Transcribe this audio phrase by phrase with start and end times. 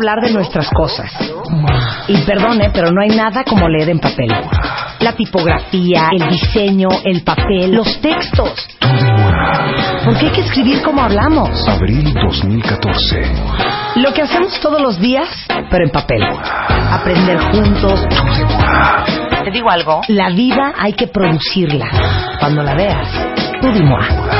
[0.00, 1.12] hablar de nuestras cosas.
[2.08, 4.30] Y perdone, pero no hay nada como leer en papel.
[5.00, 8.66] La tipografía, el diseño, el papel, los textos.
[10.04, 11.68] Porque hay que escribir como hablamos.
[11.68, 13.20] Abril 2014.
[13.96, 15.28] Lo que hacemos todos los días,
[15.70, 16.22] pero en papel.
[16.90, 18.00] Aprender juntos.
[19.44, 20.00] Te digo algo.
[20.08, 21.86] La vida hay que producirla.
[22.40, 23.08] Cuando la veas,
[23.60, 24.39] tú.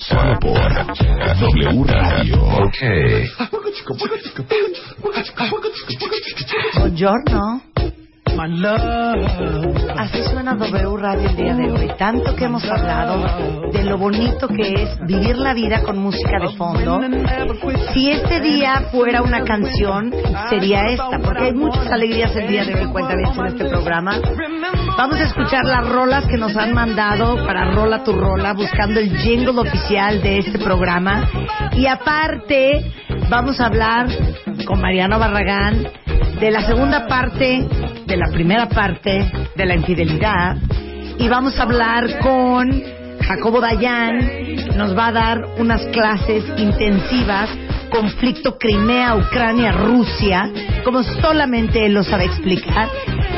[0.00, 0.58] Solo por
[1.40, 2.42] W Radio.
[2.42, 2.80] Ok.
[6.74, 7.69] Buongiorno.
[9.96, 11.90] Así suena W Radio el día de hoy.
[11.98, 16.56] Tanto que hemos hablado de lo bonito que es vivir la vida con música de
[16.56, 17.00] fondo.
[17.92, 20.12] Si este día fuera una canción,
[20.48, 24.18] sería esta, porque hay muchas alegrías el día de hoy, cuenta bien en este programa.
[24.96, 29.16] Vamos a escuchar las rolas que nos han mandado para Rola tu Rola, buscando el
[29.18, 31.28] jingle oficial de este programa.
[31.72, 32.92] Y aparte,
[33.28, 34.08] vamos a hablar
[34.66, 35.86] con Mariano Barragán
[36.40, 37.66] de la segunda parte,
[38.06, 40.56] de la primera parte de la infidelidad.
[41.18, 42.82] Y vamos a hablar con
[43.20, 47.50] Jacobo Dayan, nos va a dar unas clases intensivas,
[47.90, 50.50] conflicto Crimea, Ucrania, Rusia,
[50.84, 52.88] como solamente él lo sabe explicar.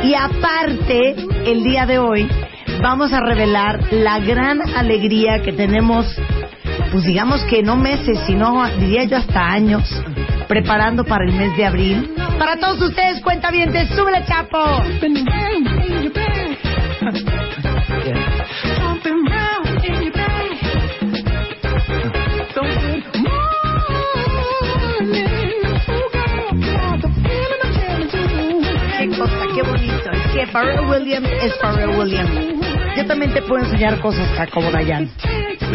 [0.02, 2.28] Y aparte, el día de hoy,
[2.80, 6.06] vamos a revelar la gran alegría que tenemos,
[6.92, 9.82] pues digamos que no meses, sino diría yo hasta años,
[10.46, 12.14] preparando para el mes de abril.
[12.38, 14.82] Para todos ustedes, cuenta bien, te sube chapo.
[28.98, 30.10] Qué cosa, qué bonito.
[30.12, 32.81] Es que Pharrell Williams es Pharrell Williams.
[32.96, 35.08] Yo también te puedo enseñar cosas, Jacobo Dayan.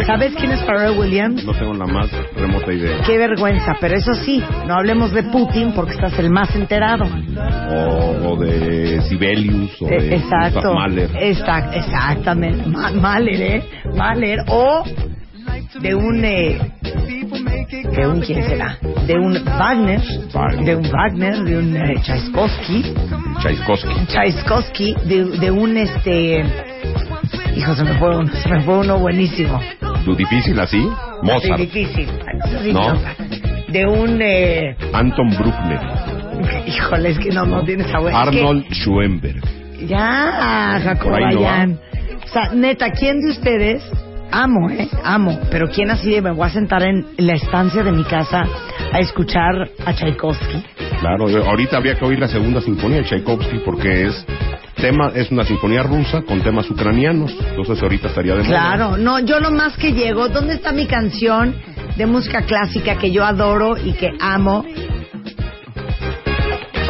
[0.06, 1.44] ¿Sabes quién es Pharrell Williams?
[1.44, 2.98] No tengo la más remota idea.
[3.04, 7.04] Qué vergüenza, pero eso sí, no hablemos de Putin porque estás el más enterado.
[7.70, 10.72] O, o de Sibelius, o Eh, de Exacto.
[10.74, 11.10] Mahler.
[11.16, 12.68] Exact- exactamente.
[12.68, 13.62] Ma- Mahler, ¿eh?
[13.96, 14.38] Mahler.
[14.48, 14.84] O
[15.80, 16.24] de un...
[16.24, 16.58] eh,
[17.96, 18.78] ¿De un quién será?
[19.06, 20.00] De un Wagner.
[20.64, 22.94] De un Wagner, de un eh, Tchaikovsky.
[23.40, 24.06] Tchaikovsky.
[24.06, 26.44] Tchaikovsky, de, de un este...
[27.58, 29.60] Hijo, se me fue uno, se me fue uno buenísimo.
[30.06, 30.80] ¿Lo difícil así?
[30.80, 30.88] Sí,
[31.22, 31.58] Mozart.
[31.58, 32.08] difícil.
[32.62, 32.94] Sí, ¿No?
[32.94, 33.00] no.
[33.66, 34.22] De un...
[34.22, 35.80] Eh, Anton Bruckner.
[36.68, 38.16] híjole, es que no, no tienes abuelo.
[38.16, 39.42] Arnold Schoenberg.
[39.88, 41.80] Ya, no Dayan.
[42.24, 43.82] O sea, neta, ¿quién de ustedes?
[44.30, 44.88] Amo, ¿eh?
[45.02, 45.36] Amo.
[45.50, 48.44] Pero ¿quién así de me voy a sentar en la estancia de mi casa
[48.92, 50.62] a escuchar a Tchaikovsky?
[51.00, 54.26] Claro, ahorita habría que oír la segunda sinfonía de Tchaikovsky porque es
[54.78, 57.34] tema es una sinfonía rusa con temas ucranianos.
[57.50, 58.48] Entonces ahorita estaría de moda.
[58.48, 61.54] Claro, no, yo lo más que llego, ¿dónde está mi canción
[61.96, 64.64] de música clásica que yo adoro y que amo?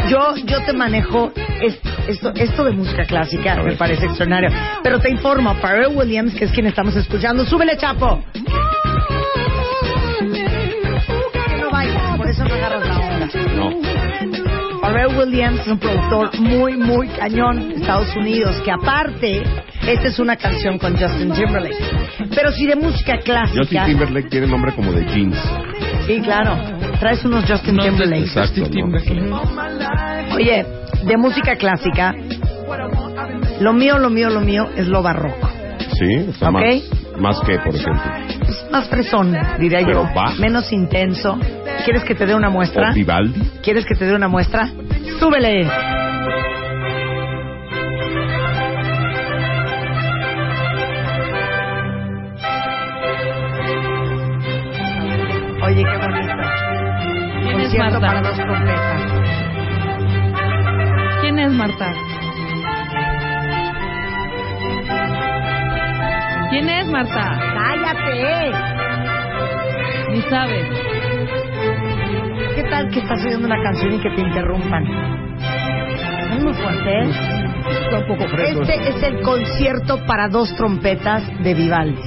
[0.08, 4.50] Yo, yo te manejo esto, esto, esto de música clásica, me parece extraordinario.
[4.82, 8.22] Pero te informo, Pharrell Williams, que es quien estamos escuchando, súbele, chapo.
[11.60, 13.28] No bailas, por eso no agarras la onda.
[13.54, 13.87] No.
[14.88, 19.42] Pharrell Williams es un productor muy, muy cañón de Estados Unidos, que aparte,
[19.86, 21.76] esta es una canción con Justin Timberlake.
[22.34, 23.84] Pero si de música Justin clásica...
[23.84, 25.36] Timberlake tiene nombre como de jeans.
[26.06, 26.56] Sí, claro.
[27.00, 28.22] Traes unos Justin Timberlake.
[28.22, 28.62] Exacto.
[28.70, 29.42] ¿no?
[30.34, 30.64] Oye,
[31.04, 32.14] de música clásica,
[33.60, 35.50] lo mío, lo mío, lo mío es lo barroco.
[35.98, 36.97] Sí, está Ok.
[37.18, 38.02] Más, que, por ejemplo.
[38.40, 40.14] Pues, más fresón, diría Pero yo.
[40.16, 40.32] va.
[40.38, 41.38] Menos intenso.
[41.84, 42.90] ¿Quieres que te dé una muestra?
[42.90, 43.40] ¿O Vivaldi?
[43.62, 44.68] ¿Quieres que te dé una muestra?
[45.18, 45.66] ¡Súbele!
[55.62, 56.34] Oye, qué bonito.
[57.42, 58.28] ¿Quién es Concierto para Marta?
[58.28, 59.02] dos trompetas.
[61.20, 61.92] ¿Quién es Marta?
[66.58, 67.38] ¿Quién es Marta?
[67.54, 68.50] ¡Cállate!
[70.10, 70.66] Ni sabes.
[72.56, 74.82] ¿Qué tal que estás oyendo una canción y que te interrumpan?
[74.82, 77.02] ¿No es muy fuerte?
[77.02, 78.62] Está un poco fresco.
[78.62, 82.02] Este es el concierto para dos trompetas de Vivaldi.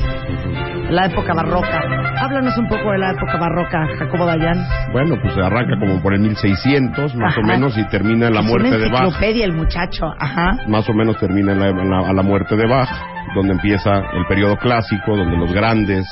[0.89, 2.10] La época barroca.
[2.31, 4.55] Háblanos un poco de la época barroca, Jacobo Dayan.
[4.93, 8.39] Bueno, pues se arranca como por el 1600, más o menos, y termina en la
[8.39, 9.21] Es muerte una de Bach.
[9.21, 10.05] el muchacho.
[10.17, 10.55] Ajá.
[10.65, 12.87] Más o menos termina en la, en la- a la muerte de Bach,
[13.35, 16.07] donde empieza el periodo clásico, donde los grandes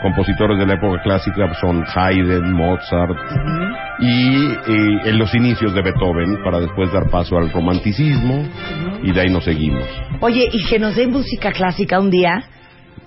[0.00, 3.18] compositores de la época clásica son Haydn, Mozart,
[3.98, 8.46] y, eh, en los inicios de Beethoven, para después dar paso al romanticismo,
[9.02, 9.84] y de ahí nos seguimos.
[10.20, 12.44] Oye, y que nos den música clásica un día.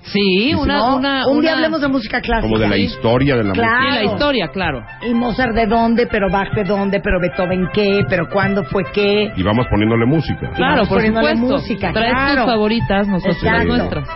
[0.05, 0.95] Sí, una, ¿no?
[0.97, 2.41] una, un día una- hablemos de música clásica.
[2.47, 3.83] Como de la historia de la Claro.
[3.89, 4.85] Sí, la historia, claro.
[5.09, 9.15] Y Mozart de dónde, pero Bach de dónde, pero Beethoven qué, pero cuándo fue qué.
[9.29, 9.33] música.
[9.39, 10.49] Y vamos poniéndole música.
[10.55, 11.55] Claro, por poniéndole supuesto.
[11.57, 12.43] música, Traes claro.
[12.43, 14.07] tus favoritas, nosotros las nuestras.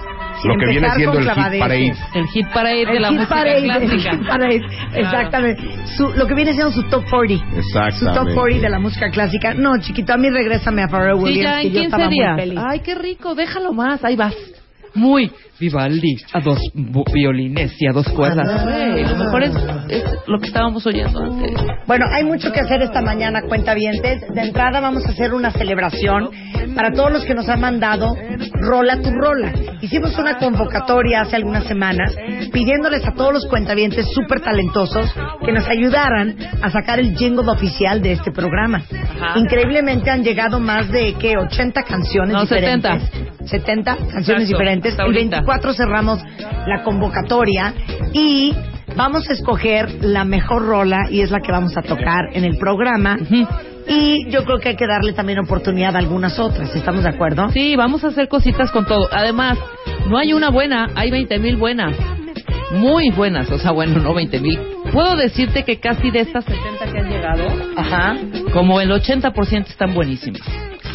[0.44, 1.94] Lo que viene siendo el hit parade.
[2.14, 4.12] El hit parade de El la hit música parade, el clásica.
[4.12, 4.62] hit parade,
[4.94, 5.62] exactamente.
[5.96, 7.44] Su- lo que viene siendo su top 40.
[7.58, 7.98] Exactamente.
[7.98, 9.54] Su top 40 de la música clásica.
[9.56, 12.34] No, chiquito, a mí regrésame a Pharrell Sí, Williams, ya que yo 15 estaba días.
[12.34, 12.60] muy feliz.
[12.70, 14.36] Ay, qué rico, déjalo más, ahí vas.
[14.98, 16.60] Muy Vivaldi, a dos
[17.14, 18.64] violines y a dos cuerdas.
[18.64, 19.54] Güey, lo mejor es,
[19.90, 21.52] es lo que estábamos oyendo antes.
[21.88, 24.22] Bueno, hay mucho que hacer esta mañana, cuentavientes.
[24.34, 26.30] De entrada vamos a hacer una celebración
[26.76, 28.16] para todos los que nos han mandado
[28.54, 29.52] Rola tu Rola.
[29.82, 32.16] Hicimos una convocatoria hace algunas semanas
[32.52, 35.12] pidiéndoles a todos los cuentavientes súper talentosos
[35.44, 38.84] que nos ayudaran a sacar el jingle oficial de este programa.
[38.92, 39.40] Ajá.
[39.40, 41.36] Increíblemente han llegado más de, ¿qué?
[41.38, 43.02] 80 canciones No, diferentes.
[43.46, 44.87] 70 canciones Exacto, diferentes.
[44.88, 45.38] Hasta El ahorita.
[45.42, 46.20] 24 cerramos
[46.66, 47.74] la convocatoria
[48.14, 48.54] y
[48.96, 52.58] vamos a escoger la mejor rola y es la que vamos a tocar en el
[52.58, 53.18] programa.
[53.90, 56.76] Y yo creo que hay que darle también oportunidad a algunas otras.
[56.76, 57.50] ¿Estamos de acuerdo?
[57.52, 59.08] Sí, vamos a hacer cositas con todo.
[59.12, 59.58] Además,
[60.10, 61.96] no hay una buena, hay 20 mil buenas.
[62.74, 64.60] Muy buenas, o sea, bueno, no 20 mil.
[64.92, 67.44] Puedo decirte que casi de estas 70 que han llegado,
[67.78, 68.18] Ajá.
[68.52, 70.42] como el 80% están buenísimas.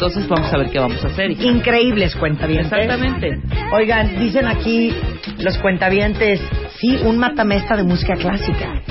[0.07, 1.31] Entonces vamos a ver qué vamos a hacer.
[1.31, 1.43] hija.
[1.43, 2.71] Increíbles cuentavientes.
[2.71, 3.39] Exactamente.
[3.71, 4.93] Oigan, dicen aquí
[5.39, 6.41] los cuentavientes,
[6.79, 8.81] sí, un matamesta de música clásica.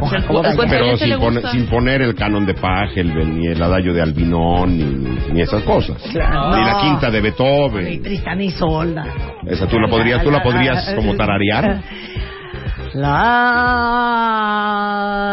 [0.00, 1.50] Ojalá, cuenta- Pero sin, gusta.
[1.50, 6.00] sin poner el canon de Pachelbel, ni el adagio de Albinón, ni, ni esas cosas.
[6.12, 6.50] Claro.
[6.56, 6.66] Ni No.
[6.66, 8.00] la quinta de Beethoven.
[8.02, 9.04] Tristán y Solda.
[9.46, 11.80] Esa tú la podrías, tú la podrías como tararear.
[12.94, 14.70] La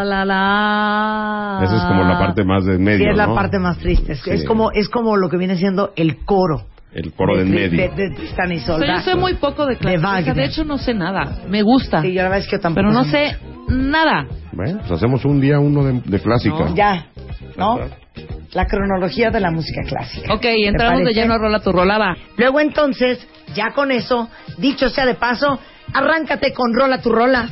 [0.06, 1.60] la la.
[1.64, 3.36] Esa es como la parte más de medio, Sí, es la ¿no?
[3.36, 4.14] parte más triste.
[4.14, 4.32] Es, Sí.
[4.32, 6.66] es como es como lo que viene siendo el coro.
[6.94, 7.92] El coro del de, medio.
[7.96, 8.96] De, de Tristán y O sea, Solda.
[8.96, 10.34] yo sé muy poco de clásica.
[10.34, 11.38] De hecho, no sé nada.
[11.48, 12.02] Me gusta.
[12.02, 12.88] Sí, yo la verdad es que yo tampoco.
[12.88, 13.38] pero no sé
[13.68, 14.26] nada.
[14.54, 16.58] Bueno, pues hacemos un día uno de, de clásica.
[16.60, 16.76] No.
[16.76, 17.08] Ya,
[17.58, 17.80] ¿no?
[18.54, 20.34] La cronología de la música clásica.
[20.34, 22.16] Ok, ¿Te entramos de lleno a rola tu rola, va.
[22.38, 25.60] Luego entonces, ya con eso, dicho sea de paso,
[25.94, 27.50] arráncate con rola tu rola.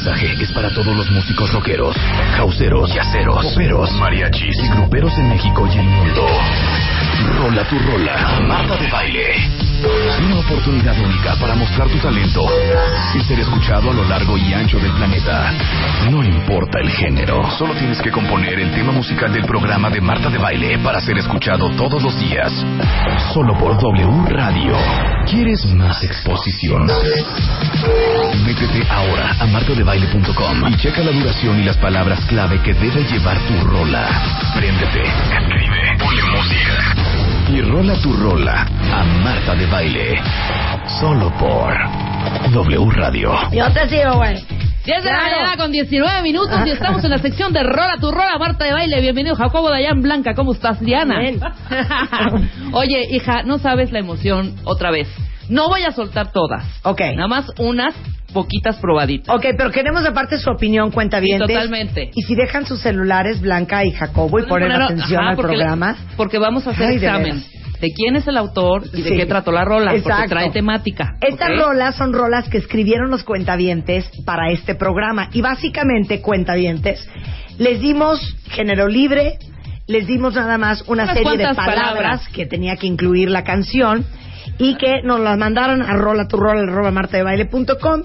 [0.00, 1.94] Mensaje es para todos los músicos rockeros,
[2.34, 6.26] causeros, yaceros, poperos, mariachis y gruperos en México y el mundo.
[7.36, 9.50] Rola tu rola, Marta de Baile.
[10.24, 12.42] Una oportunidad única para mostrar tu talento
[13.14, 15.52] y ser escuchado a lo largo y ancho del planeta.
[16.10, 20.30] No importa el género, solo tienes que componer el tema musical del programa de Marta
[20.30, 22.52] de Baile para ser escuchado todos los días.
[23.34, 24.76] Solo por W Radio.
[25.26, 26.86] ¿Quieres más exposición?
[28.44, 33.36] Métete ahora a martadebaile.com y checa la duración y las palabras clave que debe llevar
[33.40, 34.06] tu rola.
[34.56, 36.94] Préndete, escribe, ponle música
[37.52, 40.20] y rola tu rola a Marta de Baile.
[41.00, 41.74] Solo por
[42.52, 43.32] W Radio.
[43.50, 44.34] Yo te sigo, güey.
[44.84, 45.36] 10 de la Claro.
[45.36, 48.72] mañana con 19 minutos y estamos en la sección de Rola tu Rola, Marta de
[48.72, 49.00] Baile.
[49.00, 50.34] Bienvenido, Jacobo Dayan Blanca.
[50.34, 51.18] ¿Cómo estás, Diana?
[51.18, 51.40] Bien.
[52.72, 55.08] Oye, hija, no sabes la emoción otra vez.
[55.50, 56.64] No voy a soltar todas.
[56.84, 57.00] Ok.
[57.16, 57.94] Nada más unas
[58.32, 59.34] poquitas probaditas.
[59.34, 61.40] Ok, pero queremos aparte su opinión, cuenta bien.
[61.40, 62.10] totalmente.
[62.14, 65.52] Y si dejan sus celulares, Blanca y Jacobo, y ponen Poner- atención ajá, al porque-
[65.56, 65.96] programa.
[66.16, 67.44] Porque vamos a hacer Ay, de examen
[67.80, 69.16] de quién es el autor y de Sí.
[69.16, 69.86] qué trató la rola.
[69.92, 70.28] Porque Exacto.
[70.28, 71.14] trae temática.
[71.22, 75.30] Estas rolas son rolas que escribieron los cuentavientes para este programa.
[75.32, 77.08] Y básicamente, cuentavientes,
[77.58, 79.38] les dimos género libre,
[79.86, 82.28] les dimos nada más una Unas serie de palabras.
[82.28, 84.04] que tenía que incluir la canción
[84.60, 88.02] y que nos las mandaron a rola tu martadebaile.com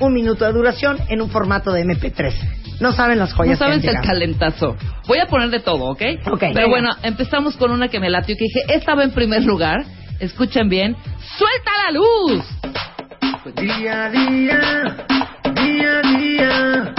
[0.00, 2.80] un minuto de duración en un formato de MP3.
[2.80, 4.76] No saben las No joyas sabes que han el calentazo.
[5.06, 6.02] Voy a poner de todo, ¿ok?
[6.26, 6.40] Ok.
[6.40, 6.68] Pero Venga.
[6.68, 9.84] bueno, empezamos con una que me latió que dije, esta va en primer lugar.
[10.18, 10.96] Escuchen bien.
[11.36, 12.44] ¡Suelta la luz!
[13.56, 14.96] Día a día,
[15.54, 16.94] día a día,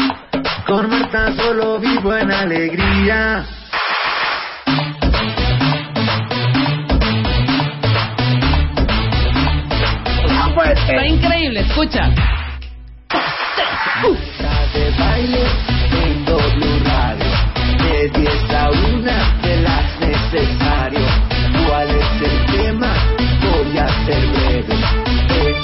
[0.67, 3.45] con Marta solo vivo en alegría.
[10.63, 12.09] Está increíble, escucha.
[14.73, 15.43] De baile
[15.91, 16.25] en
[16.85, 17.31] Radio,
[17.83, 19.01] de 10 a 1
[19.41, 21.05] de las necesario.
[21.67, 22.91] ¿Cuál es el tema?
[23.41, 24.75] Voy a ser breve.
[25.29, 25.55] En el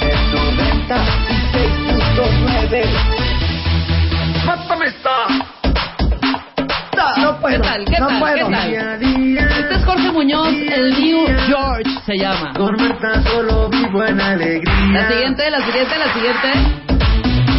[2.60, 2.84] 96.9.
[4.44, 5.16] ¡Mátame está!
[7.16, 7.84] No puedo, ¿Qué tal?
[7.84, 8.18] ¿Qué no tal?
[8.20, 8.48] puedo.
[8.48, 8.70] ¿Qué tal?
[9.82, 12.52] Es Jorge Muñoz, el New George se llama.
[12.56, 14.92] Con Marta solo vivo en alegría.
[14.92, 16.48] La siguiente, la siguiente, la siguiente.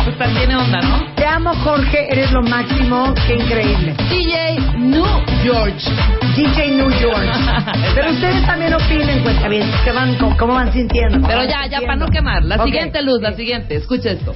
[0.09, 1.15] Esta tiene onda, ¿no?
[1.15, 3.95] Te amo, Jorge, eres lo máximo, qué increíble.
[4.09, 5.05] DJ New
[5.41, 5.89] George.
[6.35, 7.17] DJ New York.
[7.95, 11.15] Pero ustedes también opinen, pues, bien, ¿qué van, cómo, cómo van sintiendo?
[11.15, 12.43] ¿Cómo Pero ya, ya, para no quemar.
[12.43, 13.75] La siguiente luz, la siguiente.
[13.75, 14.35] Escucha esto.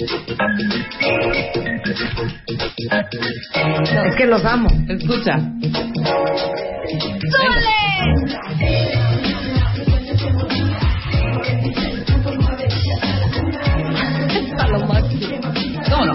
[0.00, 0.06] Es
[4.16, 4.68] que los amo.
[4.88, 5.40] Escucha.
[15.90, 16.14] ¿Cómo no?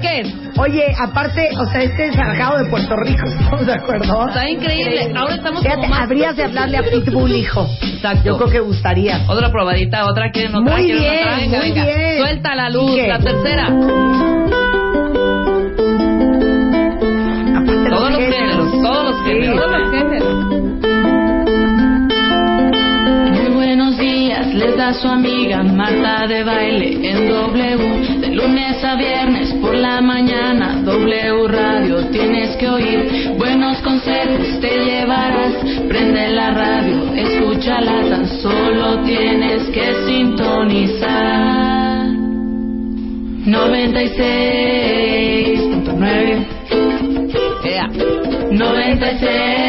[0.00, 0.34] Velázquez.
[0.58, 4.28] Oye, aparte, o sea, este es sacado de Puerto Rico, ¿estamos de acuerdo?
[4.28, 5.12] Está increíble.
[5.14, 6.02] Ahora estamos Fíjate, como más...
[6.02, 7.68] habrías de hablarle a Pitbull, hijo.
[7.82, 8.22] Exacto.
[8.24, 9.20] Yo creo que gustaría.
[9.28, 11.36] Otra probadita, otra quieren otra, Muy quieren bien, otra.
[11.36, 11.84] Venga, muy venga.
[11.84, 12.18] bien.
[12.18, 13.66] Suelta la luz, la tercera.
[17.56, 19.56] Aparte Todos los géneros, todos los géneros.
[19.56, 20.34] Todos los géneros.
[23.32, 28.23] Muy buenos días, les da su amiga Marta de baile en W.
[28.34, 33.32] Lunes a viernes por la mañana, W Radio tienes que oír.
[33.38, 35.52] Buenos consejos te llevarás.
[35.88, 42.08] Prende la radio, escúchala, tan solo tienes que sintonizar.
[43.46, 46.46] 96.9
[47.64, 47.88] Ea.
[48.50, 49.63] 96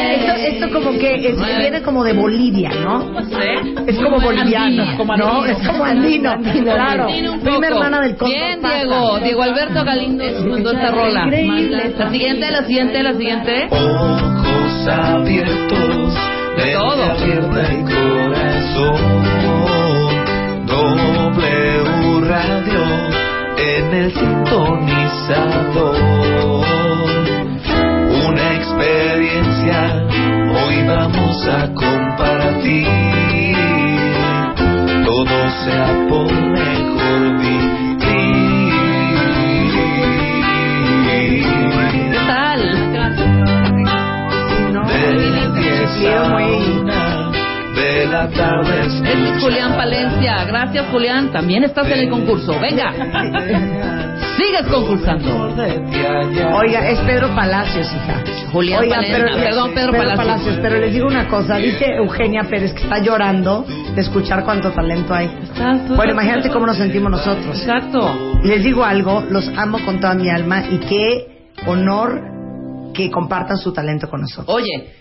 [0.65, 3.19] Esto como que es- viene como de Bolivia, ¿no?
[3.88, 5.15] Es como boliviano, como.
[5.17, 5.45] ¿no?
[5.45, 7.03] Es como andino, claro.
[7.07, 8.75] Andino Prima hermana del Condor Bien, Pasa.
[8.75, 9.19] Diego.
[9.19, 11.24] Diego Alberto Galíndez mandó esta rola.
[11.25, 11.93] Increíble.
[11.98, 13.67] La siguiente, la siguiente, la siguiente.
[13.72, 16.13] Ojos abiertos,
[16.57, 17.03] De todo.
[17.12, 19.25] abierta y corazón.
[20.67, 22.84] W Radio
[23.57, 25.95] en el sintonizador.
[28.27, 29.79] Una experiencia
[30.75, 32.88] hoy vamos a compartir.
[35.05, 38.74] Todo sea por mejor vivir.
[42.12, 42.60] ¿Qué tal?
[44.74, 46.79] No, De muy...
[46.79, 47.25] una
[48.12, 50.46] la tarde Este es Julián Palencia.
[50.46, 51.32] Gracias, Julián.
[51.32, 52.60] También estás en el concurso.
[52.60, 52.94] Venga.
[54.37, 55.55] Sigues concursando.
[56.55, 58.23] Oiga, es Pedro Palacios, hija.
[58.51, 59.25] Julián Oiga, Palencia.
[59.25, 60.59] pero, Perdón, Pedro, Palacios.
[60.61, 63.65] Pero les digo una cosa, dice Eugenia Pérez que está llorando
[63.95, 65.25] de escuchar cuánto talento hay.
[65.27, 65.95] Exacto.
[65.95, 67.59] Bueno, imagínate cómo nos sentimos nosotros.
[67.59, 68.39] Exacto.
[68.43, 72.21] Les digo algo, los amo con toda mi alma y qué honor
[72.93, 74.47] que compartan su talento con nosotros.
[74.53, 74.93] Oye,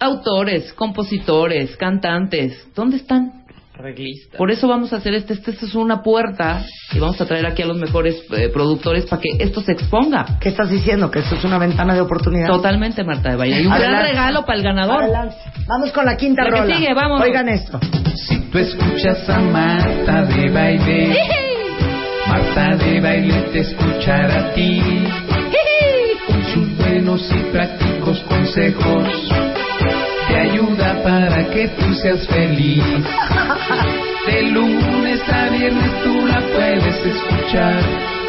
[0.00, 3.44] autores, compositores, cantantes, ¿dónde están?
[3.78, 4.36] Reglista.
[4.36, 7.46] Por eso vamos a hacer este, este, esto es una puerta y vamos a traer
[7.46, 10.38] aquí a los mejores eh, productores para que esto se exponga.
[10.40, 11.10] ¿Qué estás diciendo?
[11.10, 12.48] Que esto es una ventana de oportunidad.
[12.48, 13.62] Totalmente, Marta de Valle.
[13.62, 15.04] Y un gran regalo para el ganador.
[15.04, 15.36] Adelante.
[15.66, 16.88] Vamos con la quinta La que sigue.
[17.20, 17.78] Oigan esto.
[18.16, 21.16] Si tú escuchas a Marta de baile,
[22.26, 24.82] Marta de baile te escuchará a ti.
[26.26, 29.08] Con sus buenos y prácticos consejos,
[30.28, 30.77] te ayuda
[31.48, 32.82] para que tú seas feliz.
[34.26, 37.80] De lunes a viernes tú la puedes escuchar,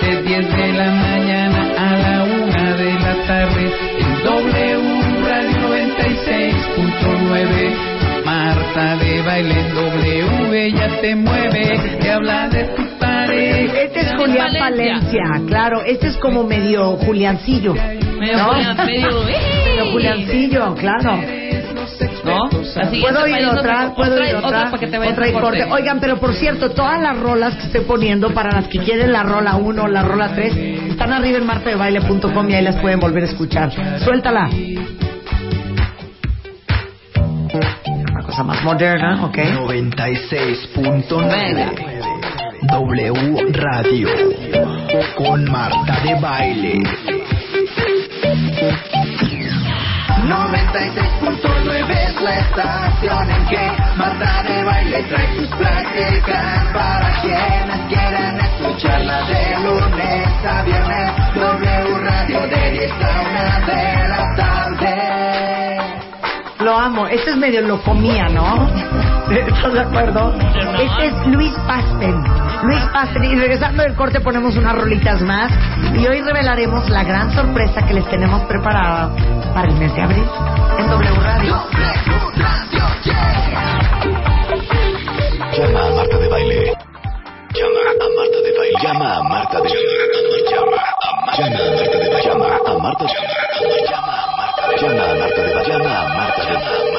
[0.02, 4.80] de 10 de la mañana a la 1 de la tarde, en W
[5.28, 7.74] Radio 96.9.
[8.26, 13.82] Marta de baile en W, ella te mueve, te habla de tu pareja.
[13.82, 15.82] Este es Julián Palencia, claro.
[15.84, 17.74] Este es como medio Juliancillo.
[18.20, 18.54] Medio ¿no?
[18.54, 19.24] Julián, medio-
[19.66, 21.20] Medio Juliancillo, claro.
[22.24, 22.50] ¿No?
[22.50, 23.94] ¿Puedo ir otra?
[23.96, 24.66] ¿Puedo otra, ir otra?
[24.72, 25.60] para que te vayas Otra y a corte.
[25.60, 25.74] corte.
[25.74, 29.24] Oigan, pero por cierto, todas las rolas que estoy poniendo para las que quieren la
[29.24, 30.56] rola 1 o la rola 3
[30.92, 33.72] están arriba en martadebaile.com y ahí las pueden volver a escuchar.
[34.04, 34.50] Suéltala.
[38.12, 39.38] Una cosa más moderna, ¿ok?
[39.38, 41.86] 96.9
[42.62, 44.10] W Radio
[45.16, 46.84] con Marta de Baile.
[50.30, 58.40] 96.9 es la estación en que Marta de baile trae sus prácticas para quienes quieran
[58.40, 61.12] escucharla de lunes a viernes.
[61.34, 63.22] W Radio de 10 a
[63.58, 64.94] 1 de la tarde.
[66.60, 67.08] Lo amo.
[67.08, 69.19] Este es medio locomía, ¿no?
[69.48, 70.34] ¿Estás de acuerdo?
[70.80, 72.24] Este es Luis Pasten.
[72.64, 73.24] Luis Pasten.
[73.26, 75.52] Y regresando del corte ponemos unas rolitas más.
[75.94, 79.12] Y hoy revelaremos la gran sorpresa que les tenemos preparada
[79.54, 80.26] para el mes de abril
[80.80, 81.64] en W Radio.
[85.56, 86.74] Llama a Marta de Baile.
[87.54, 88.80] Llama a Marta de Baile.
[88.82, 90.40] Llama a Marta de Baile.
[90.50, 92.24] Llama a Marta de Baile.
[92.26, 93.78] Llama a Marta de Baile.
[94.82, 95.70] Llama a Marta de Baile.
[95.70, 96.99] Llama a Marta de Baile.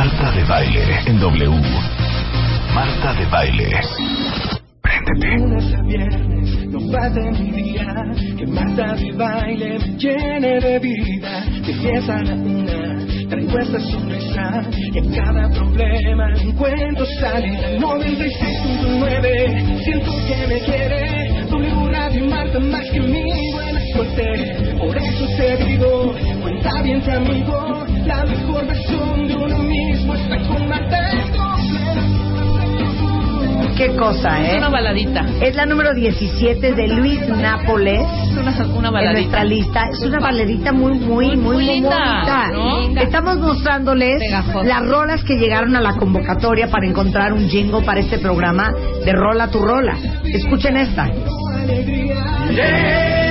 [0.00, 1.60] Marta de Baile en W.
[2.74, 3.70] Marta de Baile.
[4.80, 5.36] Préndete.
[5.36, 8.06] lunes a viernes, no en mi día
[8.38, 11.44] que Marta de baile me llene de vida.
[11.66, 17.76] De 10 a la una, traigo esta sonrisa y en cada problema encuentro salida.
[17.78, 21.44] 96.9, siento que me quiere.
[21.50, 24.78] W Radio Marta más que mi buena suerte.
[24.78, 27.84] Por eso te digo, cuenta bien amigo.
[28.06, 29.59] La mejor versión de uno
[33.80, 34.58] Qué cosa, Es ¿eh?
[34.58, 35.24] una baladita.
[35.40, 38.02] Es la número 17 de Luis Nápoles.
[38.30, 39.88] Es una, una en nuestra lista.
[39.90, 42.48] Es una baladita muy, muy, muy, muy, linda, bonita.
[42.52, 43.00] ¿no?
[43.00, 44.64] Estamos mostrándoles Pegajosa.
[44.68, 48.70] las rolas que llegaron a la convocatoria para encontrar un jingle para este programa
[49.02, 49.96] de Rola tu Rola.
[50.24, 51.06] Escuchen esta.
[52.54, 53.29] De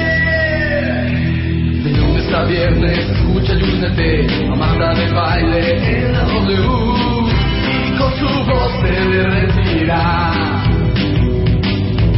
[2.29, 7.29] lunes a viernes, escucha y únete a Marta de baile en la W.
[7.87, 10.31] Y con su voz te derretirá.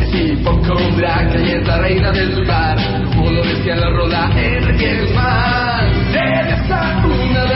[0.02, 2.78] Es hipocondria, que ella es la reina del lugar.
[3.15, 6.12] Como lo decía la rola, Enrique Guzmán.
[6.12, 7.51] De 10 a una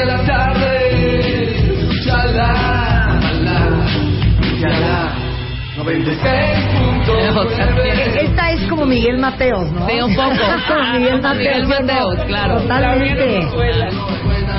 [8.21, 9.86] Esta es como Miguel Mateos, ¿no?
[9.86, 10.36] Un poco.
[10.67, 11.38] como Miguel Mateos.
[11.38, 11.67] Miguel.
[11.67, 12.62] Mateos, claro.
[12.62, 14.14] Totalmente.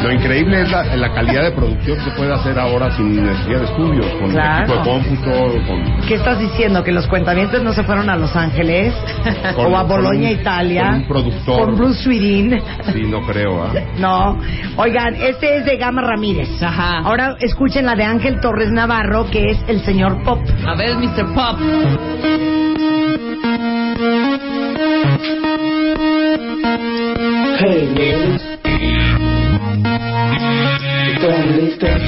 [0.06, 3.58] Lo increíble es la, la calidad de producción que se puede hacer ahora sin necesidad
[3.58, 4.74] de estudios, con Claro.
[4.74, 6.84] equipo de cómputo, con, ¿Qué estás diciendo?
[6.84, 8.94] ¿Que los cuentamientos no se fueron a Los Ángeles?
[9.56, 10.84] Con- ¿O a un- Italia?
[10.90, 11.58] con un productor.
[11.66, 12.60] ¿Con Bruce Sweetin?
[12.92, 13.72] sí, no creo, ¿ah?
[13.98, 14.38] No.
[14.76, 16.62] Oigan, este es de Gama Ramírez.
[16.62, 16.98] Ajá.
[17.00, 20.38] Ahora escuchen la de Ángel Torres Navarro, que es el señor Pop.
[20.68, 21.34] A ver, Mr.
[21.34, 21.58] Pop.
[27.58, 28.55] Hey, ladies.
[31.26, 32.00] ¿Están listas?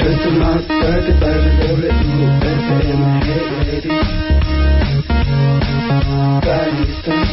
[0.00, 3.02] Esto es más tarde para el WFM.
[3.22, 4.00] Hey, ladies.
[6.34, 7.28] ¿Están listas?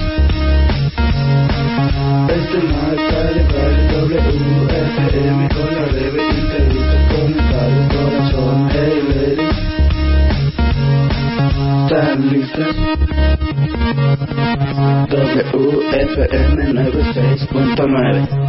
[2.30, 5.42] Esto es más tarde para el WFM.
[5.50, 8.58] Con la breve entrevista con el corazón.
[8.74, 9.58] Hey, ladies.
[11.88, 12.76] ¿Están listas?
[15.58, 18.48] WFM 96.9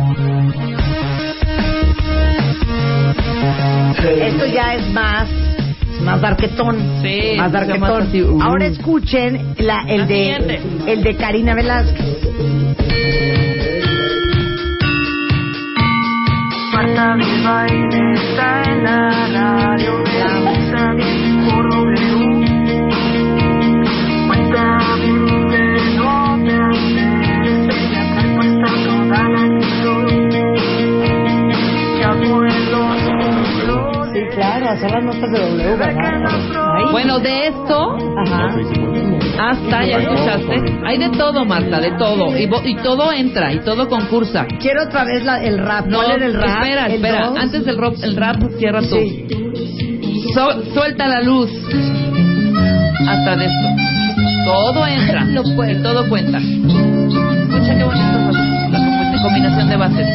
[4.20, 5.28] Esto ya es más
[6.02, 6.76] más darquetón.
[7.02, 8.02] Sí, más darquetón.
[8.02, 8.40] así, uh.
[8.42, 10.62] Ahora escuchen la, el La de siguiente.
[10.86, 12.18] el de Karina Velázquez.
[16.72, 19.98] Marta baile está en la radio
[34.42, 36.90] pasar las notas de W.
[36.92, 38.54] Bueno, de esto Ajá.
[39.50, 40.78] hasta, ya escuchaste.
[40.86, 42.36] Hay de todo, Marta, de todo.
[42.36, 44.46] Y, y todo entra, y todo concursa.
[44.60, 45.86] Quiero otra vez la- el rap.
[45.86, 46.62] No, ¿Cuál era el rap?
[46.62, 47.26] espera, ¿El espera.
[47.26, 47.38] dos?
[47.38, 48.96] Antes del rap, el rap, cierra tú.
[50.34, 51.50] So- suelta la luz.
[53.08, 53.68] Hasta de esto.
[54.44, 55.24] Todo entra.
[55.70, 56.38] Y todo cuenta.
[56.38, 58.18] Escucha qué bonito
[58.70, 60.08] la combi- combinación de bases.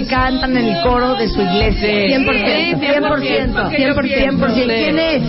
[0.00, 2.18] Que cantan en el coro de su iglesia.
[2.18, 2.80] 100%.
[2.80, 3.70] 100%.
[3.70, 4.54] 100%.
[4.54, 5.22] ¿Quién es?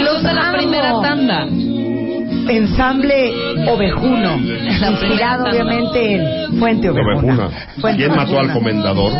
[0.00, 1.46] Los de la primera tanda.
[2.48, 3.32] Ensamble
[3.68, 4.36] Ovejuno.
[4.36, 7.18] Inspirado obviamente en Fuente Ovejuna.
[7.18, 7.50] Ovejuna.
[7.78, 9.12] Fuente ¿Quién mató al comendador?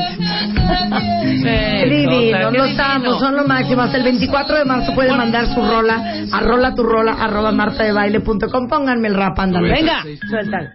[1.85, 3.83] Divinos, los amo, son lo máximo.
[3.83, 8.69] Hasta el 24 de marzo pueden mandar su rola a rola tu rola arroba martadebaile.com.
[8.69, 9.73] Pónganme el rap, ándale.
[9.73, 10.03] Venga.
[10.31, 10.73] Sueltan.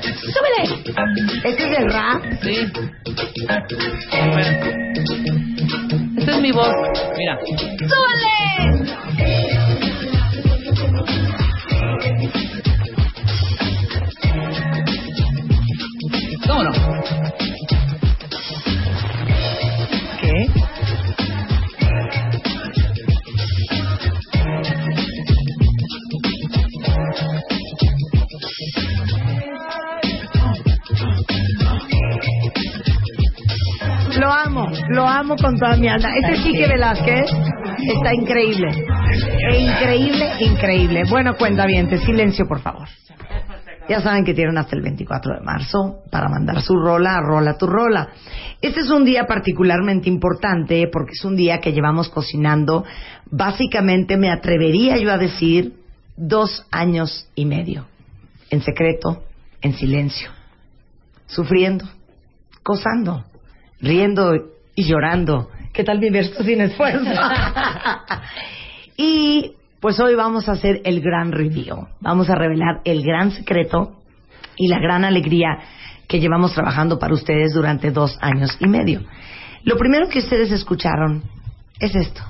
[0.00, 0.82] ¡Súbele!
[1.44, 2.22] ¿Este es el rap?
[2.42, 2.56] Sí.
[6.16, 6.74] Esta es mi voz.
[7.16, 7.38] Mira.
[7.38, 8.06] ¿Cómo
[35.40, 36.10] con toda mi alma.
[36.16, 37.30] Este Quique Velázquez
[37.94, 38.68] está increíble.
[39.50, 41.02] E increíble, increíble.
[41.08, 42.88] Bueno, cuenta bien, silencio, por favor.
[43.88, 47.66] Ya saben que tienen hasta el 24 de marzo para mandar su rola Rola tu
[47.66, 48.10] Rola.
[48.60, 52.84] Este es un día particularmente importante porque es un día que llevamos cocinando,
[53.30, 55.74] básicamente me atrevería yo a decir,
[56.16, 57.86] dos años y medio.
[58.50, 59.24] En secreto,
[59.62, 60.30] en silencio,
[61.26, 61.86] sufriendo,
[62.64, 63.24] gozando,
[63.80, 64.32] riendo
[64.74, 65.50] y llorando.
[65.72, 67.10] ¿Qué tal mi verso sin esfuerzo?
[68.96, 71.88] y pues hoy vamos a hacer el gran review.
[72.00, 73.96] Vamos a revelar el gran secreto
[74.56, 75.58] y la gran alegría
[76.06, 79.02] que llevamos trabajando para ustedes durante dos años y medio.
[79.64, 81.22] Lo primero que ustedes escucharon
[81.80, 82.22] es esto.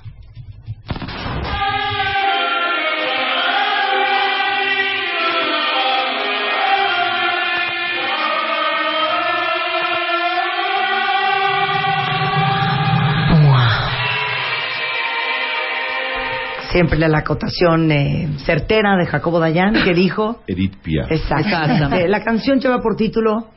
[16.73, 21.11] Siempre la acotación eh, certera de Jacobo Dayan que dijo Edith Piaf.
[21.13, 21.95] Exacto.
[21.95, 23.49] Eh, La canción lleva por título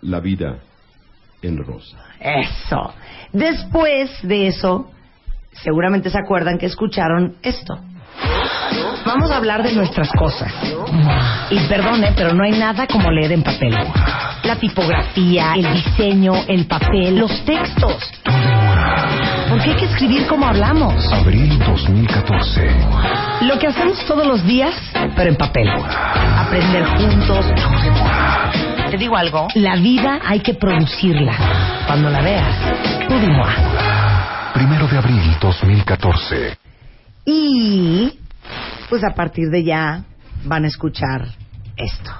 [0.00, 0.58] La vida
[1.42, 1.98] en rosa.
[2.18, 2.94] Eso.
[3.32, 4.90] Después de eso,
[5.52, 7.78] seguramente se acuerdan que escucharon esto.
[9.04, 10.52] Vamos a hablar de nuestras cosas.
[11.50, 13.74] Y perdone, pero no hay nada como leer en papel.
[14.44, 17.98] La tipografía, el diseño, el papel, los textos.
[19.52, 21.12] Porque hay que escribir como hablamos.
[21.12, 22.70] Abril 2014.
[23.42, 24.74] Lo que hacemos todos los días,
[25.14, 25.68] pero en papel.
[25.68, 27.44] Aprender juntos.
[28.90, 29.48] Te digo algo.
[29.56, 31.34] La vida hay que producirla.
[31.86, 33.44] Cuando la veas, tú dimo.
[34.54, 36.56] Primero de abril 2014.
[37.26, 38.18] Y
[38.88, 40.02] pues a partir de ya
[40.44, 41.26] van a escuchar
[41.76, 42.10] esto.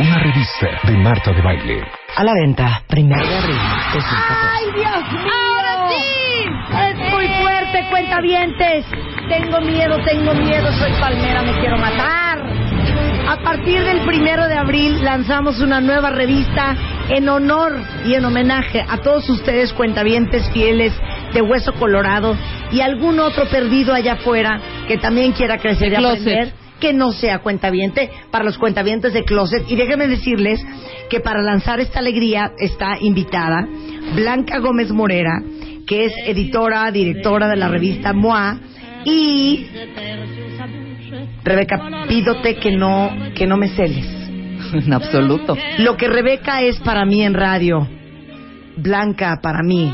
[0.00, 1.82] Una revista de Marta de Baile.
[2.14, 3.56] A la venta, primero de abril
[3.92, 4.16] 2014.
[4.54, 5.32] ¡Ay, Dios mío!
[5.34, 6.44] ¡Ahora sí!
[6.88, 8.84] Es muy fuerte, cuentavientes.
[9.28, 12.38] Tengo miedo, tengo miedo, soy palmera, me quiero matar.
[13.28, 16.76] A partir del primero de abril lanzamos una nueva revista
[17.08, 17.72] en honor
[18.06, 20.92] y en homenaje a todos ustedes cuentavientes fieles
[21.34, 22.36] de Hueso Colorado
[22.70, 26.20] y algún otro perdido allá afuera que también quiera crecer y Closet.
[26.20, 29.64] aprender que no sea cuentaviente para los cuentavientes de Closet.
[29.68, 30.64] Y déjenme decirles
[31.10, 33.66] que para lanzar esta alegría está invitada
[34.14, 35.42] Blanca Gómez Morera,
[35.86, 38.58] que es editora, directora de la revista MOA,
[39.04, 39.66] y
[41.44, 44.06] Rebeca, pídote que no, que no me celes.
[44.72, 45.56] En absoluto.
[45.78, 47.88] Lo que Rebeca es para mí en radio,
[48.76, 49.90] Blanca para mí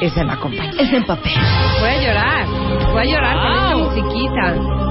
[0.00, 0.72] es en la compañía.
[0.78, 1.32] Es en papel.
[1.80, 2.46] Voy a llorar.
[2.92, 4.85] Voy a llorar con esta musiquita.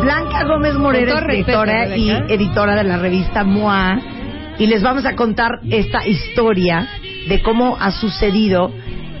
[0.00, 4.00] Blanca Gómez Moreno, Con todo escritora y editora de la revista MOA.
[4.58, 6.88] Y les vamos a contar esta historia
[7.28, 8.72] de cómo ha sucedido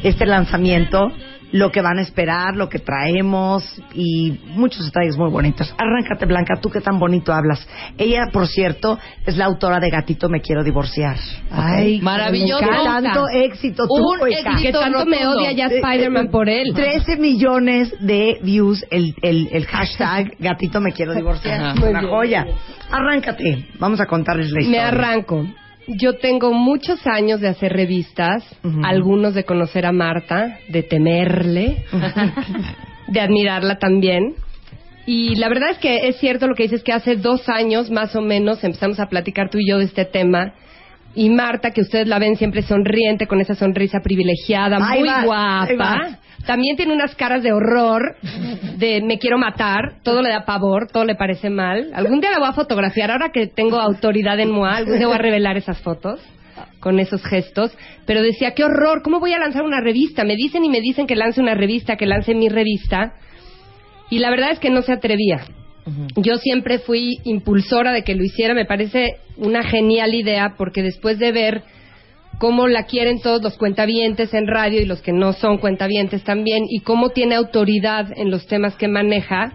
[0.02, 1.12] este lanzamiento,
[1.52, 5.74] lo que van a esperar, lo que traemos y muchos detalles muy bonitos.
[5.78, 7.66] Arráncate, Blanca, tú que tan bonito hablas.
[7.98, 11.16] Ella, por cierto, es la autora de Gatito Me Quiero Divorciar.
[11.50, 12.60] Ay, maravilloso.
[12.64, 14.50] Qué tanto éxito Un tuvo, hija.
[14.52, 15.38] éxito Que tanto me rotundo.
[15.38, 16.72] odia ya Spider-Man por él.
[16.74, 21.60] 13 millones de views el, el, el hashtag Gatito Me Quiero Divorciar.
[21.62, 21.84] Ajá.
[21.88, 22.46] Una joya.
[22.90, 23.66] Arráncate.
[23.78, 24.82] Vamos a contarles la historia.
[24.82, 25.46] Me arranco.
[25.86, 28.44] Yo tengo muchos años de hacer revistas,
[28.84, 31.84] algunos de conocer a Marta, de temerle,
[33.08, 34.34] de admirarla también.
[35.06, 38.14] Y la verdad es que es cierto lo que dices, que hace dos años más
[38.14, 40.54] o menos empezamos a platicar tú y yo de este tema.
[41.14, 45.24] Y Marta, que ustedes la ven siempre sonriente, con esa sonrisa privilegiada, Ahí muy ahí
[45.24, 46.18] guapa.
[46.46, 48.16] También tiene unas caras de horror,
[48.76, 51.90] de me quiero matar, todo le da pavor, todo le parece mal.
[51.94, 55.16] Algún día la voy a fotografiar, ahora que tengo autoridad en MOA, algún día voy
[55.16, 56.20] a revelar esas fotos
[56.80, 57.76] con esos gestos.
[58.06, 60.24] Pero decía, qué horror, ¿cómo voy a lanzar una revista?
[60.24, 63.14] Me dicen y me dicen que lance una revista, que lance mi revista.
[64.08, 65.40] Y la verdad es que no se atrevía.
[66.16, 71.18] Yo siempre fui impulsora de que lo hiciera, me parece una genial idea porque después
[71.18, 71.62] de ver
[72.40, 76.64] cómo la quieren todos los cuentavientes en radio y los que no son cuentavientes también
[76.68, 79.52] y cómo tiene autoridad en los temas que maneja,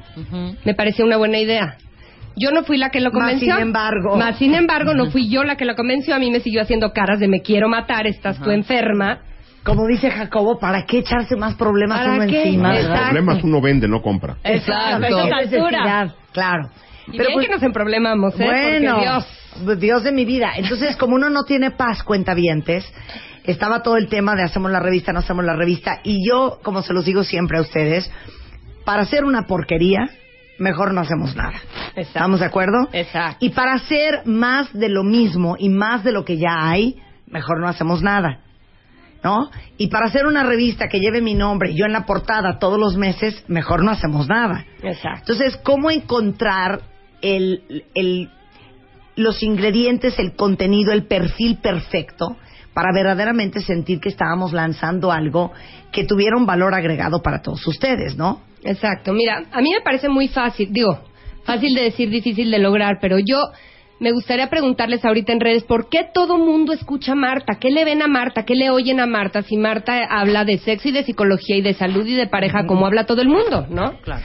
[0.64, 1.78] me parecía una buena idea.
[2.38, 3.54] Yo no fui la que lo Más convenció.
[3.56, 4.18] sin embargo.
[4.18, 6.14] Más sin embargo, no fui yo la que lo convenció.
[6.16, 9.20] A mí me siguió haciendo caras de me quiero matar, estás tú enferma.
[9.64, 12.44] Como dice Jacobo, ¿para qué echarse más problemas ¿Para uno qué?
[12.44, 12.76] encima?
[12.78, 13.04] Exacto.
[13.06, 14.36] Problemas uno vende, no compra.
[14.44, 15.00] Exacto.
[15.00, 15.72] Qué A esa altura.
[15.72, 16.70] necesidad, Claro.
[17.08, 18.44] Y bien que nos emproblemamos, ¿eh?
[18.46, 19.45] Bueno, Porque Dios.
[19.78, 20.04] Dios.
[20.04, 20.52] de mi vida.
[20.58, 22.86] Entonces, como uno no tiene paz, cuentavientes,
[23.44, 26.00] estaba todo el tema de hacemos la revista, no hacemos la revista.
[26.04, 28.10] Y yo, como se los digo siempre a ustedes,
[28.86, 30.10] para hacer una porquería,
[30.60, 31.60] mejor no hacemos nada.
[31.96, 32.88] ¿Estamos de acuerdo?
[32.94, 33.38] Exacto.
[33.46, 37.60] Y para hacer más de lo mismo y más de lo que ya hay, mejor
[37.60, 38.42] no hacemos nada.
[39.24, 39.50] ¿No?
[39.78, 42.96] Y para hacer una revista que lleve mi nombre, yo en la portada todos los
[42.96, 44.66] meses, mejor no hacemos nada.
[44.84, 45.32] Exacto.
[45.34, 46.82] Entonces, ¿cómo encontrar
[47.24, 48.30] el, el-
[49.16, 52.38] los ingredientes, el contenido, el perfil perfecto
[52.74, 55.54] para verdaderamente sentir que estábamos lanzando algo
[55.92, 58.42] que tuviera un valor agregado para todos ustedes, ¿no?
[58.64, 59.14] Exacto.
[59.14, 61.00] Mira, a mí me parece muy fácil, digo,
[61.46, 63.38] fácil de decir, difícil de lograr, pero yo
[64.00, 67.56] me gustaría preguntarles ahorita en redes, ¿por qué todo mundo escucha a Marta?
[67.60, 68.44] ¿Qué le ven a Marta?
[68.44, 69.42] ¿Qué le oyen a Marta?
[69.44, 72.86] Si Marta habla de sexo y de psicología y de salud y de pareja, como
[72.86, 73.98] habla todo el mundo, ¿no?
[74.02, 74.24] Claro.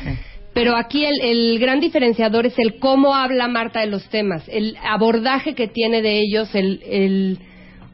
[0.53, 4.77] Pero aquí el, el gran diferenciador es el cómo habla Marta de los temas, el
[4.83, 7.39] abordaje que tiene de ellos, el, el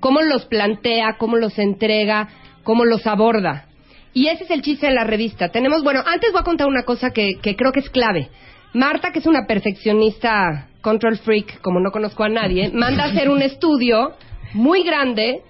[0.00, 2.28] cómo los plantea, cómo los entrega,
[2.62, 3.66] cómo los aborda.
[4.14, 5.50] Y ese es el chiste de la revista.
[5.50, 8.30] Tenemos, bueno, antes voy a contar una cosa que, que creo que es clave.
[8.72, 13.28] Marta, que es una perfeccionista control freak, como no conozco a nadie, manda a hacer
[13.28, 14.14] un estudio
[14.54, 15.42] muy grande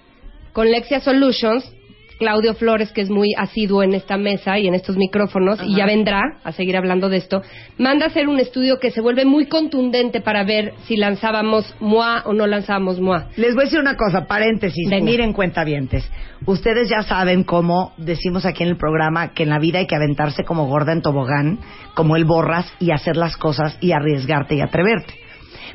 [0.51, 1.71] con Lexia Solutions,
[2.17, 5.85] Claudio Flores, que es muy asiduo en esta mesa y en estos micrófonos, y ya
[5.85, 7.41] vendrá a seguir hablando de esto,
[7.77, 12.23] manda a hacer un estudio que se vuelve muy contundente para ver si lanzábamos MOA
[12.25, 13.27] o no lanzábamos MOA.
[13.35, 14.89] Les voy a decir una cosa, paréntesis.
[14.89, 15.05] Venga.
[15.05, 16.09] Miren, cuentavientes.
[16.45, 19.95] Ustedes ya saben cómo decimos aquí en el programa que en la vida hay que
[19.95, 21.59] aventarse como gorda en tobogán,
[21.93, 25.13] como el borras, y hacer las cosas y arriesgarte y atreverte.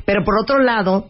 [0.05, 1.09] Pero por otro lado,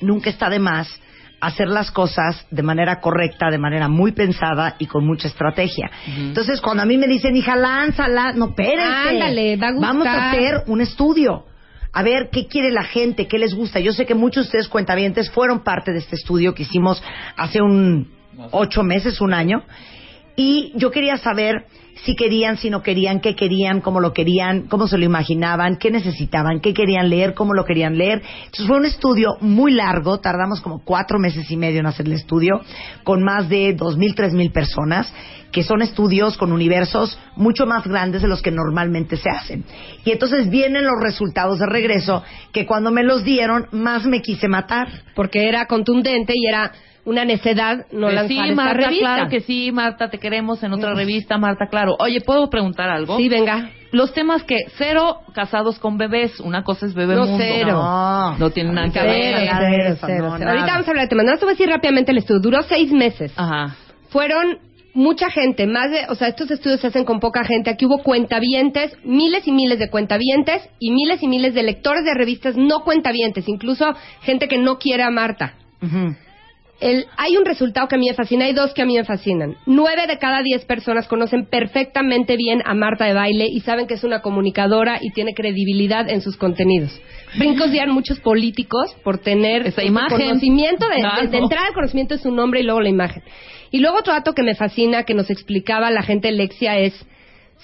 [0.00, 1.01] nunca está de más
[1.42, 5.90] hacer las cosas de manera correcta, de manera muy pensada y con mucha estrategia.
[6.06, 9.08] Entonces, cuando a mí me dicen, hija, lánzala, no, espérense.
[9.08, 9.92] Ándale, va a gustar.
[9.92, 11.44] Vamos a hacer un estudio.
[11.92, 13.80] A ver qué quiere la gente, qué les gusta.
[13.80, 17.02] Yo sé que muchos de ustedes cuentavientes fueron parte de este estudio que hicimos
[17.36, 18.08] hace un
[18.52, 19.64] ocho meses, un año.
[20.36, 21.66] Y yo quería saber
[22.04, 25.90] si querían, si no querían, qué querían, cómo lo querían, cómo se lo imaginaban, qué
[25.90, 28.22] necesitaban, qué querían leer, cómo lo querían leer.
[28.44, 32.14] Entonces fue un estudio muy largo, tardamos como cuatro meses y medio en hacer el
[32.14, 32.60] estudio,
[33.04, 35.12] con más de dos mil, tres mil personas,
[35.52, 39.64] que son estudios con universos mucho más grandes de los que normalmente se hacen.
[40.04, 44.48] Y entonces vienen los resultados de regreso, que cuando me los dieron, más me quise
[44.48, 44.88] matar.
[45.14, 46.72] Porque era contundente y era
[47.04, 49.14] una necedad no Pues lanzar sí, esta Marta, revista.
[49.14, 51.96] claro que sí, Marta, te queremos en otra revista, Marta, claro.
[51.98, 53.16] Oye, ¿puedo preguntar algo?
[53.16, 53.70] Sí, venga.
[53.90, 57.38] Los temas que cero casados con bebés, una cosa es bebé No, mundo.
[57.44, 57.72] cero.
[57.72, 59.34] No, no tiene nada que ver.
[59.50, 61.26] Ahorita vamos a hablar de temas.
[61.26, 62.40] No, te voy a decir rápidamente el estudio.
[62.40, 63.32] Duró seis meses.
[63.36, 63.76] Ajá.
[64.08, 64.58] Fueron
[64.94, 67.70] mucha gente, más de, o sea, estos estudios se hacen con poca gente.
[67.70, 72.14] Aquí hubo cuentavientes, miles y miles de cuentavientes y miles y miles de lectores de
[72.14, 73.86] revistas no cuentavientes, incluso
[74.22, 75.54] gente que no quiere a Marta.
[76.82, 79.04] El, hay un resultado que a mí me fascina, hay dos que a mí me
[79.04, 79.56] fascinan.
[79.66, 83.94] Nueve de cada diez personas conocen perfectamente bien a Marta de Baile y saben que
[83.94, 87.00] es una comunicadora y tiene credibilidad en sus contenidos.
[87.38, 90.18] Brincos muchos políticos por tener Esa imagen.
[90.18, 91.22] conocimiento de, Claro.
[91.22, 93.22] de- de entrar al conocimiento de su nombre y luego la imagen.
[93.70, 96.92] Y luego otro dato que me fascina, que nos explicaba la gente Lexia es,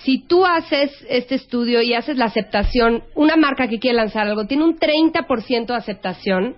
[0.04, 4.46] si tú haces este estudio y haces la aceptación, una marca que quiere lanzar algo,
[4.46, 6.54] tiene un 30% de aceptación,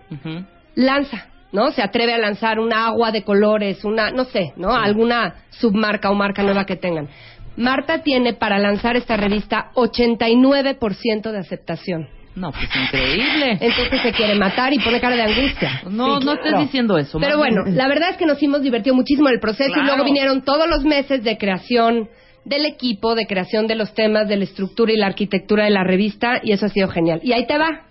[0.74, 1.70] lanza, ¿no?
[1.72, 4.72] Se atreve a lanzar una agua de colores, una, no sé, ¿no?
[4.72, 7.08] Alguna submarca o marca nueva que tengan.
[7.56, 12.08] Marta tiene para lanzar esta revista 89% de aceptación.
[12.36, 13.58] No, pues increíble.
[13.60, 15.82] Entonces se quiere matar y pone cara de angustia.
[15.90, 16.46] No, Sí, no claro.
[16.46, 17.18] estés diciendo eso.
[17.18, 20.04] Pero bueno, la verdad es que nos hemos divertido muchísimo en el proceso y luego
[20.04, 22.08] vinieron todos los meses de creación
[22.44, 25.84] del equipo, de creación de los temas, de la estructura y la arquitectura de la
[25.84, 27.20] revista y eso ha sido genial.
[27.22, 27.82] Y ahí te va.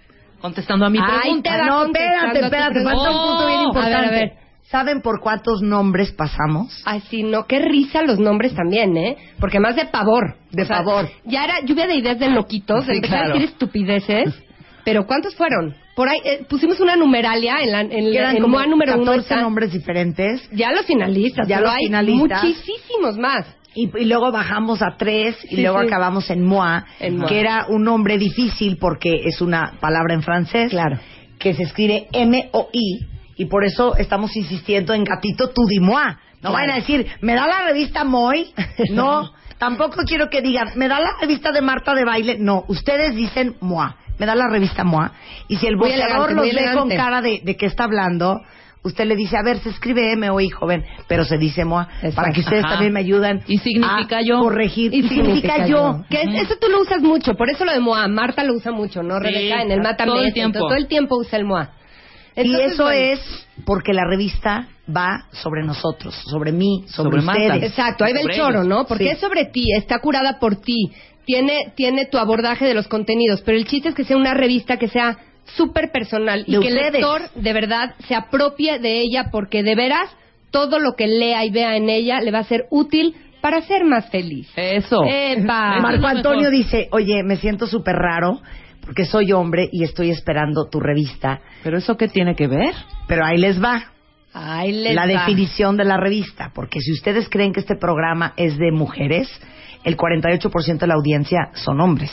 [0.41, 1.51] Contestando a mi Ahí pregunta.
[1.51, 3.27] te va No, espérate, espérate, falta un pregunta.
[3.27, 3.95] punto bien Oh, importante.
[3.97, 4.31] A ver, a ver.
[4.69, 6.81] ¿Saben por cuántos nombres pasamos?
[6.85, 9.17] Ay, sí, no, qué risa los nombres también, ¿eh?
[9.39, 10.35] Porque más de pavor.
[10.51, 11.09] De pavor.
[11.25, 13.31] Ya era lluvia de ideas de loquitos, Sí, de empezar claro.
[13.31, 14.43] a decir estupideces.
[14.85, 15.75] Pero ¿cuántos fueron?
[15.95, 19.19] Por ahí eh, pusimos una numeralia en la en, eran en como número uno 14
[19.21, 20.47] está- nombres diferentes.
[20.51, 22.43] Ya los finalistas, Ya pero los hay finalistas.
[22.43, 23.45] muchísimos más.
[23.75, 25.87] Y, y luego bajamos a tres y Sí, luego sí.
[25.87, 27.27] acabamos en moi, En moi.
[27.27, 30.71] que era un nombre difícil porque es una palabra en francés.
[30.71, 30.97] Claro.
[31.37, 32.99] Que se escribe M-O-I
[33.37, 36.15] y por eso estamos insistiendo en gatito tu di moi.
[36.41, 36.53] No Claro.
[36.55, 38.51] vayan a decir, ¿me da la revista Moi?
[38.91, 42.37] No, tampoco quiero que digan, ¿me da la revista de Marta de baile?
[42.39, 43.89] No, ustedes dicen moi.
[44.17, 45.09] Me da la revista moi.
[45.47, 48.41] Y si el boxeador los ve con cara de, de qué está hablando,
[48.89, 51.85] usted le dice, a ver, se escribe M-O-I, joven, pero se dice moi.
[52.15, 52.73] Para que ustedes Ajá.
[52.73, 54.39] también me ayuden Y significa a yo.
[54.39, 54.93] corregir.
[54.93, 56.03] Y significa yo.
[56.09, 58.07] Que es- eso tú lo usas mucho, por eso lo de MOA.
[58.09, 59.17] Marta lo usa mucho, ¿no?
[59.19, 60.11] Sí, Rebeca en el Mátame.
[60.11, 60.59] todo el tiempo.
[60.59, 61.71] todo el tiempo usa el MOA.
[62.35, 62.99] y eso bueno.
[63.13, 67.41] es porque la revista va sobre nosotros, sobre mí, sobre, Sobre Marta.
[67.55, 67.69] ustedes.
[67.71, 68.63] Exacto, ahí va el choro.
[68.63, 68.85] ¿no?
[68.85, 69.09] Porque Sí.
[69.11, 70.91] es sobre ti, está curada por ti,
[71.25, 74.77] tiene, tiene tu abordaje de los contenidos, pero el chiste es que sea una revista
[74.77, 75.17] que sea
[75.55, 80.09] súper personal y que el lector de verdad se apropie de ella porque de veras
[80.51, 83.85] todo lo que lea y vea en ella le va a ser útil para ser
[83.85, 84.51] más feliz.
[84.55, 85.01] Eso.
[85.45, 88.41] Marco Antonio dice, oye, me siento súper raro
[88.81, 91.41] porque soy hombre y estoy esperando tu revista.
[91.63, 92.73] ¿Pero eso qué tiene que ver?
[93.07, 93.91] Pero ahí les va.
[94.33, 95.07] Ahí les la va.
[95.07, 99.29] definición de la revista, porque si ustedes creen que este programa es de mujeres,
[99.83, 102.11] el 48% de la audiencia son hombres.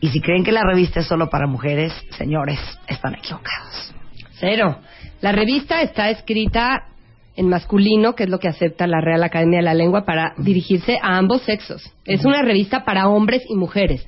[0.00, 3.94] Y si creen que la revista es solo para mujeres, señores, están equivocados.
[4.38, 4.78] Cero.
[5.20, 6.88] La revista está escrita
[7.36, 10.98] en masculino, que es lo que acepta la Real Academia de la Lengua para dirigirse
[11.02, 11.82] a ambos sexos.
[12.04, 14.06] Es una revista para hombres y mujeres.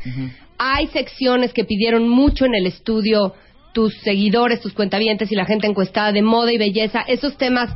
[0.58, 3.34] Hay secciones que pidieron mucho en el estudio
[3.72, 7.02] tus seguidores, tus cuentavientes y la gente encuestada de moda y belleza.
[7.06, 7.74] Esos temas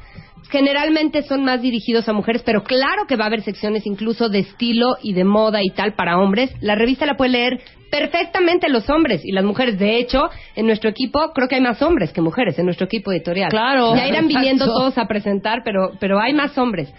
[0.51, 4.41] generalmente son más dirigidos a mujeres, pero claro que va a haber secciones incluso de
[4.41, 6.51] estilo y de moda y tal para hombres.
[6.61, 7.61] La revista la puede leer
[7.93, 9.79] perfectamente los hombres y las mujeres.
[9.79, 13.13] De hecho, en nuestro equipo creo que hay más hombres que mujeres en nuestro equipo
[13.13, 13.51] editorial.
[13.51, 13.95] Claro.
[13.95, 16.91] Ya irán viniendo todos a presentar, pero, pero hay más hombres.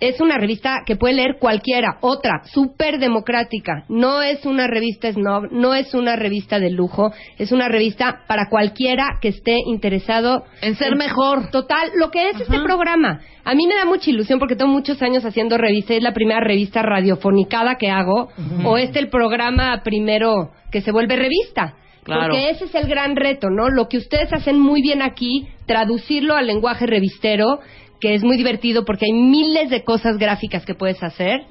[0.00, 1.98] Es una revista que puede leer cualquiera.
[2.00, 3.84] Otra, súper democrática.
[3.88, 7.12] No es una revista snob, no es una revista de lujo.
[7.38, 11.50] Es una revista para cualquiera que esté interesado En ser mejor.
[11.50, 13.20] Total, lo que es este programa.
[13.44, 15.94] A mí me da mucha ilusión porque tengo muchos años haciendo revista.
[15.94, 18.28] Es la primera revista radiofonicada que hago.
[18.64, 21.76] O este el programa primero que se vuelve revista.
[22.04, 22.32] Claro.
[22.32, 23.70] Porque ese es el gran reto, ¿no?
[23.70, 27.60] Lo que ustedes hacen muy bien aquí, traducirlo al lenguaje revistero,
[28.00, 31.42] que es muy divertido porque hay miles de cosas gráficas que puedes hacer.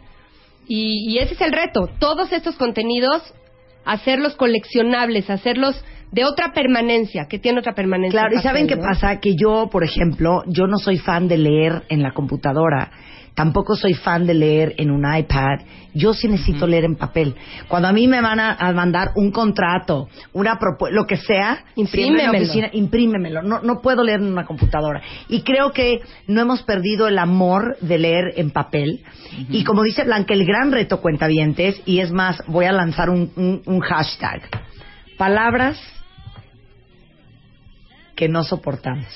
[0.67, 1.89] Y, y ese es el reto.
[1.99, 3.33] Todos estos contenidos,
[3.85, 8.19] hacerlos coleccionables, hacerlos de otra permanencia, que tiene otra permanencia.
[8.19, 9.19] Claro, y ¿saben qué pasa?
[9.19, 12.91] Que yo, por ejemplo, yo no soy fan de leer en la computadora.
[13.35, 15.59] Tampoco soy fan de leer en un iPad.
[15.95, 17.35] Yo sí necesito leer en papel.
[17.67, 21.65] Cuando a mí me van a, a mandar un contrato, una propuesta, lo que sea,
[21.75, 22.31] Imprímemelo.
[22.31, 23.41] oficina, imprímemelo.
[23.41, 25.01] No, no puedo leer en una computadora.
[25.29, 29.03] Y creo que no hemos perdido el amor de leer en papel.
[29.49, 33.31] Y como dice Blanca, el gran reto cuentavientes, y es más, voy a lanzar un,
[33.35, 34.41] un- un hashtag.
[35.17, 35.79] Palabras
[38.15, 39.07] que no soportamos.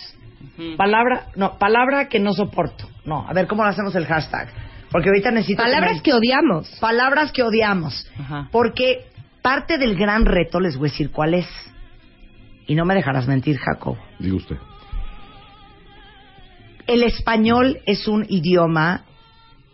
[0.76, 2.88] Palabra, no, palabra que no soporto.
[3.08, 4.50] No, a ver cómo lo hacemos el hashtag.
[4.92, 5.64] Porque ahorita necesito.
[5.64, 6.70] Palabras me- que odiamos.
[6.80, 8.08] Palabras que odiamos.
[8.20, 8.50] Ajá.
[8.52, 9.08] Porque
[9.42, 11.48] parte del gran reto, les voy a decir cuál es.
[12.68, 13.98] Y no me dejarás mentir, Jacob.
[14.20, 14.58] Diga usted.
[16.86, 19.04] El español es un idioma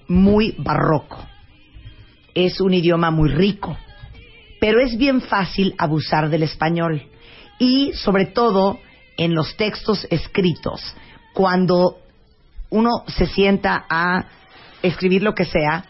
[0.07, 1.23] muy barroco.
[2.34, 3.77] Es un idioma muy rico.
[4.59, 7.03] Pero es bien fácil abusar del español.
[7.59, 8.79] Y sobre todo
[9.17, 10.95] en los textos escritos.
[11.34, 11.97] cuando
[12.74, 14.26] uno se sienta a
[14.82, 15.86] escribir lo que sea,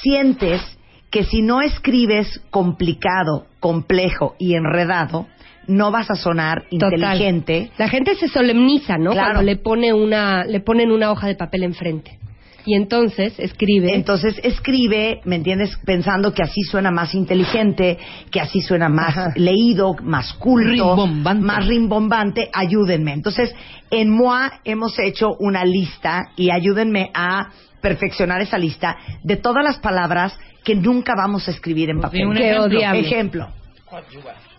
[0.00, 0.62] sientes
[1.10, 5.26] que si no escribes complicado, complejo y enredado,
[5.66, 6.92] no vas a sonar Total.
[6.94, 7.70] inteligente.
[7.78, 9.10] La gente se solemniza, ¿no?
[9.10, 9.34] Claro.
[9.34, 12.19] Cuando le pone una, le ponen una hoja de papel enfrente.
[12.64, 13.94] Y entonces escribe.
[13.94, 15.76] Entonces escribe, ¿me entiendes?
[15.84, 17.98] Pensando que así suena más inteligente,
[18.30, 22.50] que así suena más leído, más culto, más rimbombante.
[22.52, 23.12] Ayúdenme.
[23.12, 23.54] Entonces,
[23.90, 27.50] en MOA hemos hecho una lista y ayúdenme a
[27.80, 32.26] perfeccionar esa lista de todas las palabras que nunca vamos a escribir en papel.
[32.26, 32.36] un.
[32.36, 33.48] Ejemplo.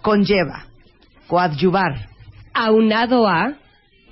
[0.01, 0.65] Conlleva.
[1.27, 2.09] Coadyuvar.
[2.53, 3.53] Aunado a.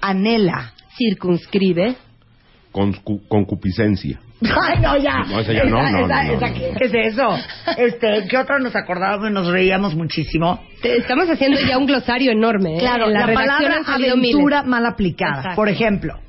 [0.02, 0.74] Anhela.
[0.98, 1.96] Circunscribe.
[2.72, 4.20] Concu- concupiscencia.
[4.42, 5.24] Ay, no, ya.
[5.28, 6.54] No, esa ya no, no, Esa- no, esa-.
[6.54, 7.38] ¿Qué es eso?
[7.78, 10.60] Este, ¿Qué otro nos acordábamos y nos reíamos muchísimo?
[10.82, 12.76] Te- Estamos haciendo ya un glosario enorme.
[12.76, 12.80] ¿eh?
[12.80, 14.66] Claro, En la, palabra aventura miles.
[14.70, 15.38] mal aplicada.
[15.38, 15.56] Exacto.
[15.56, 16.20] Por ejemplo,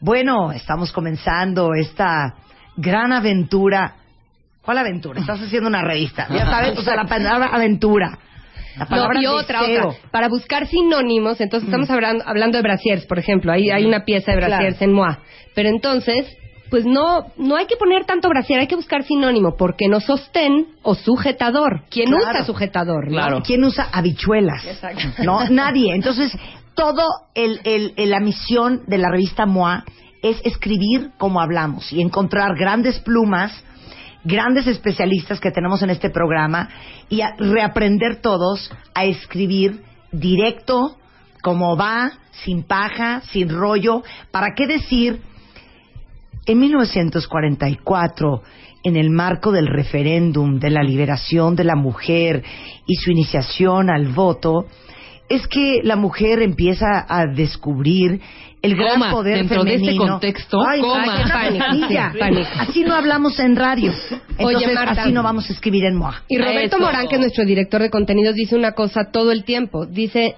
[0.00, 2.34] bueno, estamos comenzando esta
[2.76, 3.94] gran aventura.
[4.62, 5.20] ¿Cuál aventura?
[5.20, 6.26] Estás haciendo una revista.
[6.30, 8.18] Ya sabes, o sea, la palabra aventura.
[8.76, 9.88] La No, y otra, deseo.
[9.88, 10.10] otra.
[10.10, 13.52] Para buscar sinónimos, entonces estamos hablando, hablando de brasiers, por ejemplo.
[13.52, 14.90] Hay, hay una pieza de brasiers Claro.
[14.90, 15.18] en MOA.
[15.54, 16.26] Pero entonces,
[16.70, 19.56] pues no, no hay que poner tanto brasier, hay que buscar sinónimo.
[19.56, 21.82] porque no sostén o sujetador?
[21.90, 22.24] ¿Quién Claro.
[22.30, 23.10] usa sujetador?
[23.10, 23.30] no?
[23.30, 23.42] ¿no?
[23.42, 24.64] ¿Quién usa habichuelas?
[24.64, 25.02] Exacto.
[25.24, 25.94] No, nadie.
[25.94, 26.32] Entonces,
[26.74, 27.04] todo
[27.34, 29.84] el, el- el- la misión de la revista MOA
[30.22, 33.52] es escribir como hablamos y encontrar grandes plumas,
[34.24, 36.68] grandes especialistas que tenemos en este programa
[37.08, 40.96] y a reaprender todos a escribir directo,
[41.42, 42.12] como va,
[42.44, 44.02] sin paja, sin rollo.
[44.30, 45.20] ¿Para qué decir?
[46.46, 48.42] En 1944,
[48.82, 52.42] en el marco del referéndum de la liberación de la mujer
[52.86, 54.66] y su iniciación al voto,
[55.28, 58.20] es que la mujer empieza a descubrir
[58.64, 60.06] el gran Coma, poder dentro de femenino.
[60.06, 61.24] contexto, Ay, coma.
[62.18, 62.48] Pánico.
[62.58, 63.92] Así no hablamos en radio.
[64.38, 65.02] Oye, Entonces, Marta.
[65.02, 66.22] así no vamos a escribir en MOA.
[66.28, 66.84] Y Roberto Eso.
[66.84, 69.86] Morán, que es nuestro director de contenidos, dice una cosa todo el tiempo.
[69.86, 70.36] Dice,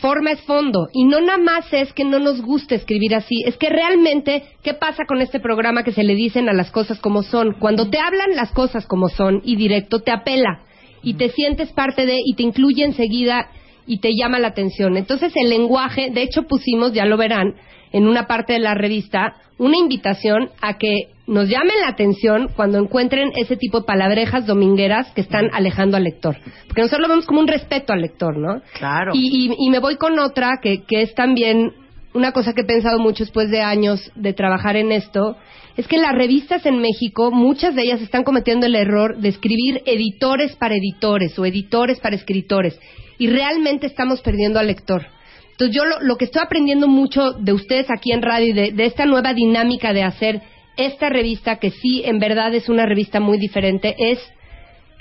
[0.00, 0.88] forma es fondo.
[0.92, 3.42] Y no nada más es que no nos guste escribir así.
[3.46, 6.98] Es que realmente, ¿qué pasa con este programa que se le dicen a las cosas
[6.98, 7.54] como son?
[7.58, 10.60] Cuando te hablan las cosas como son y directo, te apela.
[11.02, 13.48] Y te sientes parte de, y te incluye enseguida
[13.86, 14.96] y te llama la atención.
[14.96, 17.54] Entonces el lenguaje, de hecho pusimos, ya lo verán,
[17.92, 22.78] en una parte de la revista, una invitación a que nos llamen la atención cuando
[22.78, 26.36] encuentren ese tipo de palabrejas domingueras que están alejando al lector.
[26.66, 28.60] Porque nosotros lo vemos como un respeto al lector, ¿no?
[28.78, 29.12] Claro.
[29.14, 31.72] Y, y- y me voy con otra que, que es también
[32.14, 35.36] una cosa que he pensado mucho después de años de trabajar en esto,
[35.76, 39.82] es que las revistas en México, muchas de ellas están cometiendo el error de escribir
[39.84, 42.78] editores para editores o editores para escritores.
[43.18, 45.06] Y realmente estamos perdiendo al lector.
[45.52, 48.72] Entonces yo lo, lo que estoy aprendiendo mucho de ustedes aquí en radio y de,
[48.72, 50.42] de esta nueva dinámica de hacer
[50.76, 54.18] esta revista, que sí en verdad es una revista muy diferente, es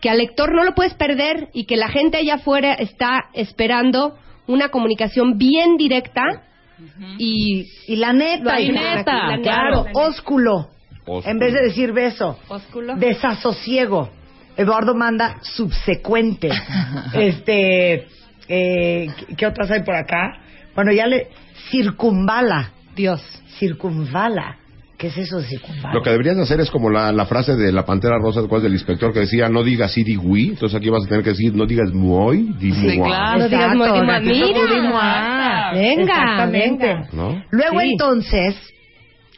[0.02, 4.16] que al lector no lo puedes perder y que la gente allá afuera está esperando
[4.48, 6.22] una comunicación bien directa
[7.18, 10.00] y, y la neta, y la neta, claro, la neta.
[10.00, 10.70] ósculo,
[11.06, 11.24] Ósculo.
[11.32, 12.96] en vez de decir beso, Ósculo.
[12.96, 14.10] desasosiego.
[14.58, 16.50] Eduardo manda subsecuente.
[17.14, 18.08] este,
[18.48, 20.38] eh, ¿qué- ¿qué otras hay por acá?
[20.76, 21.28] Bueno, ya le
[21.70, 22.72] circunvala.
[22.96, 23.22] Dios.
[23.60, 24.58] Circunvala.
[24.98, 25.94] ¿Qué es eso de circunvala?
[25.94, 28.72] Lo que deberías de hacer es como la, la frase de la Pantera Rosa del
[28.74, 30.50] inspector que decía no digas sí, di oui.
[30.50, 33.10] Entonces aquí vas a tener que decir no digas muy, di Sí, moi.
[33.10, 33.40] claro.
[33.40, 34.48] No digas muy, muy, mira.
[34.62, 35.72] budismo, ah.
[35.74, 36.86] Venga, Exactamente.
[36.88, 37.08] venga.
[37.12, 37.44] ¿No?
[37.52, 37.88] Luego Sí.
[37.92, 38.56] entonces,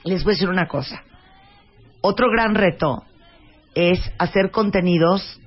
[0.04, 1.02] les voy a decir una cosa.
[2.02, 3.04] Otro gran reto
[3.78, 5.40] es hacer contenidos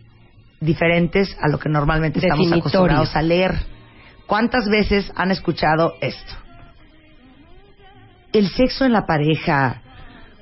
[0.60, 3.58] diferentes a lo que normalmente estamos acostumbrados a leer.
[4.26, 6.34] ¿Cuántas veces han escuchado esto?
[8.32, 9.82] El sexo en la pareja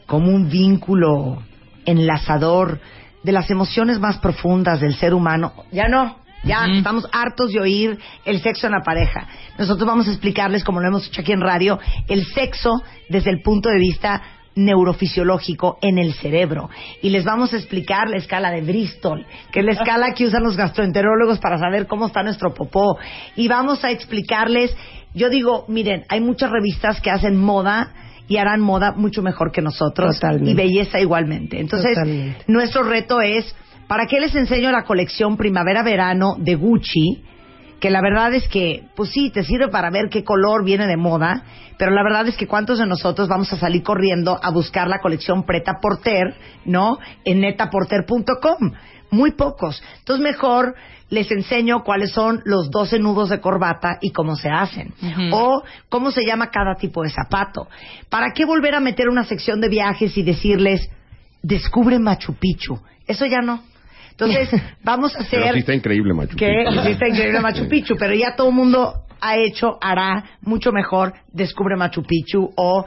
[0.06, 1.42] como un vínculo
[1.86, 2.78] enlazador
[3.22, 5.54] de las emociones más profundas del ser humano.
[5.72, 9.26] Ya no, ya estamos hartos de oír el sexo en la pareja.
[9.58, 13.40] Nosotros vamos a explicarles, como lo hemos hecho aquí en radio, el sexo desde el
[13.40, 14.22] punto de vista
[14.58, 16.68] neurofisiológico en el cerebro.
[17.00, 20.42] Y les vamos a explicar la escala de Bristol, que es la escala que usan
[20.42, 22.98] los gastroenterólogos para saber cómo está nuestro popó.
[23.36, 24.76] Y vamos a explicarles,
[25.14, 27.92] yo digo, miren, hay muchas revistas que hacen moda
[28.26, 30.50] y harán moda mucho mejor que nosotros Totalmente.
[30.50, 31.60] y belleza igualmente.
[31.60, 32.44] Entonces, Totalmente.
[32.48, 33.54] nuestro reto es,
[33.86, 37.22] ¿para qué les enseño la colección primavera-verano de Gucci?
[37.80, 40.96] Que la verdad es que, pues sí, te sirve para ver qué color viene de
[40.96, 41.44] moda,
[41.78, 45.00] pero la verdad es que cuántos de nosotros vamos a salir corriendo a buscar la
[45.00, 46.98] colección Preta Porter, ¿no?
[47.24, 48.72] En netaporter.com.
[49.10, 49.82] muy pocos.
[50.00, 50.74] Entonces mejor
[51.10, 54.92] les enseño cuáles son los 12 nudos de corbata y cómo se hacen.
[55.32, 57.68] O cómo se llama cada tipo de zapato.
[58.10, 60.90] ¿Para qué volver a meter una sección de viajes y decirles,
[61.42, 62.78] descubre Machu Picchu?
[63.06, 63.62] Eso ya no.
[64.18, 66.82] Entonces, vamos a hacer Pero sí está increíble, Machu que Picchu.
[66.82, 71.12] sí está increíble Machu Picchu, pero ya todo el mundo ha hecho, hará mucho mejor
[71.32, 72.84] Descubre Machu Picchu o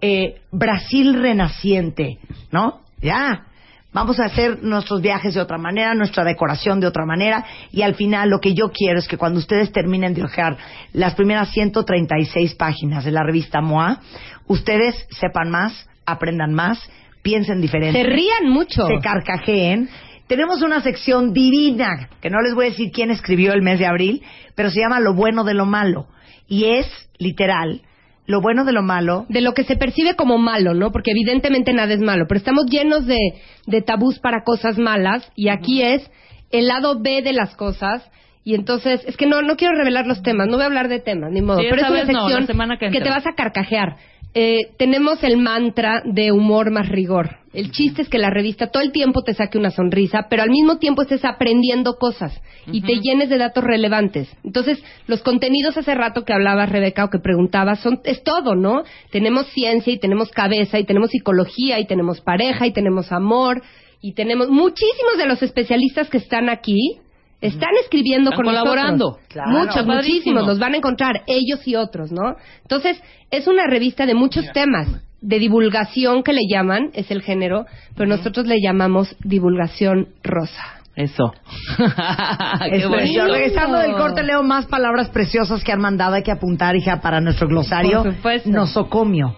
[0.00, 2.18] eh, Brasil Renaciente,
[2.50, 2.80] ¿no?
[3.00, 3.46] Ya.
[3.92, 7.94] Vamos a hacer nuestros viajes de otra manera, nuestra decoración de otra manera y al
[7.94, 10.56] final lo que yo quiero es que cuando ustedes terminen de hojear
[10.94, 14.00] las primeras 136 páginas de la revista MOA,
[14.46, 16.78] ustedes sepan más, aprendan más,
[17.20, 18.00] piensen diferente.
[18.00, 18.86] Se rían mucho.
[18.86, 19.90] Se carcajeen.
[20.32, 23.84] Tenemos una sección divina, que no les voy a decir quién escribió el mes de
[23.84, 24.22] abril,
[24.54, 26.06] pero se llama Lo bueno de lo malo.
[26.48, 26.86] Y es,
[27.18, 27.82] literal,
[28.24, 29.26] lo bueno de lo malo.
[29.28, 30.90] de lo que se percibe como malo, ¿no?
[30.90, 33.18] Porque evidentemente nada es malo, pero estamos llenos de,
[33.66, 36.10] de tabús para cosas malas y aquí es
[36.50, 38.10] el lado B de las cosas.
[38.42, 41.00] Y entonces, es que no, no quiero revelar los temas, no voy a hablar de
[41.00, 41.58] temas, ni modo.
[41.58, 43.96] Sí, pero es una vez sección que te vas a carcajear.
[44.34, 47.36] Eh, tenemos el mantra de humor más rigor.
[47.52, 50.48] El chiste es que la revista todo el tiempo te saque una sonrisa, pero al
[50.48, 54.34] mismo tiempo estés aprendiendo cosas y te llenes de datos relevantes.
[54.42, 58.84] Entonces, los contenidos hace rato que hablabas, Rebeca, o que preguntabas, son, es todo, ¿no?
[59.10, 63.62] Tenemos ciencia y tenemos cabeza y tenemos psicología y tenemos pareja y tenemos amor
[64.00, 67.01] y tenemos muchísimos de los especialistas que están aquí.
[67.42, 69.04] Están escribiendo Están con colaborando.
[69.06, 69.26] nosotros.
[69.28, 69.50] Claro.
[69.50, 69.94] Muchos, Padrísimo.
[69.96, 70.46] muchísimos.
[70.46, 72.36] Los van a encontrar ellos y otros, ¿no?
[72.62, 74.88] Entonces, es una revista de muchos temas.
[75.20, 77.66] De divulgación que le llaman, es el género,
[77.96, 80.62] pero nosotros le llamamos divulgación rosa.
[80.96, 81.32] Eso.
[81.78, 82.90] Qué Es bonito.
[82.90, 83.32] precioso.
[83.32, 86.14] Regresando del corte, leo más palabras preciosas que han mandado.
[86.16, 88.02] Hay que apuntar, hija, para nuestro glosario.
[88.02, 88.50] Por supuesto.
[88.50, 89.36] Nosocomio.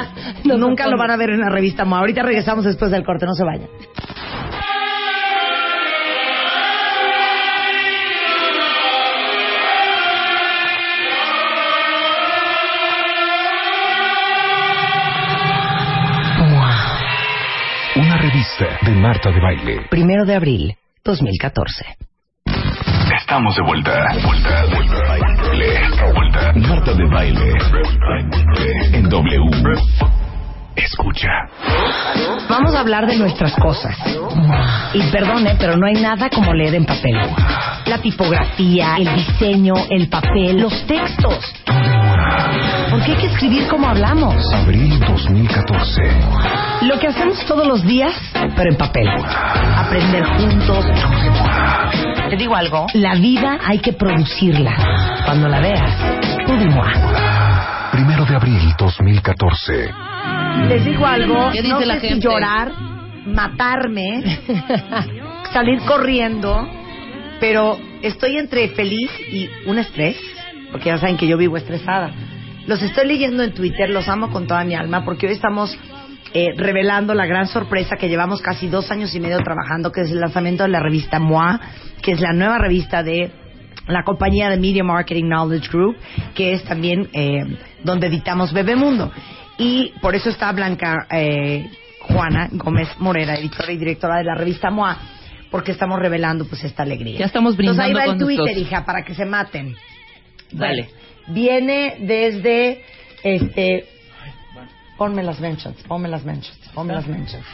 [0.44, 1.82] Nunca lo van a ver en la revista.
[1.82, 3.68] Ahorita regresamos después del corte, no se vayan.
[18.34, 19.86] Una revista de Marta de Baile.
[19.90, 20.74] Primero de abril,
[21.04, 21.84] 2014.
[23.16, 24.08] Estamos de vuelta.
[24.24, 24.98] Vuelta, vuelta.
[25.06, 25.80] Baile.
[26.12, 26.52] Vuelta.
[26.54, 27.52] Marta de baile.
[28.92, 29.74] En W.
[30.74, 31.30] Escucha.
[32.54, 33.96] Vamos a hablar de nuestras cosas.
[34.92, 37.18] Y perdone, pero no hay nada como leer en papel.
[37.86, 41.52] La tipografía, el diseño, el papel, los textos.
[42.92, 44.36] Porque hay que escribir como hablamos.
[44.54, 46.02] Abril 2014.
[46.82, 49.08] Lo que hacemos todos los días, pero en papel.
[49.76, 50.84] Aprender juntos.
[52.30, 52.86] Te digo algo.
[52.94, 54.76] La vida hay que producirla.
[55.24, 55.90] Cuando la veas,
[56.46, 56.54] tú.
[57.94, 59.88] Primero de abril 2014.
[60.66, 61.52] Les digo algo.
[61.52, 62.72] ¿Qué dice no la sé si llorar,
[63.24, 64.40] matarme,
[65.52, 66.68] salir corriendo,
[67.38, 70.16] pero estoy entre feliz y un estrés,
[70.72, 72.10] porque ya saben que yo vivo estresada.
[72.66, 75.78] Los estoy leyendo en Twitter, los amo con toda mi alma, porque hoy estamos
[76.32, 80.10] eh, revelando la gran sorpresa que llevamos casi dos años y medio trabajando, que es
[80.10, 81.60] el lanzamiento de la revista MOA,
[82.02, 83.30] que es la nueva revista de
[83.86, 85.96] la compañía de Media Marketing Knowledge Group,
[86.34, 87.44] que es también eh,
[87.84, 89.12] donde editamos Bebemundo.
[89.58, 91.70] Y por eso está Blanca eh,
[92.00, 94.98] Juana Gómez Morera, editora y directora de la revista MOA,
[95.50, 97.18] porque estamos revelando pues esta alegría.
[97.18, 99.76] Ya estamos Entonces ahí brindando va el Twitter, hija, para que se maten.
[100.50, 100.90] Dale.
[101.28, 102.82] Viene desde
[103.22, 103.86] este
[104.96, 107.44] ponme las mentions, ponme las mentions, ponme las mentions.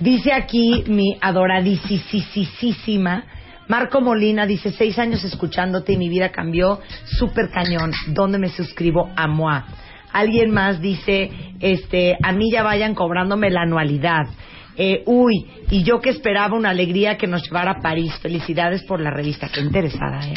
[0.00, 3.24] Dice aquí mi adoradísima
[3.68, 7.92] Marco Molina dice seis años escuchándote y mi vida cambió súper cañón.
[8.08, 9.64] ¿Dónde me suscribo a MOA?
[10.12, 14.26] Alguien más dice, este, a mí ya vayan cobrándome la anualidad.
[14.76, 18.12] Eh, uy, y yo que esperaba una alegría que nos llevara a París.
[18.20, 20.34] Felicidades por la revista, qué interesada, ¿eh?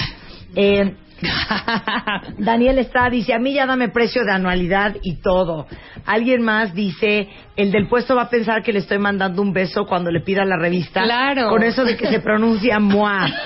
[0.56, 0.96] Eh,
[2.38, 5.68] Daniel Estrada dice, a mí ya dame precio de anualidad y todo.
[6.06, 9.86] Alguien más dice, el del puesto va a pensar que le estoy mandando un beso
[9.86, 11.04] cuando le pida la revista.
[11.04, 11.50] Claro.
[11.50, 13.28] Con eso de que se pronuncia MOA.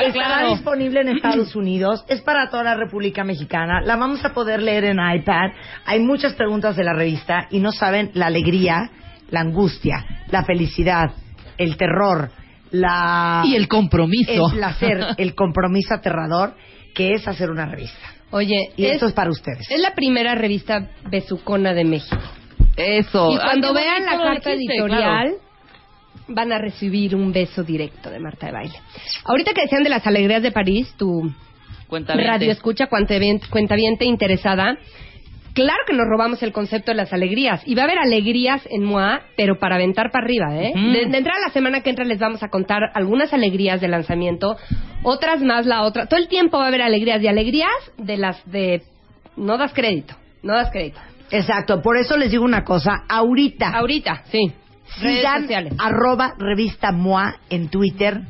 [0.00, 0.50] Estará claro.
[0.50, 4.84] disponible en Estados Unidos, es para toda la República Mexicana, la vamos a poder leer
[4.84, 5.50] en iPad.
[5.86, 8.90] Hay muchas preguntas de la revista y no saben la alegría,
[9.30, 11.10] la angustia, la felicidad,
[11.56, 12.30] el terror,
[12.70, 14.50] la Y el compromiso.
[14.52, 16.54] el placer, el compromiso aterrador
[16.94, 18.14] que es hacer una revista.
[18.30, 19.70] Oye, Y es, esto es para ustedes.
[19.70, 22.20] es la primera revista besucona de México.
[22.76, 23.30] Eso.
[23.32, 25.36] Y cuando vean la carta editorial, claro.
[26.28, 28.74] van a recibir un beso directo de Marta de Baile.
[29.24, 31.32] Ahorita que decían de las alegrías de París, tu
[31.90, 34.76] radio escucha, cuentaviente interesada,
[35.54, 37.62] claro que nos robamos el concepto de las alegrías.
[37.66, 40.72] Y va a haber alegrías en MOA, pero para aventar para arriba, ¿eh?
[40.74, 44.56] De, de entrada la semana que entra les vamos a contar algunas alegrías de lanzamiento,
[45.02, 46.06] otras más la otra.
[46.06, 48.82] Todo el tiempo va a haber alegrías y alegrías de las de...
[49.36, 50.98] No das crédito, no das crédito.
[51.30, 53.70] Exacto, por eso les digo una cosa, ahorita.
[53.70, 54.52] Ahorita, sí.
[55.00, 55.46] Sigan
[55.78, 58.22] arroba revista MOA en Twitter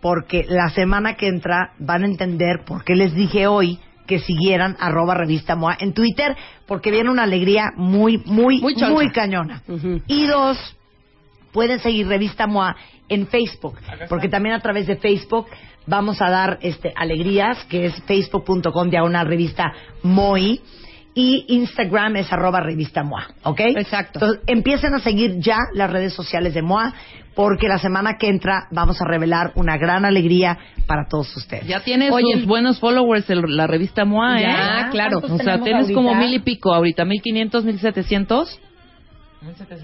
[0.00, 4.76] porque la semana que entra van a entender por qué les dije hoy que siguieran
[4.80, 9.62] arroba revista MOA en Twitter porque viene una alegría muy, muy, Muy cañona.
[10.06, 10.76] Y dos,
[11.52, 12.76] pueden seguir revista MOA
[13.08, 13.78] en Facebook
[14.08, 15.46] porque también a través de Facebook
[15.86, 19.72] vamos a dar este alegrías que es facebook.com diagonal revista
[20.02, 20.60] MOI
[21.14, 23.60] y Instagram es arroba revista MOA, ¿ok?
[23.60, 24.20] Exacto.
[24.20, 26.94] Entonces, empiecen a seguir ya las redes sociales de MOA,
[27.34, 31.66] porque la semana que entra vamos a revelar una gran alegría para todos ustedes.
[31.66, 32.34] Ya tienes Oye.
[32.34, 34.42] sus buenos followers el- la revista MOA, ¿eh?
[34.42, 35.18] Ya, claro.
[35.18, 35.94] O ¿Cuántos sea, tienes ahorita?
[35.94, 38.60] como mil y pico ahorita, mil quinientos, mil setecientos.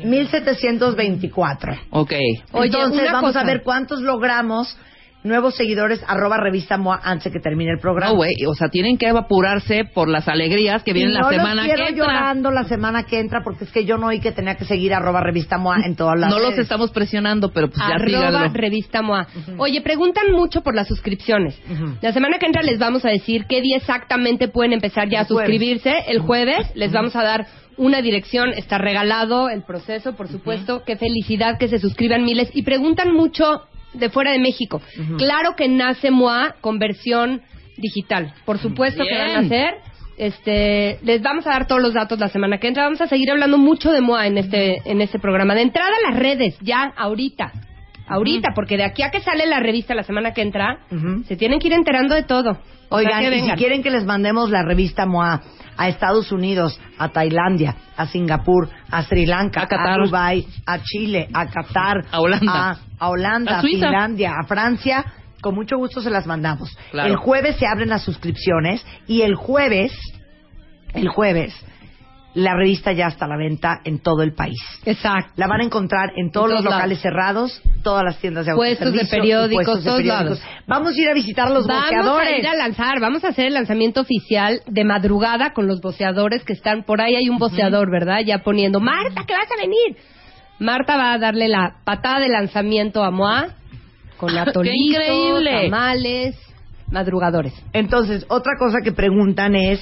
[0.05, 1.73] 1724.
[1.91, 2.13] Ok.
[2.53, 3.41] Oye, Entonces, vamos cosa.
[3.41, 4.77] a ver cuántos logramos
[5.23, 8.11] nuevos seguidores, arroba revista MOA, antes de que termine el programa.
[8.13, 11.31] No, güey, o sea, tienen que apurarse por las alegrías que vienen Y la no
[11.31, 12.05] semana los quiero que entra.
[12.07, 14.93] llorando la semana que entra, porque es que yo no oí que tenía que seguir
[14.93, 16.65] arroba revista MOA en todas las No los redes.
[16.65, 19.27] estamos presionando, pero pues ya Arroba revista MOA.
[19.57, 21.59] Oye, preguntan mucho por las suscripciones.
[22.03, 25.23] La semana que entra les vamos a decir qué día exactamente pueden empezar ya a
[25.23, 25.47] El jueves.
[25.49, 25.95] suscribirse.
[26.07, 27.47] El jueves les vamos a dar
[27.77, 28.51] una dirección.
[28.51, 30.83] Está regalado el proceso, por supuesto.
[30.85, 32.51] Qué felicidad que se suscriban miles.
[32.55, 33.63] Y preguntan mucho
[33.93, 34.81] de fuera de México.
[35.19, 37.43] Claro que nace MOA con versión
[37.77, 38.35] digital.
[38.45, 39.75] Por supuesto que van a hacer.
[40.17, 42.85] Este, les vamos a dar todos los datos la semana que entra.
[42.85, 45.55] Vamos a seguir hablando mucho de MOA en este, en este programa.
[45.55, 47.53] De entrada las redes, ya, ahorita.
[48.07, 50.79] Ahorita, porque de aquí a que sale la revista la semana que entra,
[51.27, 52.51] se tienen que ir enterando de todo.
[52.91, 55.41] O sea, Oigan, que y si quieren que les mandemos la revista MOA
[55.77, 60.05] a Estados Unidos, a Tailandia, a Singapur, a Sri Lanka, A Qatar.
[60.05, 62.71] Dubái, a Chile, a Qatar, A Holanda.
[62.71, 63.87] a, a Holanda, A a, Suiza.
[63.87, 65.05] Finlandia, a Francia,
[65.41, 66.77] con mucho gusto se las mandamos.
[66.91, 67.09] Claro.
[67.11, 69.93] El jueves se abren las suscripciones y el jueves,
[70.93, 71.55] el jueves,
[72.35, 74.59] la revista ya está a la venta en todo el país.
[74.85, 75.33] Exacto.
[75.37, 78.93] La van a encontrar en todos En los locales cerrados, todas las tiendas de Puestos
[78.93, 80.41] de periódicos, puestos de todos periódicos.
[80.41, 80.43] lados.
[80.67, 82.29] Vamos a ir a visitar a los Vamos boceadores.
[82.33, 86.43] a ir a lanzar, vamos a hacer el lanzamiento oficial de madrugada con los boceadores
[86.45, 87.15] que están por ahí.
[87.15, 88.21] Hay un boceador, ¿verdad?
[88.27, 89.97] Ya poniendo, Marta, que vas a venir.
[90.59, 93.49] Marta va a darle la patada de lanzamiento a Moa
[94.17, 95.65] con atolitos, increíble!
[95.71, 96.37] tamales,
[96.91, 97.53] madrugadores.
[97.73, 99.81] Entonces, otra cosa que preguntan es,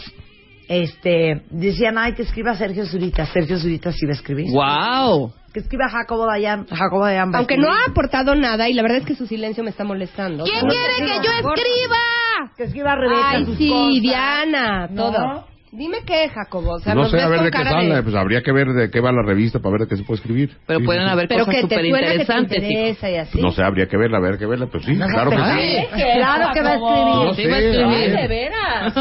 [0.69, 3.27] este, decían, ay, que escriba Sergio Zurita.
[3.27, 4.47] Sergio Zurita sí va a escribir.
[4.53, 5.33] ¡Wow!
[5.53, 6.67] Que escriba Jacobo Dayan.
[6.67, 9.71] Jacobo Dayan Aunque no ha aportado nada y la verdad es que su silencio me
[9.71, 10.45] está molestando.
[10.45, 12.53] ¿Quién No quiere que yo escriba?
[12.57, 14.01] Que escriba Rebeca Ay, sus sí, cosas.
[14.03, 15.11] Diana, ¿No?
[15.11, 15.52] todo.
[15.75, 16.75] Dime qué, Jacobo.
[16.75, 17.95] O sea, no nos sé, ves a ver con de qué cara sale.
[17.95, 20.03] de- Pues habría que ver de qué va la revista para ver de qué se
[20.05, 20.51] puede escribir.
[20.67, 21.13] Pero Sí, pueden sí, sí.
[21.13, 22.63] haber Pero cosas que te súper suena que te interesantes.
[22.63, 23.41] interesa y así.
[23.41, 24.67] No sé, habría que verla, a ver, que verla.
[24.67, 25.87] Pues sí, No claro que sí.
[26.19, 27.15] Claro que va a escribir.
[27.25, 28.17] No Sí, va a sé, escribir.
[28.21, 28.95] de veras.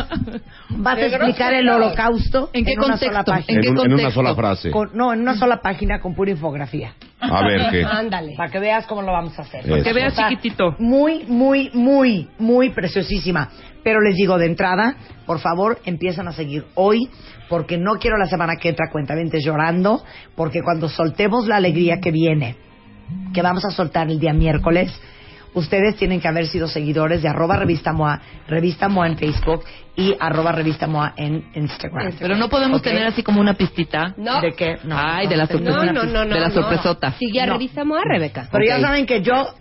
[0.70, 3.32] Vas a explicar el holocausto ¿En qué una sola contexto?
[3.34, 3.56] página.
[3.58, 4.22] ¿En qué En, un- en una contexto?
[4.22, 4.72] sola frase.
[4.72, 6.94] Con- no, en una sola página con pura infografía.
[7.20, 7.84] A ver qué.
[7.84, 8.34] Ándale.
[8.38, 9.70] Para que veas cómo lo vamos a hacer.
[9.70, 9.84] Eso.
[9.84, 10.76] Que veas Está chiquitito.
[10.80, 13.50] Muy, muy, muy, muy preciosísima.
[13.84, 17.10] Pero les digo de entrada, por favor, empiezan a seguir hoy,
[17.50, 20.04] porque no quiero la semana que entra cuentamente llorando,
[20.36, 22.56] porque cuando soltemos la alegría que viene,
[23.34, 24.92] que vamos a soltar el día miércoles,
[25.54, 29.64] ustedes tienen que haber sido seguidores de arroba revista MOA, revista MOA en Facebook
[29.98, 32.14] y arroba revista MOA en Instagram.
[32.20, 34.14] Pero no podemos tener así como una pistita.
[34.18, 34.40] No.
[34.40, 34.78] ¿De qué?
[34.86, 36.34] No, Ay, no, de la no tengo No, no, no, no.
[36.34, 36.54] De la no.
[36.54, 37.12] sorpresota.
[37.14, 37.54] Sigue a No.
[37.54, 38.48] revista Moa, Rebeca.
[38.52, 39.54] Pero ya saben que yo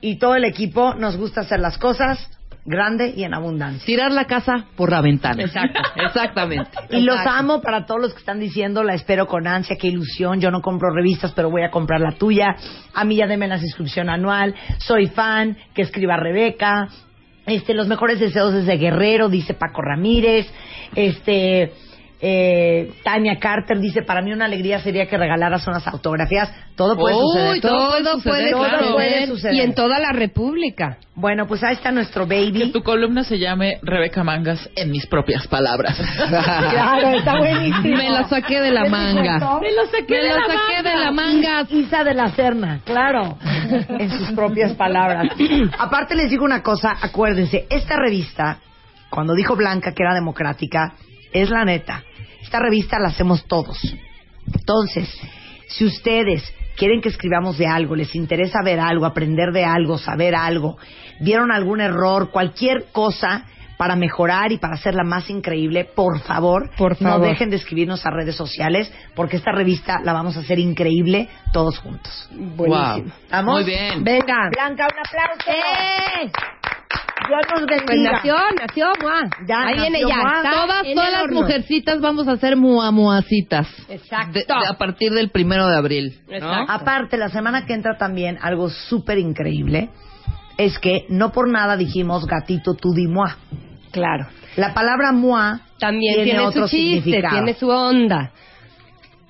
[0.00, 2.28] y todo el equipo nos gusta hacer las cosas
[2.64, 3.84] grande y en abundancia.
[3.84, 5.42] Tirar la casa por la ventana.
[5.42, 5.80] Exacto.
[5.96, 6.70] Exactamente.
[6.90, 7.38] Y los Exacto.
[7.38, 10.60] amo para todos los que están diciendo, la espero con ansia, qué ilusión, yo no
[10.60, 12.54] compro revistas, pero voy a comprar la tuya.
[12.94, 16.88] A mí ya deme la suscripción anual, soy fan, que escriba Rebeca.
[17.46, 20.46] Este, los mejores deseos desde Guerrero, dice Paco Ramírez.
[20.94, 21.72] Este,
[22.24, 26.54] eh, Tania Carter dice, para mí una alegría sería que regalaras unas autografías.
[26.76, 27.60] Todo puede Uy, suceder.
[27.60, 28.94] todo Todo puede suceder, puede, todo claro.
[28.94, 29.28] puede suceder.
[29.28, 29.54] suceder.
[29.56, 30.98] Y en toda la República.
[31.16, 32.52] Bueno, pues ahí está nuestro baby.
[32.52, 36.00] Que tu columna se llame Rebeca Mangas en mis propias palabras.
[36.72, 37.96] Claro, está buenísimo.
[37.96, 39.58] Me la saqué de la ¿Ves mi manga.
[39.60, 41.66] Me lo saqué, de, la saqué de la manga.
[41.70, 43.36] Isa de la Serna, claro,
[43.98, 45.26] en sus propias palabras.
[45.78, 48.58] Aparte les digo una cosa, acuérdense, esta revista,
[49.10, 50.94] cuando dijo Blanca que era democrática,
[51.32, 52.02] es la neta.
[52.52, 53.78] Esta revista la hacemos todos.
[54.54, 55.08] Entonces,
[55.68, 60.34] si ustedes quieren que escribamos de algo, les interesa ver algo, aprender de algo, saber
[60.34, 60.76] algo,
[61.18, 63.46] vieron algún error, cualquier cosa,
[63.78, 67.20] para mejorar y para hacerla más increíble, por favor, Por favor.
[67.20, 71.30] no dejen de escribirnos a redes sociales porque esta revista la vamos a hacer increíble
[71.54, 72.28] todos juntos.
[72.32, 73.14] Buenísimo.
[73.30, 73.54] ¿Vamos?
[73.54, 74.04] Muy bien.
[74.04, 74.50] Venga.
[74.52, 75.50] Blanca, un aplauso.
[75.50, 76.30] ¡Eh!
[77.28, 78.12] Dios nos Pues bendiga.
[78.12, 79.20] nació, nació, mua.
[79.46, 80.16] Ya Ahí nació, viene ya.
[80.16, 80.42] mua.
[80.42, 83.68] Todas, todas las mujercitas vamos a hacer muamuacitas.
[83.88, 84.32] Exacto.
[84.32, 86.20] De- de- a partir del primero de abril.
[86.28, 86.34] ¿no?
[86.34, 86.72] Exacto.
[86.72, 89.90] Aparte, la semana que entra también algo súper increíble
[90.58, 93.30] es que no por nada dijimos gatito tu di moi.
[93.90, 94.26] Claro.
[94.56, 97.34] La palabra moi También tiene, tiene, otro su chiste, significado.
[97.36, 98.32] tiene su onda.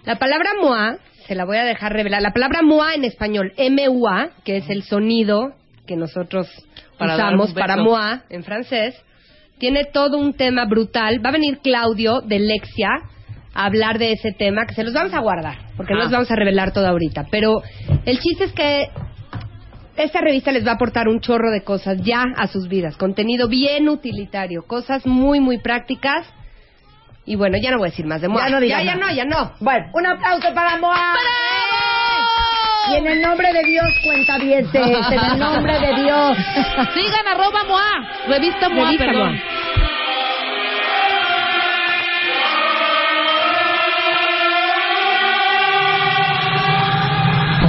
[0.04, 2.20] La palabra moi, se la voy a dejar revelar.
[2.22, 5.52] La palabra moi en español, M-U-A, que es el sonido
[5.86, 6.48] que nosotros
[7.02, 8.94] Para usamos para moi en francés,
[9.58, 11.20] tiene todo un tema brutal.
[11.24, 12.88] Va a venir Claudio de Lexia
[13.54, 16.02] a hablar de ese tema, que se los vamos a guardar, porque no Ah.
[16.04, 17.26] los vamos a revelar todo ahorita.
[17.30, 17.62] Pero
[18.04, 18.88] el chiste es que
[19.96, 23.48] esta revista les va a aportar un chorro de cosas ya a sus vidas, contenido
[23.48, 26.26] bien utilitario, cosas muy, muy prácticas.
[27.24, 28.48] Y bueno, ya no voy a decir más de Moa.
[28.48, 29.52] Ya no ya, no, ya no.
[29.60, 31.14] Bueno, un aplauso para Moa.
[32.90, 36.36] Y en el nombre de Dios, cuenta bien, en el nombre de Dios.
[36.94, 38.08] Sigan arroba Moa.
[38.28, 39.40] Revista Moa, Revista perdón.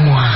[0.05, 0.30] Moa.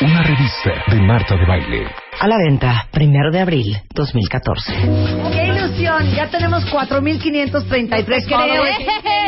[0.00, 1.86] Una revista de Marta de Baile.
[2.20, 5.37] A la venta, primero de abril 2014.
[5.80, 8.38] Ya tenemos 4.533 creo.
[8.38, 8.76] followers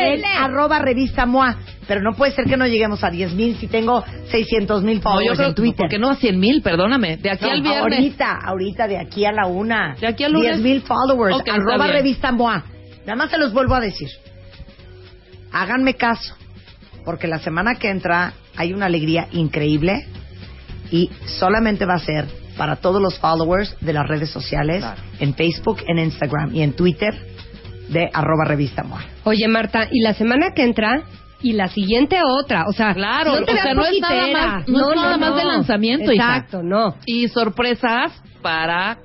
[0.01, 1.57] en arroba revista MOA.
[1.87, 5.37] Pero no puede ser que no lleguemos a 10.000 si tengo 600.000 No, yo followers
[5.37, 5.77] creo en Twitter.
[5.77, 6.63] ¿Por qué no a 100 mil?
[6.63, 7.17] Perdóname.
[7.17, 7.99] De aquí No, al viernes.
[7.99, 9.97] Ahorita, ahorita, de aquí a la una.
[10.01, 10.61] De aquí al lunes.
[10.61, 11.35] 10.000 followers.
[11.37, 12.65] Ok, está arroba revista MOA.
[13.01, 14.09] Nada más se los vuelvo a decir.
[15.53, 16.35] Háganme caso.
[17.05, 20.07] Porque la semana que entra hay una alegría increíble.
[20.93, 22.27] Y solamente va a ser
[22.61, 24.85] para todos los followers de las redes sociales.
[25.19, 27.15] En Facebook, en Instagram y en Twitter.
[27.89, 29.01] De arroba revista MOA.
[29.25, 31.05] Oye, Marta, y la semana que entra
[31.41, 32.67] y la siguiente otra.
[32.69, 35.37] O sea, Claro, no te o sea, no es nada más- no es nada más
[35.37, 36.37] de lanzamiento, hija.
[36.37, 36.97] Exacto, no.
[37.07, 38.99] Y sorpresas para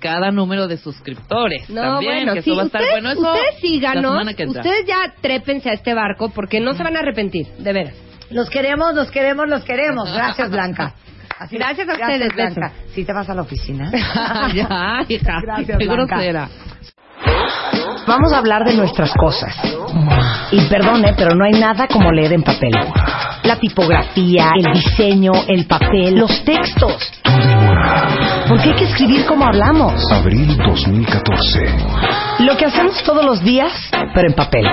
[0.00, 1.70] cada número de suscriptores.
[1.70, 3.10] No, También, bueno, que sí, eso va a estar ustedes, bueno.
[3.12, 4.60] Eso ustedes síganos, semana que entra.
[4.62, 7.94] ustedes ya trépense a este barco porque no se van a arrepentir, de veras.
[8.30, 10.12] Los queremos, los queremos, los queremos.
[10.12, 10.94] Gracias, Blanca.
[11.38, 12.72] Así- Gracias a ustedes, Blanca.
[12.94, 13.90] Si te vas a la oficina.
[14.54, 15.40] ya, hija.
[15.42, 16.14] Gracias, qué Blanca.
[16.16, 16.48] grosera.
[18.06, 19.54] Vamos a hablar de nuestras cosas.
[20.50, 22.70] Y perdone, pero no hay nada como leer en papel.
[23.44, 27.12] La tipografía, el diseño, el papel, los textos.
[28.48, 29.92] Porque hay que escribir como hablamos.
[30.10, 31.60] Abril 2014.
[32.40, 33.72] Lo que hacemos todos los días,
[34.14, 34.66] pero en papel.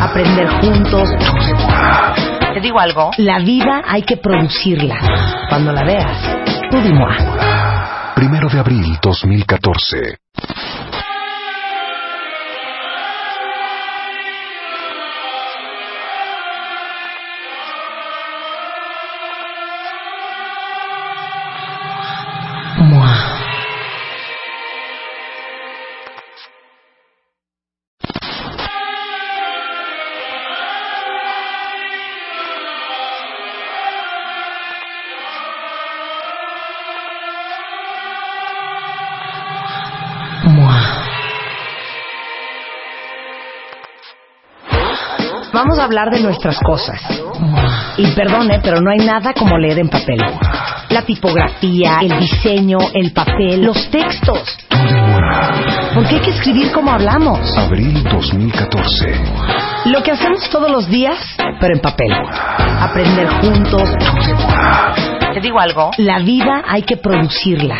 [0.00, 1.08] Aprender juntos.
[2.54, 3.10] ¿Te digo algo?
[3.18, 4.94] La vida hay que producirla.
[5.48, 6.36] Cuando la veas,
[6.70, 7.04] tú dime.
[8.14, 10.18] Primero de abril 2014.
[45.94, 47.00] Hablar de nuestras cosas.
[47.96, 50.18] Y perdone, pero no hay nada como leer en papel.
[50.90, 54.56] La tipografía, el diseño, el papel, los textos.
[55.94, 57.38] Porque hay que escribir como hablamos.
[57.56, 59.20] Abril 2014.
[59.86, 61.18] Lo que hacemos todos los días,
[61.60, 62.12] pero en papel.
[62.80, 63.88] Aprender juntos.
[65.32, 65.90] ¿Te digo algo?
[65.98, 67.78] La vida hay que producirla.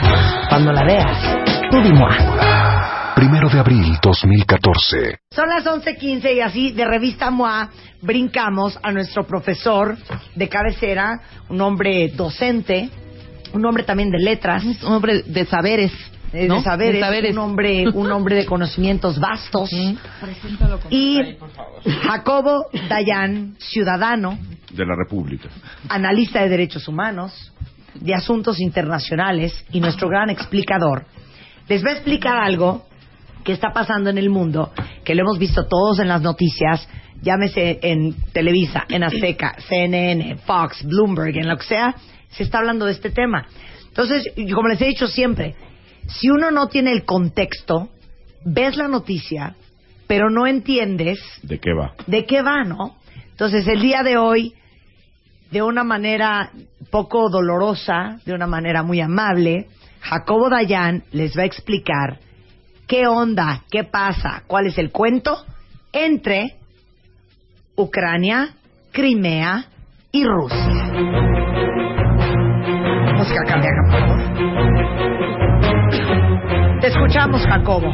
[0.49, 1.19] Cuando la veas,
[1.71, 1.83] tú.
[3.15, 5.19] Primero de abril 2014.
[5.31, 7.71] Son las 11.15 y así de revista MOA
[8.03, 9.97] brincamos a nuestro profesor
[10.35, 12.91] de cabecera, un hombre docente,
[13.53, 14.65] un hombre también de letras.
[14.65, 15.93] Un hombre de saberes.
[16.33, 16.57] eh, ¿no?
[16.57, 17.33] de saberes, De saberes.
[17.33, 19.71] un hombre, un hombre de conocimientos vastos.
[20.91, 21.21] Y
[22.03, 24.37] Jacobo Dayan, ciudadano,
[24.71, 25.49] De la República.
[25.89, 27.53] analista de derechos humanos,
[27.95, 31.07] de asuntos internacionales y nuestro gran explicador,
[31.69, 32.85] les va a explicar algo
[33.45, 34.73] que está pasando en el mundo,
[35.05, 36.89] que lo hemos visto todos en las noticias,
[37.23, 41.95] llámese en Televisa, en Azteca, CNN, Fox, Bloomberg, en lo que sea,
[42.31, 43.47] se está hablando de este tema.
[43.89, 45.55] Entonces, como les he dicho siempre,
[46.07, 47.91] si uno no tiene el contexto,
[48.45, 49.55] ves la noticia,
[50.07, 51.95] pero no entiendes ¿De qué va?
[52.07, 52.97] de qué va, ¿no?
[53.31, 54.55] Entonces, el día de hoy,
[55.51, 56.51] de una manera
[56.91, 59.69] poco dolorosa, de una manera muy amable,
[60.01, 62.19] Jacobo Dayan les va a explicar
[62.87, 65.45] qué onda, qué pasa, cuál es el cuento
[65.93, 66.57] entre
[67.77, 68.51] Ucrania,
[68.93, 69.67] Crimea
[70.13, 70.93] y Rusia.
[73.17, 74.21] Música cardíaca, por favor.
[76.81, 77.91] Te escuchamos, Jacobo.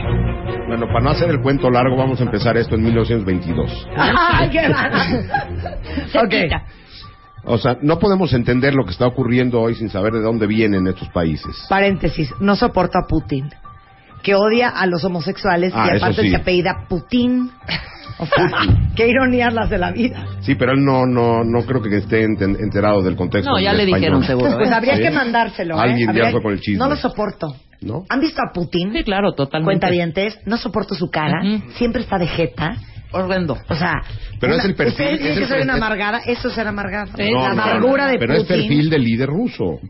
[0.67, 3.89] Bueno, para no hacer el cuento largo, vamos a empezar esto en 1922.
[3.97, 5.07] ¡Ay, qué gana!
[6.23, 6.35] Ok.
[7.45, 10.87] O sea, no podemos entender lo que está ocurriendo hoy sin saber de dónde vienen
[10.87, 11.67] estos países.
[11.69, 13.49] Paréntesis, no soporto a Putin,
[14.23, 16.31] que odia a los homosexuales Ah, y aparte sí.
[16.31, 17.51] se apellida Putin.
[18.19, 18.51] O sea,
[18.97, 20.27] qué ironías las de la vida.
[20.43, 23.51] Sí, pero él no, no, no creo que esté enterado del contexto.
[23.51, 24.27] No, ya del le dijeron español.
[24.27, 24.51] seguro.
[24.53, 24.57] ¿eh?
[24.59, 25.03] Pues habría ¿Sí?
[25.03, 25.77] que mandárselo.
[25.77, 25.81] ¿eh?
[25.81, 26.79] Alguien ya Habría- fue con el chisme.
[26.79, 27.47] No lo soporto.
[27.81, 28.05] ¿No?
[28.11, 28.93] ¿Han visto a Putin?
[28.93, 29.65] Sí, claro, totalmente.
[29.81, 31.71] Cuentavientes, no soporto su cara, Ujú.
[31.79, 32.75] siempre está de jeta.
[33.13, 33.57] Horrendo.
[33.71, 33.95] O sea,
[34.39, 36.67] Pero es el perfil, Ustedes es dicen el que soy una amargada, eso es ser
[36.69, 37.07] amargada.
[37.17, 38.57] Sí, No, la no, amargura no, de Pero es Putin.
[38.57, 39.81] perfil de líder ruso.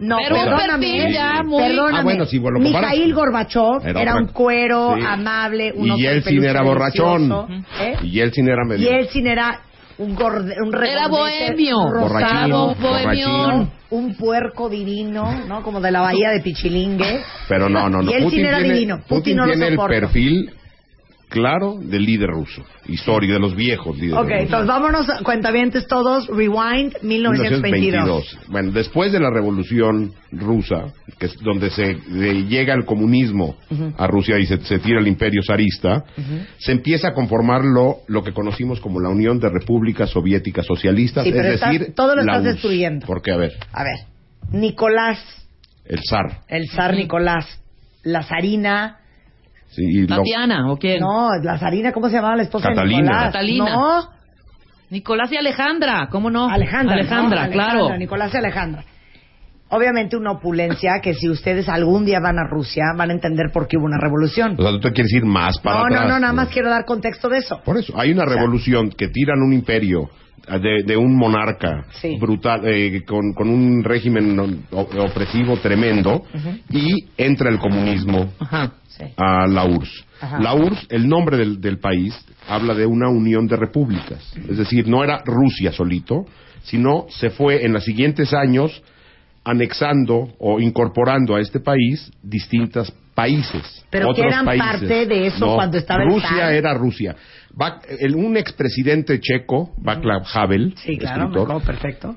[0.00, 1.12] No, Pero un perdóname.
[1.12, 1.98] ya muy- Perdóname.
[1.98, 5.04] Ah, bueno, si lo Mikhail Gorbachev Era un cuero, Sí.
[5.06, 7.64] amable, un Y Yeltsin era borrachón.
[7.80, 7.96] ¿eh?
[8.02, 8.90] Y Yeltsin era Y medio...
[8.90, 9.60] Yeltsin era
[9.98, 11.76] un, gorde, un Era bohemio.
[11.92, 13.70] rosado, bohemión.
[13.90, 15.62] un puerco divino, ¿no?
[15.62, 17.20] Como de la bahía de Pichilingue.
[17.48, 18.10] Pero no, no, no.
[18.10, 18.96] Yeltsin Putin era tiene, divino.
[19.00, 20.00] Putin, Putin no lo tiene el soporto.
[20.00, 20.50] perfil
[21.30, 22.62] claro del líder ruso.
[22.86, 24.40] Histórico, de los viejos líderes Ok, rusos.
[24.42, 28.38] entonces vámonos, cuentavientes todos, rewind 1922.
[28.48, 33.56] Bueno, después de la revolución rusa, que es donde se de- llega el comunismo
[33.96, 36.04] a Rusia y se, se tira el imperio zarista,
[36.58, 41.24] se empieza a conformar lo, lo que conocimos como la Unión de Repúblicas Soviéticas Socialistas,
[41.24, 43.06] Sí, es estás- decir, todo lo la estás destruyendo.
[43.06, 43.32] ¿Por qué?
[43.32, 43.94] A ver, A ver,
[44.52, 45.18] Nicolás,
[45.84, 46.40] el zar.
[46.48, 47.46] el zar Nicolás,
[48.02, 48.99] la zarina,
[49.70, 51.00] Sí, y lo- Tatiana, ¿o quién?
[51.00, 52.96] no, la zarina, ¿cómo se llamaba la esposa Catalina.
[52.96, 53.24] de Nicolás?
[53.32, 53.70] Catalina.
[53.74, 54.08] No,
[54.90, 56.48] Nicolás y Alejandra, ¿cómo no?
[56.48, 56.94] Alejandra.
[56.94, 57.52] Alejandra, ¿no?
[57.52, 57.70] claro.
[57.70, 58.84] Alejandra, Nicolás y Alejandra.
[59.70, 63.68] Obviamente una opulencia que si ustedes algún día van a Rusia van a entender por
[63.68, 64.56] qué hubo una revolución.
[64.58, 66.02] o sea, tú te quieres ir más para No, atrás.
[66.02, 67.60] no, no, nada más quiero dar contexto de eso.
[67.64, 70.10] Por eso, hay una revolución que tiran un imperio
[70.48, 72.16] eh, de, de un monarca Sí.
[72.18, 76.24] brutal, eh, con, con un régimen opresivo tremendo,
[76.70, 78.32] y entra el comunismo.
[78.88, 79.04] Sí.
[79.16, 80.04] a la URSS.
[80.20, 80.40] Ajá.
[80.40, 82.12] La URSS, el nombre del, del país,
[82.48, 84.34] habla de una unión de repúblicas.
[84.48, 86.26] Es decir, no era Rusia solito,
[86.64, 88.82] sino se fue en los siguientes años
[89.44, 93.84] anexando o incorporando a este país distintos países.
[93.90, 94.66] Pero que otros eran países.
[94.70, 96.52] parte de eso No, cuando estaba el Rusia zar.
[96.52, 97.16] era Rusia.
[97.60, 102.16] Va- el- un expresidente checo, Václav Havel, Sí, claro, escritor, perfecto.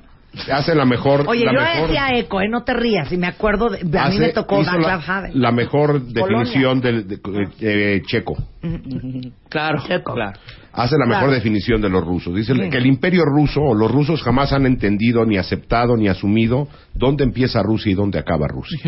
[0.52, 1.24] Hace la mejor...
[1.26, 2.48] Oye, la yo mejor, decía eco, ¿eh?
[2.48, 5.32] No te rías, y me acuerdo, de, a mí me tocó la, Havel.
[5.40, 8.36] la mejor definición del de- de- eh, checo.
[9.48, 10.14] Claro, Checo.
[10.14, 10.38] claro.
[10.72, 11.34] Hace la mejor Claro.
[11.34, 12.34] definición de los rusos.
[12.34, 16.66] Dice que el imperio ruso o los rusos jamás han entendido, ni aceptado, ni asumido
[16.92, 18.80] dónde empieza Rusia y dónde acaba Rusia.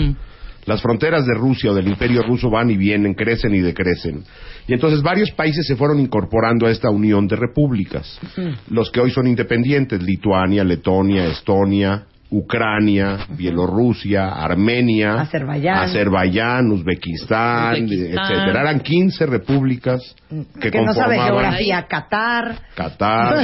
[0.66, 4.24] Las fronteras de Rusia o del imperio ruso van y vienen, crecen y decrecen.
[4.66, 8.20] Y entonces varios países se fueron incorporando a esta unión de repúblicas.
[8.68, 15.78] Los que hoy son independientes, Lituania, Letonia, Estonia, Ucrania, Bielorrusia, Armenia, Azerbaiyán.
[15.78, 18.24] Azerbaiyán, Uzbekistán, Uzbekistán.
[18.24, 18.60] etcétera.
[18.62, 20.16] Eran 15 repúblicas
[20.60, 22.58] que, que no sabe conformaban geografía, Qatar.
[22.74, 23.36] Qatar.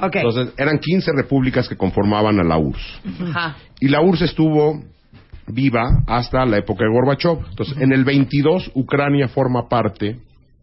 [0.00, 0.16] ok.
[0.16, 3.00] Entonces, eran 15 repúblicas que conformaban a la URSS.
[3.28, 3.56] Ajá.
[3.78, 4.82] Y la URSS estuvo
[5.48, 7.38] viva hasta la época de Gorbachev.
[7.50, 10.16] Entonces, en el 22, Ucrania forma parte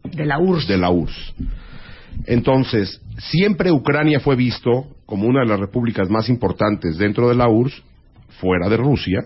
[0.04, 0.68] de la URSS.
[0.68, 1.34] de la URSS.
[2.26, 7.48] Entonces, siempre Ucrania fue visto como una de las repúblicas más importantes dentro de la
[7.48, 7.82] URSS,
[8.40, 9.20] fuera de Rusia,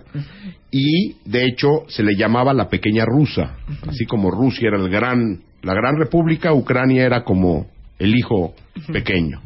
[0.71, 3.57] y de hecho se le llamaba la pequeña rusa,
[3.87, 7.67] así como Rusia era el gran, la gran república, Ucrania era como
[7.99, 8.55] el hijo
[8.93, 9.41] pequeño.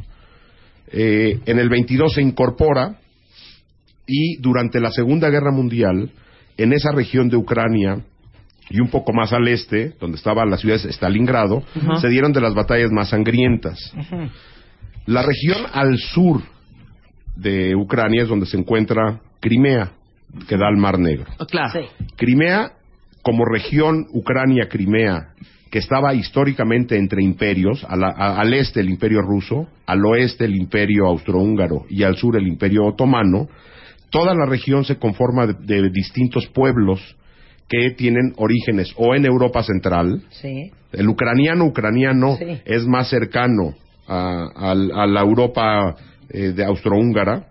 [0.88, 2.96] Eh, en el 22 se incorpora
[4.12, 6.10] y durante la Segunda Guerra Mundial,
[6.58, 8.00] en esa región de Ucrania
[8.68, 11.62] y un poco más al este, donde estaba la ciudad de Stalingrado,
[12.00, 13.78] se dieron de las batallas más sangrientas.
[15.06, 16.42] La región al sur
[17.36, 19.92] de Ucrania es donde se encuentra Crimea,
[20.48, 21.26] que da al Mar Negro.
[21.50, 21.80] Claro.
[22.16, 22.72] Crimea,
[23.22, 25.28] como región Ucrania-Crimea,
[25.70, 30.44] que estaba históricamente entre imperios, a la- a- al este el imperio ruso, al oeste
[30.44, 33.48] el imperio austrohúngaro y al sur el imperio otomano,
[34.12, 37.00] toda la región se conforma de, de distintos pueblos
[37.68, 40.70] que tienen orígenes o en Europa Central, Sí.
[40.92, 42.60] el ucraniano ucraniano Sí.
[42.64, 43.74] es más cercano
[44.06, 45.96] a, la Europa
[46.28, 47.46] eh, de austrohúngara,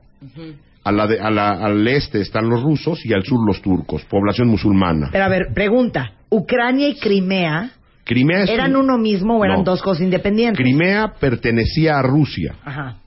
[0.84, 4.04] a la de- a la- al este están los rusos y al sur los turcos,
[4.06, 5.10] población musulmana.
[5.12, 6.14] Pero a ver, pregunta.
[6.30, 7.72] ¿Ucrania y Crimea
[8.04, 9.64] Crimea es eran un- uno mismo o eran No.
[9.64, 10.58] dos cosas independientes?
[10.64, 12.56] Crimea pertenecía a Rusia.
[12.66, 12.98] Ajá.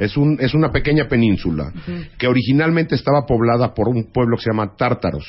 [0.00, 1.72] Es, un, es una pequeña península
[2.18, 5.26] que originalmente estaba poblada por un pueblo que se llama tártaros,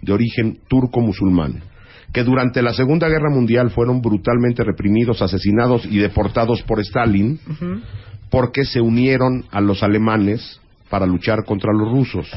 [0.00, 1.62] de origen turco-musulmán,
[2.12, 7.40] que durante la Segunda Guerra Mundial fueron brutalmente reprimidos, asesinados y deportados por Stalin
[8.30, 12.30] porque se unieron a los alemanes para luchar contra los rusos.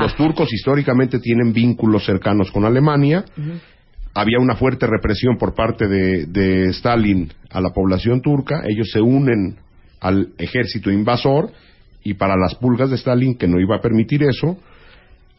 [0.00, 3.24] Los turcos históricamente tienen vínculos cercanos con Alemania.
[4.14, 8.62] Había una fuerte represión por parte de, de Stalin a la población turca.
[8.68, 9.56] Ellos se unen
[10.02, 11.50] al ejército invasor
[12.04, 14.58] y para las pulgas de Stalin, que no iba a permitir eso,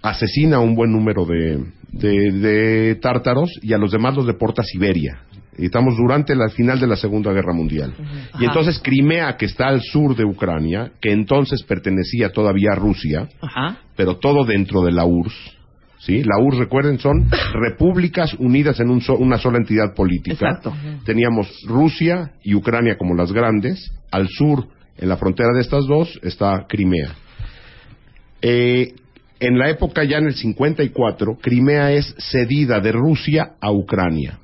[0.01, 4.61] asesina a un buen número de, de- de tártaros y a los demás los deporta
[4.61, 5.19] a Siberia.
[5.57, 7.93] Estamos durante la final de la Segunda Guerra Mundial.
[8.39, 13.27] Y entonces Crimea, que está al sur de Ucrania, que entonces pertenecía todavía a Rusia,
[13.95, 15.57] pero todo dentro de la URSS.
[16.05, 16.23] ¿Sí?
[16.23, 20.33] La URSS, recuerden, son repúblicas unidas en un so- una sola entidad política.
[20.49, 20.73] Exacto.
[21.05, 23.91] Teníamos Rusia y Ucrania como las grandes.
[24.11, 27.15] Al sur, en la frontera de estas dos, está Crimea.
[28.41, 28.93] Eh,
[29.39, 34.39] en la época ya en el 54, Crimea es cedida de Rusia a Ucrania.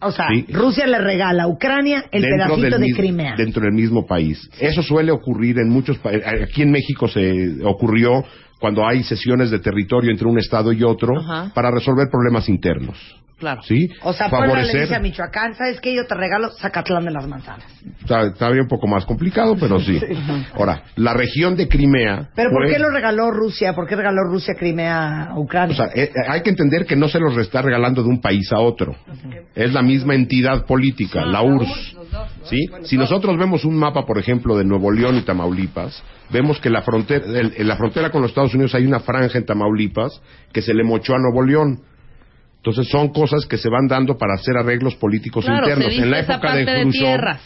[0.00, 0.44] O sea, Sí.
[0.52, 3.34] Rusia le regala a Ucrania el pedacito de Crimea.
[3.36, 4.38] Dentro del mismo país.
[4.60, 6.26] Eso suele ocurrir en muchos países.
[6.42, 8.22] Aquí en México se ocurrió
[8.58, 11.52] cuando hay sesiones de territorio entre un estado y otro Ajá.
[11.54, 12.96] para resolver problemas internos.
[13.38, 13.60] Claro.
[13.64, 13.90] ¿Sí?
[14.02, 14.80] O sea, Puebla le Favorecer.
[14.82, 15.94] dice a Michoacán, ¿sabes qué?
[15.94, 17.66] Yo te regalo Zacatlán de las Manzanas.
[18.00, 20.00] Está, está bien un poco más complicado, pero sí.
[20.54, 22.30] Ahora, la región de Crimea.
[22.34, 23.74] ¿Pero por fue- qué lo regaló Rusia?
[23.74, 25.74] ¿Por qué regaló Rusia Crimea a Ucrania?
[25.74, 28.22] O sea, eh, eh, hay que entender que no se los está regalando de un
[28.22, 28.96] país a otro.
[29.54, 31.94] Es la misma entidad política, la URSS.
[32.44, 32.64] ¿Sí?
[32.84, 36.80] Si nosotros vemos un mapa, por ejemplo, de Nuevo León y Tamaulipas, vemos que la
[36.80, 40.22] frontera, el- en la frontera con los Estados Unidos hay una franja en Tamaulipas
[40.52, 41.80] que se le mochó a Nuevo León.
[42.66, 45.94] Entonces son cosas que se van dando para hacer arreglos políticos Claro, internos.
[45.94, 47.40] se en la esa época parte de de, Khrushchev, tierras.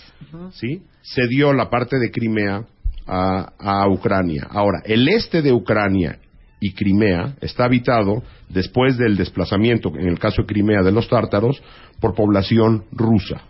[0.52, 0.82] ¿sí?
[1.02, 2.64] se dio la parte de Crimea
[3.06, 4.46] a, a Ucrania.
[4.50, 6.18] Ahora, el este de Ucrania
[6.58, 11.62] y Crimea está habitado después del desplazamiento, en el caso de Crimea, de los tártaros,
[12.00, 13.42] por población rusa.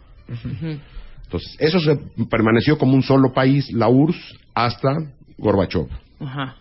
[1.25, 1.97] Entonces, eso se
[2.29, 4.17] permaneció como un solo país, la URSS,
[4.55, 4.97] hasta
[5.39, 5.87] Gorbachev.
[6.19, 6.57] Ajá.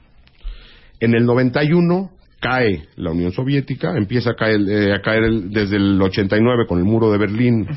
[1.00, 5.76] En el 91 cae la Unión Soviética, empieza a caer, eh, a caer el- desde
[5.78, 7.68] el 89 con el muro de Berlín,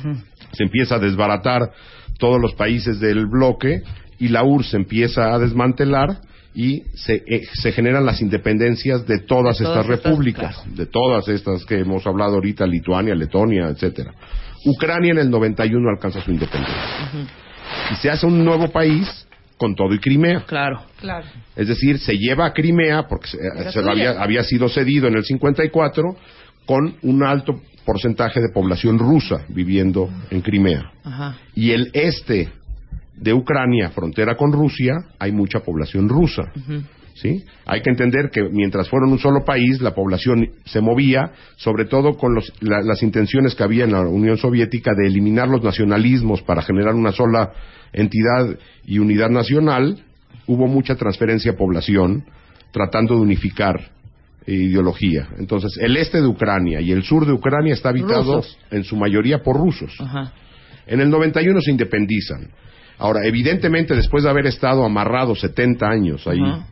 [0.52, 1.70] se empieza a desbaratar
[2.18, 3.82] todos los países del bloque
[4.18, 6.18] y la URSS empieza a desmantelar
[6.54, 10.86] y se, eh, se generan las independencias de todas, De todas estas estas, repúblicas, de
[10.86, 14.12] todas estas que hemos hablado ahorita, Lituania, Letonia, etcétera.
[14.66, 16.76] Ucrania en el 91 alcanza su independencia.
[17.90, 19.26] Y se hace un nuevo país
[19.62, 20.44] con todo y Crimea.
[20.44, 20.82] Claro.
[20.98, 21.24] Claro.
[21.54, 26.16] Es decir, se lleva a Crimea, porque se, había, había sido cedido en el 54,
[26.66, 30.90] con un alto porcentaje de población rusa viviendo en Crimea.
[31.04, 31.36] Ajá.
[31.54, 32.48] Y el este
[33.16, 36.42] de Ucrania, frontera con Rusia, hay mucha población rusa.
[37.22, 37.44] ¿Sí?
[37.64, 42.16] Hay que entender que mientras fueron un solo país, la población se movía, sobre todo
[42.16, 46.42] con los- la- las intenciones que había en la Unión Soviética de eliminar los nacionalismos
[46.42, 47.52] para generar una sola
[47.92, 50.02] entidad y unidad nacional.
[50.46, 52.24] Hubo mucha transferencia de población
[52.72, 53.80] tratando de unificar
[54.44, 55.28] eh, ideología.
[55.38, 58.58] Entonces, el este de Ucrania y el sur de Ucrania está habitado Rusos.
[58.72, 59.94] en su mayoría por rusos.
[60.00, 60.32] Ajá.
[60.88, 62.48] En el 91 se independizan.
[62.98, 66.66] Ahora, evidentemente, después de haber estado amarrado 70 años ahí, Ajá.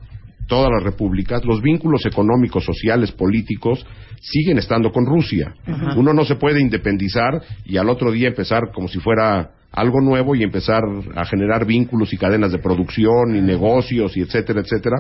[0.50, 3.86] Todas las repúblicas, los vínculos económicos, sociales, políticos,
[4.20, 5.54] siguen estando con Rusia.
[5.96, 10.34] Uno no se puede independizar y al otro día empezar como si fuera algo nuevo
[10.34, 10.82] y empezar
[11.14, 14.96] a generar vínculos y cadenas de producción y negocios y etcétera, etcétera,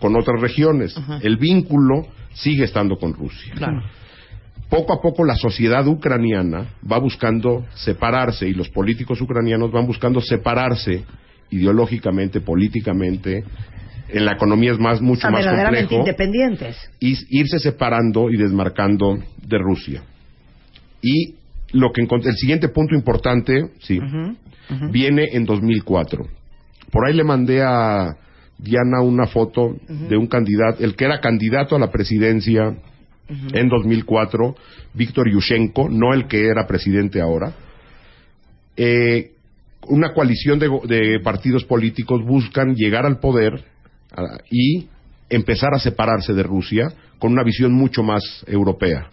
[0.00, 1.00] con otras regiones.
[1.22, 3.80] El vínculo sigue estando con Rusia Claro.
[4.68, 10.20] poco a poco la sociedad ucraniana va buscando separarse y los políticos ucranianos van buscando
[10.20, 11.04] separarse
[11.50, 13.44] ideológicamente, políticamente.
[14.08, 16.90] En la economía es más mucho Ah, más verdaderamente complejo independientes.
[17.00, 20.02] y irse separando y desmarcando de Rusia.
[21.02, 21.34] Y
[21.72, 24.00] lo que el siguiente punto importante, sí,
[24.90, 26.26] viene en 2004.
[26.90, 28.16] Por ahí le mandé a
[28.58, 32.74] Diana una foto de un candidato, el que era candidato a la presidencia
[33.52, 34.56] en 2004,
[34.94, 37.52] Víctor Yushchenko, no el que era presidente ahora.
[38.76, 39.32] Eh,
[39.88, 43.64] una coalición de, partidos políticos buscan llegar al poder
[44.50, 44.86] y
[45.30, 46.88] empezar a separarse de Rusia
[47.18, 49.08] con una visión mucho más europea.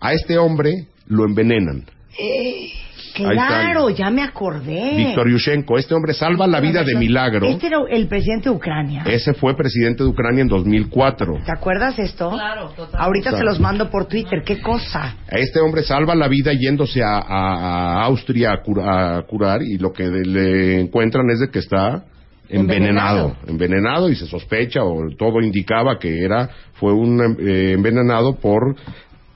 [0.00, 1.84] A este hombre lo envenenan.
[2.18, 2.68] Eh,
[3.14, 4.94] claro, ya me acordé.
[4.96, 7.46] Víctor Yushchenko, este hombre salva la vida de milagro.
[7.48, 9.02] Este era el presidente de Ucrania.
[9.06, 11.38] Ese fue presidente de Ucrania en 2004.
[11.44, 12.30] ¿Te acuerdas esto?
[12.30, 12.98] Claro, totalmente.
[12.98, 14.42] Ahorita se los mando por Twitter.
[14.44, 15.16] ¿Qué cosa?
[15.28, 19.62] A este hombre salva la vida yéndose a, a- a Austria a, cura- a curar
[19.62, 22.04] y lo que le encuentran es de que está
[22.50, 28.74] envenenado, envenenado y se sospecha o todo indicaba que era fue un eh, envenenado por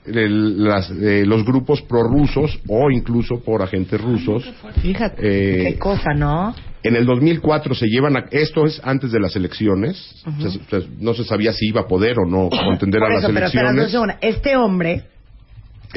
[0.05, 4.43] el- las, eh, los grupos prorrusos o incluso por agentes rusos.
[4.81, 5.15] Fíjate.
[5.21, 6.53] Eh, Qué cosa, ¿no?
[6.83, 10.41] En el 2004 se llevan a, esto es antes de las elecciones, Ujú.
[10.51, 13.37] Se- se- no se sabía si iba a poder o no contender a las pero
[13.39, 13.89] elecciones.
[13.91, 14.17] segunda.
[14.21, 15.03] Este hombre,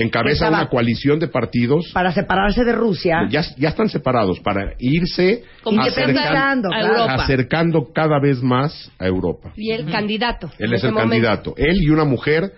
[0.02, 5.42] Encabeza una coalición de partidos para separarse de Rusia, ya, ya están separados para irse
[5.64, 6.86] acercando, claro.
[6.88, 7.14] Europa.
[7.24, 9.52] acercando cada vez más a Europa.
[9.56, 10.50] Y el candidato.
[10.58, 11.10] Él es el momento.
[11.10, 11.54] candidato.
[11.56, 12.52] Él y una mujer,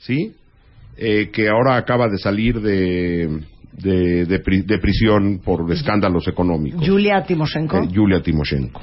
[0.00, 0.32] ¿sí?
[0.96, 3.40] Eh, que ahora acaba de salir de,
[3.72, 6.86] de, de pri- de prisión por escándalos económicos.
[6.86, 7.78] Julia Timoshenko.
[7.78, 8.80] Eh, Yulia Timoshenko.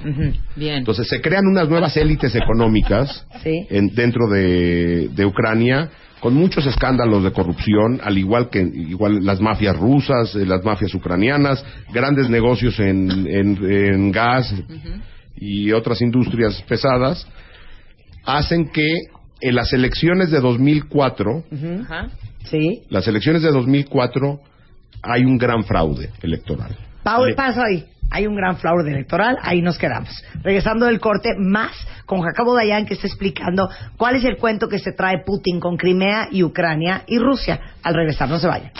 [0.55, 0.75] Bien.
[0.79, 3.65] Entonces se crean unas nuevas élites económicas Sí.
[3.69, 5.89] en- dentro de, de Ucrania
[6.21, 10.93] con muchos escándalos de corrupción, al igual que igual las mafias rusas, eh, las mafias
[10.93, 14.53] ucranianas, grandes negocios en, en- en gas
[15.35, 17.27] y otras industrias pesadas,
[18.23, 18.87] hacen que
[19.41, 21.81] en las elecciones de 2004, Ujú.
[21.83, 22.09] Ajá.
[22.43, 22.83] Sí.
[22.89, 24.39] las elecciones de 2004
[25.01, 26.75] hay un gran fraude electoral.
[27.03, 27.85] Paul, Le- paso ahí.
[28.13, 30.09] Hay un gran fraude electoral, ahí nos quedamos.
[30.43, 31.71] Regresando del corte, más
[32.05, 35.77] con Jacobo Dayan que está explicando cuál es el cuento que se trae Putin con
[35.77, 37.61] Crimea y Ucrania y Rusia.
[37.81, 38.71] Al regresar, no se vayan.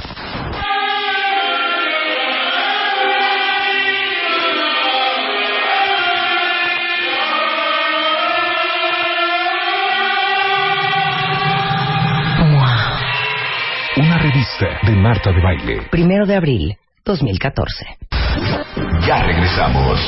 [13.98, 15.88] Una revista de Marta de Baile.
[15.90, 18.81] Primero de abril, 2014.
[19.08, 20.00] Ya regresamos.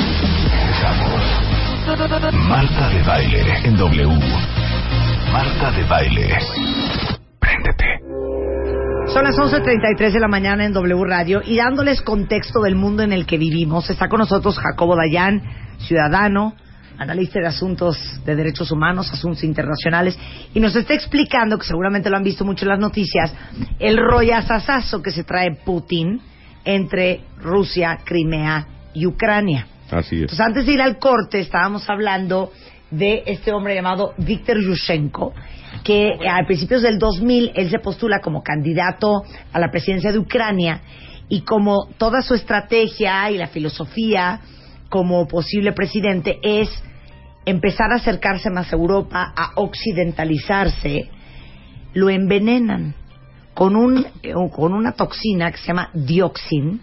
[0.52, 1.22] Regresamos.
[2.48, 4.08] Marta de Baile en W.
[5.32, 6.38] Marta de Baile.
[7.40, 7.86] Préndete.
[9.12, 13.14] Son las 11.33 de la mañana en W Radio y dándoles contexto del mundo en
[13.14, 15.42] el que vivimos, está con nosotros Jacobo Dayan,
[15.80, 16.54] ciudadano,
[17.00, 20.18] analista de asuntos de derechos humanos, asuntos internacionales,
[20.54, 23.34] y nos está explicando, que seguramente lo han visto mucho en las noticias,
[23.80, 26.22] el rollazazazo que se trae Putin
[26.64, 29.68] entre Rusia, Crimea y Ucrania.
[29.92, 30.22] Así es.
[30.22, 32.52] Entonces, antes de ir al corte, estábamos hablando
[32.90, 35.34] de este hombre llamado Viktor Yushchenko,
[35.84, 40.20] que eh, a principios del 2000 él se postula como candidato a la presidencia de
[40.20, 40.82] Ucrania
[41.28, 44.42] y como toda su estrategia y la filosofía
[44.90, 46.70] como posible presidente es
[47.46, 51.10] empezar a acercarse más a Europa, a occidentalizarse,
[51.94, 52.94] lo envenenan
[53.56, 56.82] con un eh, con una toxina que se llama dioxin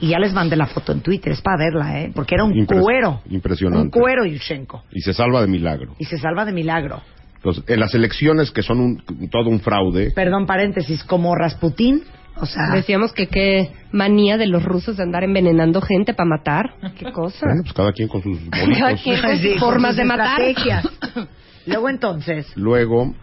[0.00, 2.12] y ya les mandé la foto en Twitter, es para verla, ¿eh?
[2.14, 3.20] Porque era un Impres- cuero.
[3.30, 3.82] Impresionante.
[3.84, 4.84] Un cuero, Yushchenko.
[4.92, 5.94] Y se salva de milagro.
[5.98, 7.00] Y se salva de milagro.
[7.36, 12.02] Entonces, en las elecciones que son un- todo un fraude, Perdón, paréntesis, como Rasputín,
[12.36, 12.70] o sea...
[12.72, 16.74] Decíamos que qué manía de los rusos de andar envenenando gente para matar.
[16.98, 17.46] Qué cosa.
[17.46, 20.04] bueno, pues cada quien con sus Cada quien con Sí, sus con formas sus de
[20.04, 20.40] matar.
[20.40, 20.88] estrategias.
[21.66, 23.14] Luego entonces, Luego,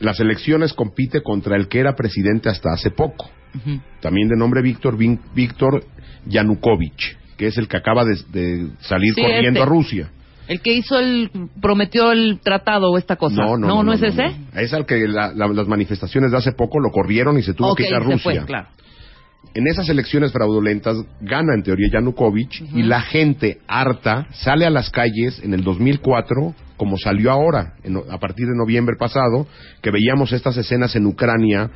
[0.00, 3.30] las elecciones compite contra el que era presidente hasta hace poco.
[4.00, 4.98] También de nombre Víctor,
[5.34, 5.82] Víctor
[6.26, 9.62] Yanukovych, que es el que acaba de, de salir Sí, corriendo este.
[9.62, 10.10] a Rusia.
[10.48, 11.30] El que hizo el.
[11.60, 13.34] prometió el tratado o esta cosa.
[13.34, 14.22] No, no, no, es no, ese.
[14.22, 14.60] no.
[14.60, 17.74] Es al que la- la- las manifestaciones de hace poco lo corrieron y se tuvo
[17.74, 18.18] que ir a Rusia.
[18.22, 18.68] fue, claro.
[19.54, 24.90] En esas elecciones fraudulentas gana en teoría Yanukovych y la gente harta sale a las
[24.90, 29.46] calles en el 2004 como salió ahora, en- a partir de noviembre pasado,
[29.82, 31.70] que veíamos estas escenas en Ucrania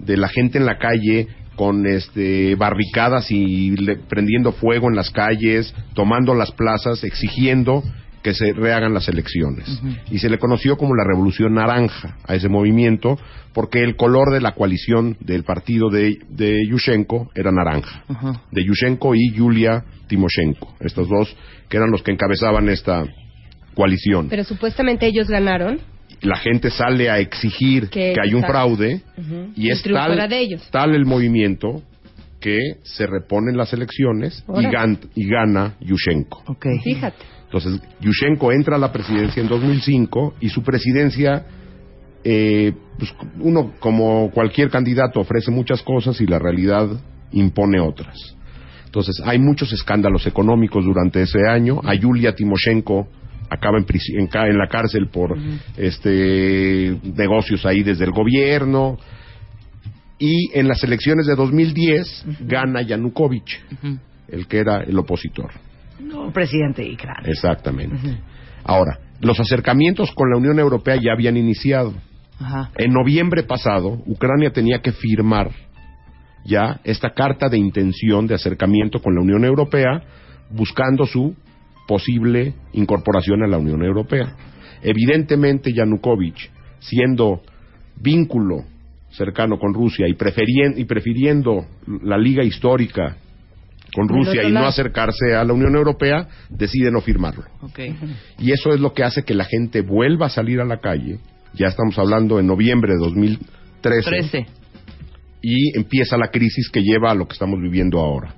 [0.00, 1.28] de la gente en la calle
[1.60, 7.82] con este barricadas y le- prendiendo fuego en las calles, tomando las plazas, exigiendo
[8.22, 9.66] que se rehagan las elecciones.
[10.10, 13.18] Y se le conoció como la Revolución Naranja a ese movimiento
[13.52, 18.04] porque el color de la coalición del partido de, de Yushchenko era naranja.
[18.50, 21.36] De Yushchenko y Yulia Timoshenko, estos dos
[21.68, 23.04] que eran los que encabezaban esta
[23.74, 24.28] coalición.
[24.30, 25.78] Pero supuestamente ellos ganaron.
[26.22, 29.00] La gente sale a exigir Que- que hay un fraude
[29.56, 30.68] y es tal, era de ellos.
[30.70, 31.82] tal el movimiento
[32.40, 34.70] que se reponen las elecciones y, Órale.
[34.70, 36.42] gan- y gana Yushchenko.
[36.82, 37.24] Fíjate.
[37.44, 41.44] Entonces, Yushchenko entra a la presidencia en 2005 y su presidencia,
[42.22, 46.88] eh, pues, uno como cualquier candidato ofrece muchas cosas y la realidad
[47.32, 48.16] impone otras.
[48.86, 51.80] Entonces, hay muchos escándalos económicos durante ese año.
[51.84, 53.08] A Yulia Timoshenko
[53.50, 53.86] acaba en,
[54.18, 55.36] en en la cárcel por
[55.76, 58.96] este negocios ahí desde el gobierno.
[60.18, 63.58] Y en las elecciones de 2010 gana Yanukovych,
[64.28, 65.50] el que era el opositor.
[65.98, 67.30] no, presidente de Ucrania.
[67.30, 68.18] Exactamente.
[68.64, 71.94] Ahora, los acercamientos con la Unión Europea ya habían iniciado.
[72.38, 72.70] Ajá.
[72.76, 75.50] En noviembre pasado, Ucrania tenía que firmar
[76.44, 80.02] ya esta carta de intención de acercamiento con la Unión Europea,
[80.50, 81.34] buscando su
[81.90, 84.36] posible incorporación a la Unión Europea.
[84.80, 86.48] Evidentemente, Yanukovych,
[86.78, 87.42] siendo
[87.96, 88.62] vínculo
[89.10, 91.66] cercano con Rusia y, y prefiriendo
[92.04, 93.16] la liga histórica
[93.92, 97.42] con Rusia y no acercarse a la Unión Europea, decide no firmarlo.
[98.38, 101.18] Y eso es lo que hace que la gente vuelva a salir a la calle.
[101.54, 104.46] Ya estamos hablando en noviembre de 2013 13.
[105.42, 108.36] y empieza la crisis que lleva a lo que estamos viviendo ahora.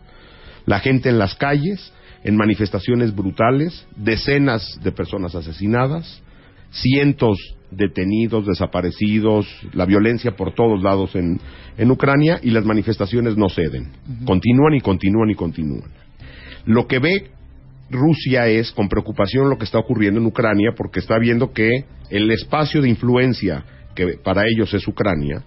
[0.64, 1.92] La gente en las calles,
[2.24, 6.22] en manifestaciones brutales, decenas de personas asesinadas,
[6.70, 7.38] cientos
[7.70, 11.40] detenidos, desaparecidos, la violencia por todos lados en,
[11.78, 13.92] en Ucrania y las manifestaciones no ceden.
[14.24, 15.90] Continúan y continúan y continúan.
[16.66, 17.30] Lo que ve
[17.90, 22.30] Rusia es con preocupación lo que está ocurriendo en Ucrania porque está viendo que el
[22.30, 25.42] espacio de influencia que para ellos es Ucrania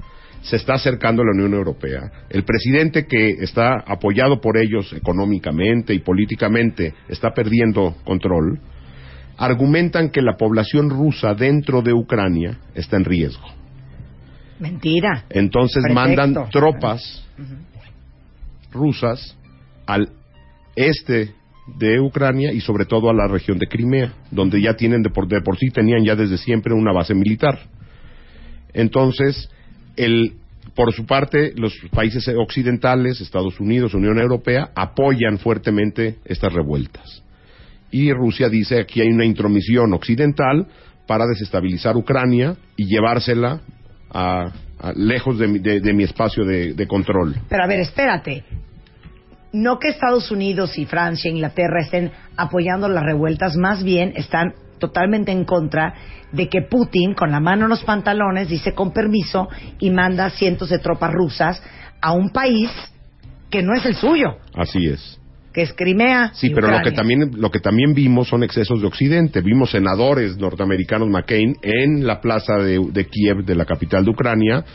[0.45, 2.11] se está acercando a la Unión Europea.
[2.30, 8.59] El presidente que está apoyado por ellos económicamente y políticamente está perdiendo control.
[9.38, 13.47] Argumentan que la población rusa dentro de Ucrania está en riesgo.
[14.59, 15.26] Mentira.
[15.31, 17.26] Entonces mandan tropas
[18.72, 19.35] rusas
[19.88, 20.09] al
[20.76, 21.34] este
[21.80, 25.27] de Ucrania y sobre todo a la región de Crimea, donde ya tienen de por,
[25.27, 27.57] de por sí tenían ya desde siempre una base militar.
[28.73, 29.49] Entonces,
[29.97, 30.34] el,
[30.76, 37.22] por su parte, los países occidentales, Estados Unidos, Unión Europea, apoyan fuertemente estas revueltas.
[37.91, 40.67] Y Rusia dice aquí hay una intromisión occidental
[41.07, 43.61] para desestabilizar Ucrania y llevársela
[44.11, 44.51] a,
[44.95, 47.35] lejos de mi, de- de mi espacio de, de control.
[47.47, 48.43] Pero a ver, espérate.
[49.53, 54.53] No que Estados Unidos y Francia e Inglaterra estén apoyando las revueltas, más bien están
[54.80, 55.93] totalmente en contra
[56.31, 59.47] de que Putin, con la mano en los pantalones, dice con permiso
[59.80, 61.61] y manda cientos de tropas rusas
[62.02, 62.69] a un país
[63.49, 65.19] que no es el suyo, Así es.
[65.53, 66.31] que es Crimea.
[66.34, 69.41] Sí, pero lo que también lo que también vimos son excesos de Occidente.
[69.41, 74.65] Vimos senadores norteamericanos McCain en la plaza de, de Kiev, de la capital de Ucrania,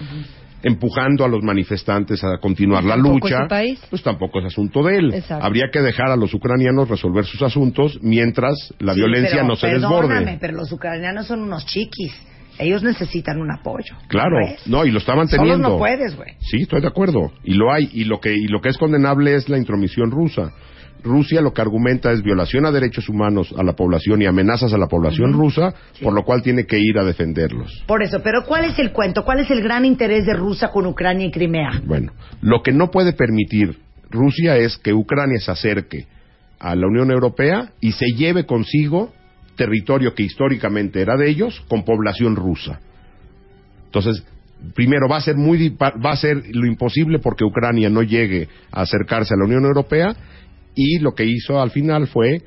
[0.63, 3.49] empujando a los manifestantes a continuar la ¿Tampoco lucha.
[3.49, 3.81] país?
[3.91, 5.15] Pues tampoco es asunto de él.
[5.15, 5.45] Exacto.
[5.45, 9.57] Habría que dejar a los ucranianos resolver sus asuntos mientras la Sí, violencia pero no
[9.57, 10.39] se perdóname, desborde.
[10.41, 12.13] pero los ucranianos son unos chiquis.
[12.59, 13.95] Ellos necesitan un apoyo.
[14.09, 15.69] Claro, ¿No y lo estaban Solos teniendo.
[15.71, 16.35] no puedes, güey.
[16.41, 17.33] Sí, estoy de acuerdo.
[17.43, 17.89] Y lo hay.
[17.95, 20.53] Y lo que, y lo que es condenable es la intromisión rusa.
[21.03, 24.79] Rusia lo que argumenta es violación a derechos humanos a la población y amenazas a
[24.79, 27.85] la población rusa, por lo cual tiene que ir a defenderlos.
[27.87, 29.25] Por eso, pero ¿cuál es el cuento?
[29.25, 31.83] ¿Cuál es el gran interés de Rusia con Ucrania y Crimea?
[31.85, 32.13] Bueno,
[32.43, 33.79] lo que no puede permitir
[34.11, 36.07] Rusia es que Ucrania se acerque
[36.59, 39.13] a la Unión Europea y se lleve consigo
[39.57, 42.81] territorio que históricamente era de ellos con población rusa.
[43.87, 44.25] Entonces,
[44.75, 48.83] primero va a ser muy va a ser lo imposible porque Ucrania no llegue a
[48.83, 50.15] acercarse a la Unión Europea
[50.75, 52.43] y lo que hizo al final fue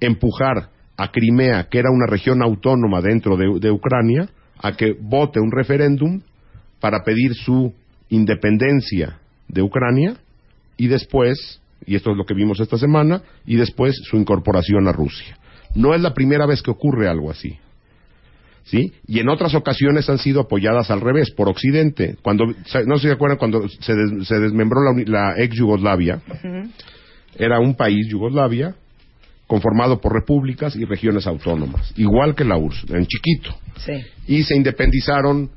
[0.00, 4.28] empujar a Crimea, que era una región autónoma dentro de, Ucrania,
[4.60, 6.20] a que vote un referéndum
[6.80, 7.72] para pedir su
[8.08, 9.18] independencia
[9.48, 10.16] de Ucrania
[10.76, 14.92] y después, y esto es lo que vimos esta semana, y después su incorporación a
[14.92, 15.36] Rusia.
[15.74, 17.56] No es la primera vez que ocurre algo así.
[18.64, 18.92] ¿Sí?
[19.06, 22.16] Y en otras ocasiones han sido apoyadas al revés, por Occidente.
[22.20, 26.20] Cuando, no sé si se acuerdan cuando se, des- se desmembró la, la ex Yugoslavia,
[27.34, 28.74] era un país, Yugoslavia,
[29.46, 33.56] conformado por repúblicas y regiones autónomas, igual que la URSS, en chiquito.
[33.78, 33.92] Sí.
[34.26, 35.50] Y se independizaron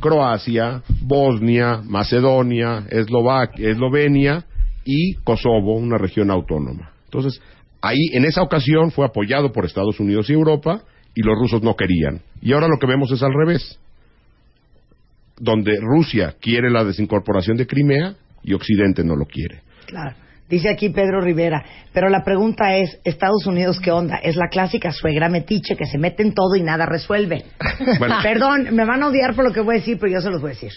[0.00, 4.44] Croacia, Bosnia, Macedonia, Eslovaquia, Eslovenia
[4.84, 6.92] y Kosovo, una región autónoma.
[7.06, 7.40] Entonces,
[7.82, 10.82] ahí en esa ocasión fue apoyado por Estados Unidos y Europa
[11.14, 12.20] y los rusos no querían.
[12.40, 13.78] Y ahora lo que vemos es al revés,
[15.38, 18.14] donde Rusia quiere la desincorporación de Crimea
[18.44, 19.62] y Occidente no lo quiere.
[19.86, 20.14] Claro.
[20.48, 24.16] Dice aquí Pedro Rivera, pero la pregunta es, Estados Unidos, ¿qué onda?
[24.22, 27.44] Es la clásica suegra metiche que se mete en todo y nada resuelve.
[27.98, 28.16] Bueno.
[28.22, 30.40] Perdón, me van a odiar por lo que voy a decir, pero yo se los
[30.40, 30.72] voy a decir.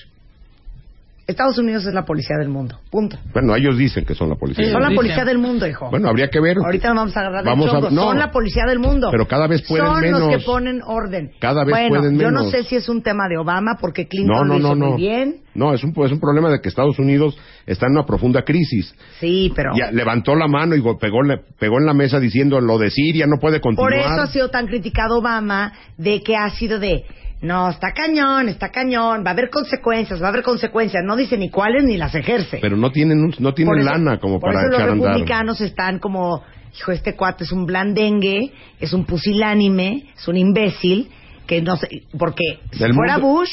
[1.29, 2.79] Estados Unidos es la policía del mundo.
[2.89, 3.17] Punto.
[3.33, 4.71] Bueno, ellos dicen que son la policía.
[4.71, 5.89] Son la policía del mundo, hijo.
[5.91, 6.57] Bueno, habría que ver.
[6.57, 7.91] Ahorita vamos a agarrar Vamos a- chongos.
[7.93, 8.01] no.
[8.03, 9.09] Son la policía del mundo.
[9.11, 10.19] Pero cada vez pueden Son menos.
[10.21, 11.31] los que ponen orden.
[11.39, 12.51] Cada vez bueno, pueden yo no menos.
[12.51, 14.91] sé si es un tema de Obama, porque Clinton No, no, lo hizo no, no.
[14.93, 15.41] muy bien.
[15.53, 18.95] No, es un, es un problema de que Estados Unidos está en una profunda crisis.
[19.19, 19.71] Sí, pero...
[19.77, 21.19] Ya levantó la mano y pegó,
[21.59, 23.91] pegó en la mesa diciendo lo de Siria no puede continuar.
[23.91, 27.03] Por eso ha sido tan criticado Obama de que ha sido de,
[27.41, 31.03] no, está cañón, está cañón, va a haber consecuencias, va a haber consecuencias.
[31.05, 32.59] No dice ni cuáles ni las ejerce.
[32.61, 34.89] Pero no tienen, un- no tienen Por eso- lana como por para eso los echar
[34.89, 35.07] a andar.
[35.13, 36.43] republicanos están como,
[36.77, 41.09] hijo, este cuate es un blandengue, es un pusilánime, es un imbécil,
[41.47, 43.51] que no sé, porque si Del fuera mundo- Bush,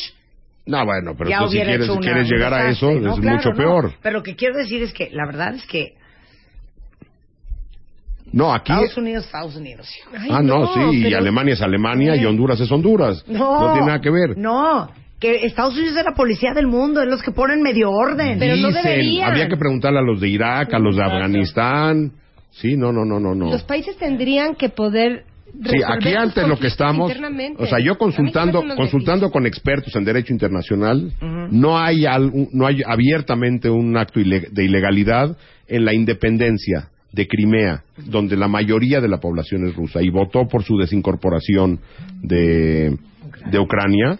[0.66, 3.56] No, bueno, pero tú si quieres, una- llegar a eso es Claro, mucho no.
[3.56, 3.92] peor.
[4.02, 5.94] Pero lo que quiero decir es que la verdad es que
[8.36, 8.70] No, aquí...
[8.70, 9.88] Estados Unidos, Estados Unidos.
[10.30, 13.24] ah, no, sí, y Alemania es Alemania y Honduras es Honduras.
[13.26, 13.60] No.
[13.60, 14.36] No tiene nada que ver.
[14.36, 18.38] No, que Estados Unidos es la policía del mundo, es los que ponen medio orden.
[18.38, 22.12] Dicen, habría que preguntarle a los de Irak, a los de Afganistán.
[22.50, 23.50] Sí, no, no, no, no, no.
[23.50, 25.24] Los países tendrían que poder.
[25.64, 27.62] Sí, aquí antes lo que estamos, internamente.
[27.62, 31.10] o sea, yo consultando, consultando con expertos en derecho internacional,
[31.50, 35.34] no hay al- no hay abiertamente un acto de ilegalidad
[35.66, 40.46] en la independencia de Crimea, donde la mayoría de la población es rusa y votó
[40.46, 41.80] por su desincorporación
[42.22, 42.96] de,
[43.50, 44.18] de Ucrania,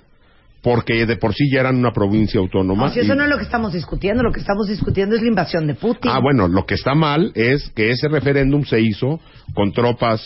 [0.62, 2.86] porque de por sí ya eran una provincia autónoma.
[2.86, 5.22] No, si eso y- no es lo que estamos discutiendo, lo que estamos discutiendo es
[5.22, 6.10] la invasión de Putin.
[6.12, 9.20] Ah, bueno, lo que está mal es que ese referéndum se hizo
[9.54, 10.22] con tropas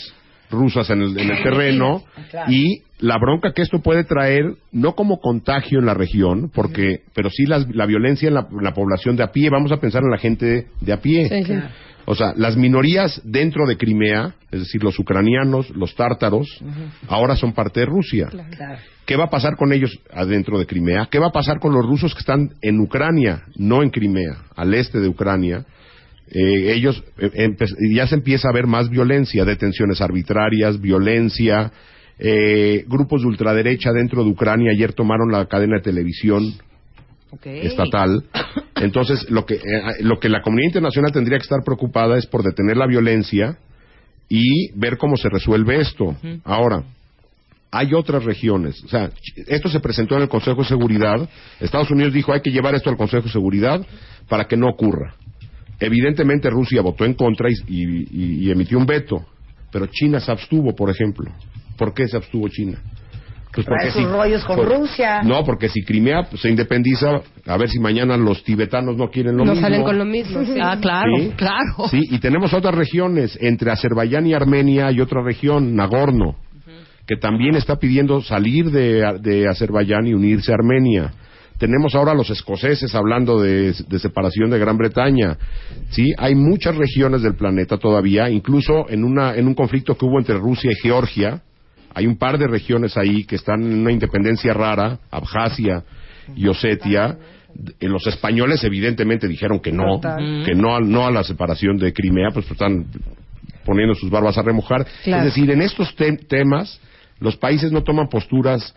[0.51, 2.51] rusas en el, en el terreno Claro.
[2.51, 7.31] y la bronca que esto puede traer, no como contagio en la región, porque, pero
[7.31, 10.03] sí las- la violencia en la, en la población de a pie, vamos a pensar
[10.03, 11.29] en la gente de a pie.
[11.29, 11.59] Sí, sí.
[12.07, 16.49] O sea, las minorías dentro de Crimea, es decir, los ucranianos, los tártaros,
[17.09, 18.29] ahora son parte de Rusia.
[19.05, 21.09] ¿Qué va a pasar con ellos adentro de Crimea?
[21.11, 24.75] ¿Qué va a pasar con los rusos que están en Ucrania, no en Crimea, al
[24.75, 25.65] este de Ucrania?
[26.31, 27.49] Eh, ellos eh,
[27.93, 31.73] ya se empieza a ver más violencia, detenciones arbitrarias, violencia,
[32.19, 34.71] eh, grupos de ultraderecha dentro de Ucrania.
[34.71, 36.55] Ayer tomaron la cadena de televisión
[37.43, 38.25] estatal.
[38.81, 39.61] Entonces, lo que, eh,
[40.01, 43.57] lo que la comunidad internacional tendría que estar preocupada es por detener la violencia
[44.29, 46.17] y ver cómo se resuelve esto.
[46.45, 46.83] Ahora,
[47.71, 48.83] hay otras regiones.
[48.85, 49.11] O sea,
[49.47, 51.29] esto se presentó en el Consejo de Seguridad.
[51.61, 53.85] Estados Unidos dijo hay que llevar esto al Consejo de Seguridad
[54.29, 55.15] para que no ocurra.
[55.79, 59.25] Evidentemente Rusia votó en contra y, y- y emitió un veto,
[59.73, 61.31] pero China se abstuvo, por ejemplo.
[61.77, 62.79] ¿Por qué se abstuvo China?
[63.53, 65.23] Pues Trae sus rollos con por- Rusia.
[65.25, 69.37] No, porque si Crimea pues, se independiza, a ver si mañana los tibetanos no quieren
[69.37, 69.67] lo no mismo.
[69.67, 70.45] salen con lo mismo.
[70.45, 70.55] sí.
[70.63, 71.33] Ah, claro, Sí.
[71.37, 71.89] claro.
[71.91, 76.37] Sí, y tenemos otras regiones, entre Azerbaiyán y Armenia hay otra región, Nagorno,
[77.09, 81.11] que también está pidiendo salir de, de Azerbaiyán y unirse a Armenia.
[81.59, 85.37] Tenemos ahora a los escoceses hablando de, de separación de Gran Bretaña.
[85.91, 90.19] Sí, hay muchas regiones del planeta todavía, incluso en, una, en un conflicto que hubo
[90.21, 91.43] entre Rusia y Georgia.
[91.95, 95.83] Hay un par de regiones ahí que están en una independencia rara, Abjasia
[96.37, 97.17] y Osetia.
[97.81, 100.45] Eh, Los españoles evidentemente dijeron que no, Total.
[100.45, 102.87] que no, al- no a la separación de Crimea, pues están
[103.65, 104.87] poniendo sus barbas a remojar.
[105.05, 105.27] Claro.
[105.27, 106.81] Es decir, en estos te- temas
[107.19, 108.75] los países no toman posturas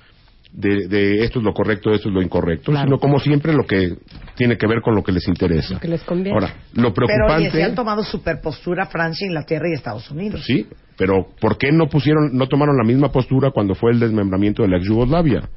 [0.55, 3.95] de, de esto es lo correcto, esto es lo incorrecto, sino como siempre lo que
[4.35, 5.79] tiene que ver con lo que les interesa.
[5.79, 6.31] que les conviene.
[6.37, 7.51] Ahora, lo Pero preocupante...
[7.51, 10.43] se han tomado superpostura Francia, Inglaterra y Estados Unidos.
[10.45, 14.61] Sí, pero ¿por qué no pusieron, no tomaron la misma postura cuando fue el desmembramiento
[14.61, 15.49] de la ex Yugoslavia?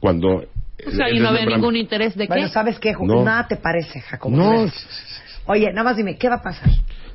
[0.00, 0.44] Cuando
[0.82, 2.52] Pues ahí no había ningún interés de Bueno, qué.
[2.52, 2.92] ¿sabes qué?
[3.00, 3.22] No.
[3.24, 4.36] Nada te parece, Jacobo.
[4.36, 4.66] No.
[5.46, 6.68] Oye, nada más dime, ¿qué va a pasar?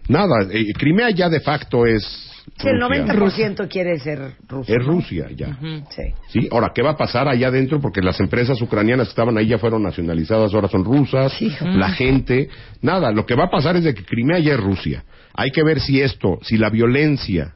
[0.08, 3.06] nada, eh, Crimea ya de facto es Si el Rusia.
[3.48, 4.72] 90% quiere ser ruso.
[4.74, 4.86] es.
[4.86, 5.58] Rusia ya.
[5.90, 6.04] Sí.
[6.30, 7.80] Sí, ahora, ¿qué va a pasar allá adentro?
[7.80, 12.50] Porque las empresas ucranianas que estaban ahí ya fueron nacionalizadas, ahora son rusas, la gente,
[12.82, 15.04] nada, lo que va a pasar es de que Crimea ya es Rusia.
[15.34, 17.54] Hay que ver si esto, si la violencia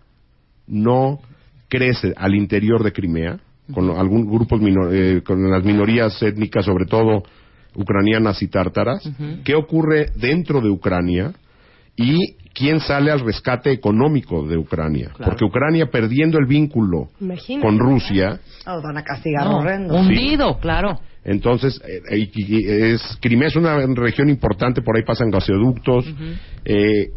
[0.67, 1.19] no
[1.69, 3.39] crece al interior de Crimea,
[3.73, 7.23] con algún grupos minor- eh, con las minorías étnicas, sobre todo
[7.75, 9.09] ucranianas y tártaras,
[9.43, 11.31] ¿qué ocurre dentro de Ucrania?
[11.95, 12.17] y
[12.53, 15.11] quién sale al rescate económico de Ucrania.
[15.23, 17.65] Porque Ucrania perdiendo el vínculo Imagínate.
[17.65, 19.95] con Rusia, Nos van a castigar No, horrendo.
[19.95, 20.99] hundido, claro.
[21.25, 22.29] entonces eh,
[22.93, 26.05] es, Crimea es una región importante, por ahí pasan gasoductos,
[26.65, 27.07] eh,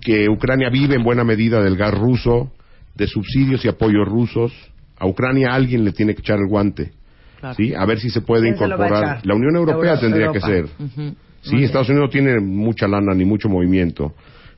[0.00, 2.50] que Ucrania vive en buena medida del gas ruso,
[2.94, 4.52] de subsidios y apoyos rusos.
[4.98, 6.92] A Ucrania alguien le tiene que echar el guante.
[7.38, 7.54] Claro.
[7.54, 7.72] ¿sí?
[7.74, 9.26] A ver si se puede ¿Quién se lo va a incorporar.
[9.26, 10.46] La Unión Europea Euro- tendría Europa.
[10.46, 10.66] que ser.
[11.42, 14.12] Sí, Estados Unidos no tiene mucha lana ni mucho movimiento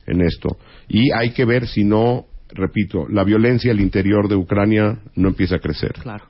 [0.07, 0.57] en esto.
[0.87, 5.55] Y hay que ver si no, repito, la violencia al interior de Ucrania no empieza
[5.55, 5.93] a crecer.
[6.01, 6.25] Claro.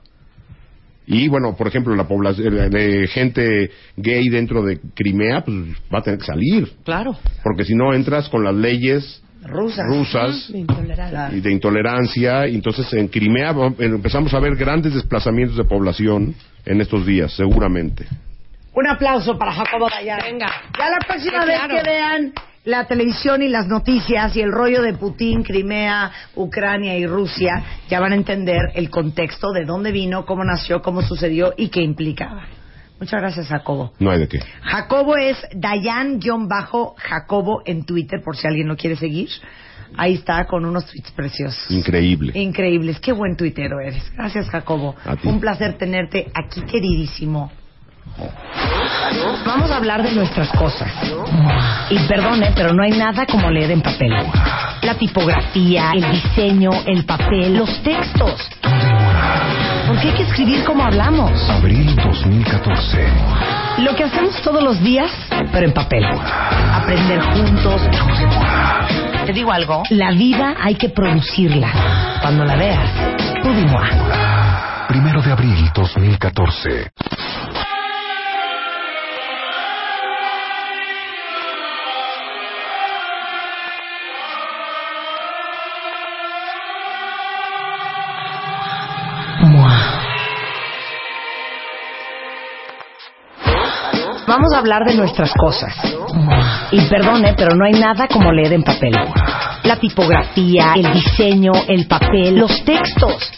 [1.06, 5.56] Y bueno, por ejemplo, la población de gente gay dentro de Crimea, pues
[5.94, 6.72] va a tener que salir.
[6.82, 7.14] Claro.
[7.42, 9.84] Porque si no entras con las leyes Rusas.
[9.86, 10.50] rusas
[11.10, 11.36] Claro.
[11.36, 16.34] y de intolerancia, entonces en Crimea vam- empezamos a ver grandes desplazamientos de población
[16.64, 18.06] en estos días, seguramente.
[18.74, 20.18] Un aplauso para Jacobo Dayan.
[20.22, 20.50] Venga.
[20.78, 22.32] Ya la próxima Sí, vez que vean
[22.64, 28.00] la televisión y las noticias y el rollo de Putin, Crimea, Ucrania y Rusia, ya
[28.00, 32.46] van a entender el contexto de dónde vino, cómo nació, cómo sucedió y qué implicaba.
[32.98, 33.92] Muchas gracias, Jacobo.
[33.98, 34.40] No hay de qué.
[34.62, 39.28] Jacobo es Dayan-Jacobo en Twitter, por si alguien lo quiere seguir.
[39.96, 41.70] Ahí está con unos tweets preciosos.
[41.70, 42.32] Increíble.
[42.34, 42.98] Increíbles.
[43.00, 44.10] Qué buen tuitero eres.
[44.14, 44.94] Gracias, Jacobo.
[45.24, 47.52] Un placer tenerte aquí, queridísimo.
[49.46, 50.90] Vamos a hablar de nuestras cosas.
[51.90, 54.12] Y perdone, pero no hay nada como leer en papel.
[54.82, 58.48] La tipografía, el diseño, el papel, los textos.
[59.86, 61.30] ¿Por qué hay que escribir como hablamos?
[61.50, 63.06] Abril 2014.
[63.78, 65.10] Lo que hacemos todos los días,
[65.52, 66.04] pero en papel.
[66.04, 67.82] Aprender juntos.
[69.26, 69.82] Te digo algo.
[69.90, 71.70] La vida hay que producirla.
[72.22, 72.90] Cuando la veas,
[73.42, 73.50] tú.
[74.88, 76.92] Primero de abril 2014.
[94.34, 95.72] Vamos a hablar de nuestras cosas.
[96.72, 98.92] Y perdone, pero no hay nada como leer en papel.
[99.62, 103.30] La tipografía, el diseño, el papel, los textos.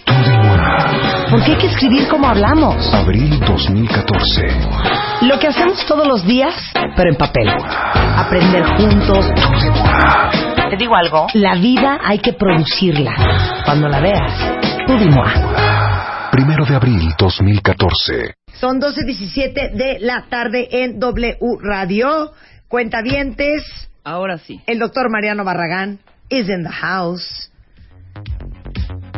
[1.29, 2.95] ¿Por qué hay que escribir como hablamos?
[2.95, 4.47] Abril 2014.
[5.27, 6.55] Lo que hacemos todos los días,
[6.97, 7.47] pero en papel.
[8.17, 9.27] Aprender juntos.
[10.71, 11.27] Te digo algo.
[11.35, 13.13] La vida hay que producirla.
[13.67, 14.33] Cuando la veas,
[14.87, 14.95] tú.
[16.33, 18.46] Primero de abril 2014.
[18.61, 22.33] Son 12.17 de la tarde en W Radio.
[22.69, 23.63] Cuentavientes.
[24.03, 24.61] Ahora sí.
[24.67, 27.51] El doctor Mariano Barragán is in the house.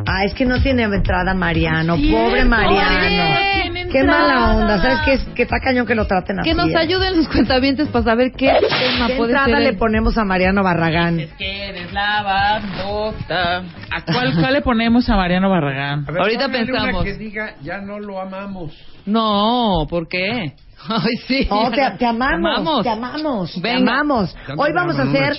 [0.07, 1.97] Ah, es que no tiene entrada Mariano.
[1.97, 3.48] Pobre Mariano.
[3.91, 4.81] Qué mala onda.
[4.81, 5.13] ¿Sabes qué?
[5.15, 6.49] Es que está cañón que lo traten así.
[6.49, 6.77] Que nos ¿eh?
[6.77, 9.59] ayuden los cuentavientes para saber qué tema ¿Qué puede entrada ser.
[9.63, 11.17] le el- ponemos a Mariano Barragán?
[11.37, 13.59] Quieres la bandota.
[13.91, 16.05] ¿A cuál, cuál le ponemos a Mariano Barragán?
[16.09, 17.05] A ver, Ahorita póngale una pensamos.
[17.05, 18.73] que diga, ya no lo amamos.
[19.07, 20.53] No, ¿por qué?
[20.89, 21.47] Ay, sí.
[21.51, 22.83] No, te, te amamos, Amamos.
[22.85, 23.79] te amamos, te Venga.
[23.95, 24.35] amamos.
[24.47, 25.33] Ya no Hoy vamos a hacer...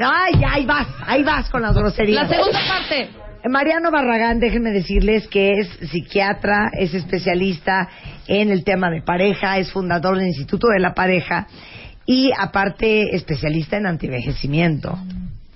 [0.00, 2.22] Ay, ahí vas, ahí vas con las groserías.
[2.28, 3.10] La segunda parte.
[3.48, 7.88] Mariano Barragán, déjenme decirles que es psiquiatra, es especialista
[8.26, 11.46] en el tema de pareja, es fundador del Instituto de la Pareja
[12.04, 14.98] y aparte especialista en antivejecimiento.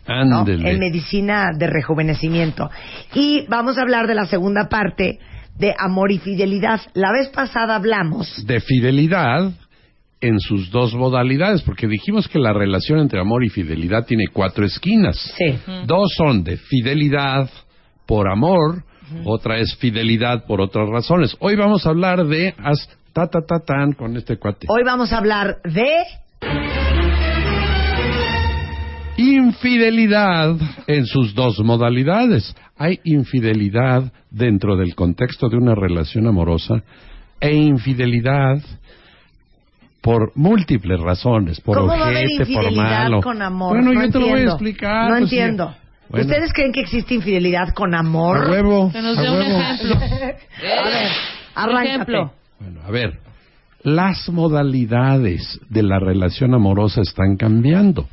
[0.06, 2.70] En medicina de rejuvenecimiento.
[3.14, 5.18] Y vamos a hablar de la segunda parte
[5.58, 6.80] de amor y fidelidad.
[6.94, 9.52] La vez pasada hablamos de fidelidad
[10.20, 14.64] en sus dos modalidades, porque dijimos que la relación entre amor y fidelidad tiene cuatro
[14.64, 15.16] esquinas.
[15.36, 15.58] Sí.
[15.86, 17.48] Dos son de fidelidad
[18.06, 18.84] por amor,
[19.24, 21.36] otra es fidelidad por otras razones.
[21.40, 24.66] Hoy vamos a hablar de haz ta ta ta tan con este cuate.
[24.70, 25.86] Hoy vamos a hablar de
[29.16, 30.56] Infidelidad
[30.86, 32.56] en sus dos modalidades.
[32.78, 36.82] Hay infidelidad dentro del contexto de una relación amorosa
[37.38, 38.56] e infidelidad
[40.00, 43.20] por múltiples razones, por ¿Cómo va a haber ojete, por infidelidad malo.
[43.20, 43.76] con amor?
[43.76, 44.52] Bueno, no yo te lo voy a entiendo.
[44.54, 45.02] explicar.
[45.04, 45.74] No pues, entiendo.
[46.12, 48.46] Bueno, ¿Ustedes creen que existe infidelidad con amor?
[48.46, 49.96] A huevo, Que nos dé un ejemplo.
[49.96, 51.10] A ver,
[51.54, 52.12] arráncate.
[52.60, 53.18] Bueno, a ver,
[53.82, 58.08] las modalidades de la relación amorosa están cambiando.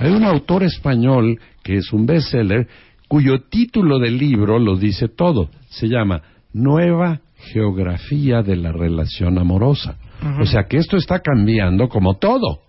[0.00, 2.66] Hay un autor español que es un bestseller
[3.06, 5.48] cuyo título del libro lo dice todo.
[5.68, 7.20] Se llama Nueva
[7.52, 9.96] Geografía de la Relación Amorosa.
[10.40, 12.62] O sea que esto está cambiando como todo.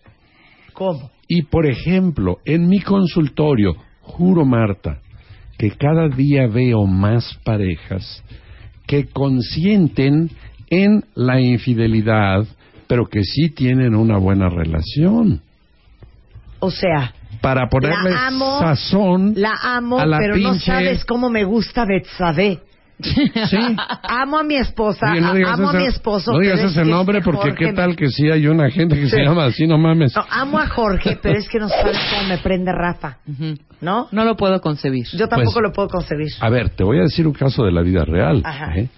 [0.73, 1.09] ¿Cómo?
[1.27, 3.75] Y por ejemplo, en mi consultorio,
[4.10, 4.99] juro Marta,
[5.57, 8.23] que cada día veo más parejas
[8.88, 10.31] que consienten
[10.69, 12.45] en la infidelidad,
[12.88, 15.41] pero que sí tienen una buena relación.
[16.60, 21.30] O sea, Para ponerle la amo, sazón la amo, a la pero no sabes cómo
[21.30, 22.60] me gusta Betsabé.
[23.01, 23.57] Sí.
[24.03, 26.31] Amo a mi esposa, Oye, no a- digas amo a ese- mi esposo.
[26.34, 29.17] No digas ese nombre porque Jorge qué tal que sí hay una gente que se
[29.17, 29.23] Sí.
[29.23, 30.13] llama así, no mames.
[30.15, 33.19] No, amo a Jorge, pero es que no sabes cómo me prende Rafa.
[33.81, 34.07] ¿No?
[34.11, 35.05] No lo puedo concebir.
[35.13, 36.27] Yo tampoco Pues- lo puedo concebir.
[36.41, 38.41] A ver, te voy a decir un caso de la vida real.
[38.43, 38.77] Ajá.
[38.77, 38.89] ¿eh?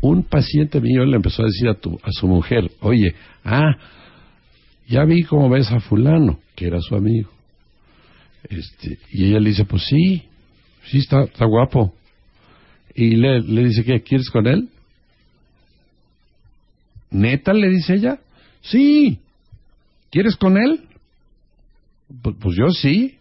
[0.00, 3.14] Un paciente mío le empezó a decir a, tu, a su mujer, oye,
[3.44, 3.76] ah,
[4.88, 7.30] ya vi cómo ves a fulano, que era su amigo.
[8.48, 10.24] Este, y ella le dice, pues sí,
[10.84, 11.92] sí está, está guapo.
[12.96, 14.00] Y le, le dice, ¿qué?
[14.02, 14.68] ¿Quieres con él?
[17.10, 17.52] ¿Neta?
[17.52, 18.18] le dice ella.
[18.62, 19.18] Sí.
[20.10, 20.80] ¿Quieres con él?
[22.22, 23.16] Pues, pues yo sí.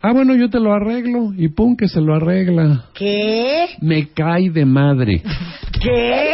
[0.00, 1.32] Ah, bueno, yo te lo arreglo.
[1.36, 2.86] Y pum, que se lo arregla.
[2.94, 3.66] ¿Qué?
[3.80, 5.22] Me cae de madre.
[5.80, 6.32] ¿Qué?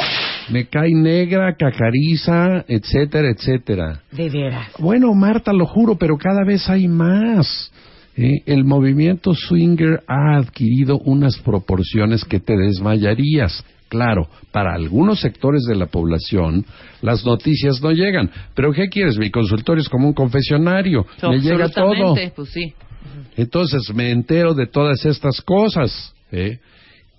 [0.50, 4.02] Me cae negra, cacariza, etcétera, etcétera.
[4.12, 4.68] De veras.
[4.78, 7.70] Bueno, Marta, lo juro, pero cada vez hay más.
[8.18, 8.42] ¿Eh?
[8.46, 13.64] El movimiento swinger ha adquirido unas proporciones que te desmayarías.
[13.88, 16.66] Claro, para algunos sectores de la población
[17.00, 18.30] las noticias no llegan.
[18.54, 19.16] Pero ¿qué quieres?
[19.16, 21.06] Mi consultorio es como un confesionario.
[21.22, 22.14] Me llega todo.
[22.36, 22.74] Pues sí.
[23.36, 26.12] Entonces me entero de todas estas cosas.
[26.32, 26.58] ¿eh?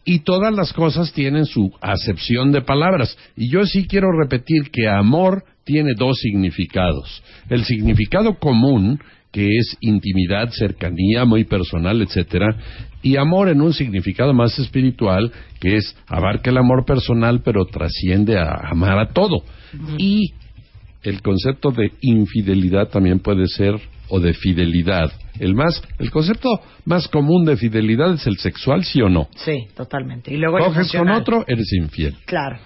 [0.05, 3.17] Y todas las cosas tienen su acepción de palabras.
[3.35, 7.23] Y yo sí quiero repetir que amor tiene dos significados.
[7.49, 8.99] El significado común
[9.31, 12.47] que es intimidad, cercanía, muy personal, etcétera,
[13.01, 18.37] y amor en un significado más espiritual, que es abarca el amor personal, pero trasciende
[18.37, 19.43] a amar a todo.
[19.97, 20.33] Y
[21.03, 23.75] el concepto de infidelidad también puede ser
[24.09, 25.11] o de fidelidad.
[25.39, 26.49] El más, el concepto
[26.85, 29.29] más común de fidelidad es el sexual, ¿sí o no?
[29.35, 30.33] Sí, totalmente.
[30.33, 32.15] Y luego Coges con otro, eres infiel.
[32.25, 32.57] Claro,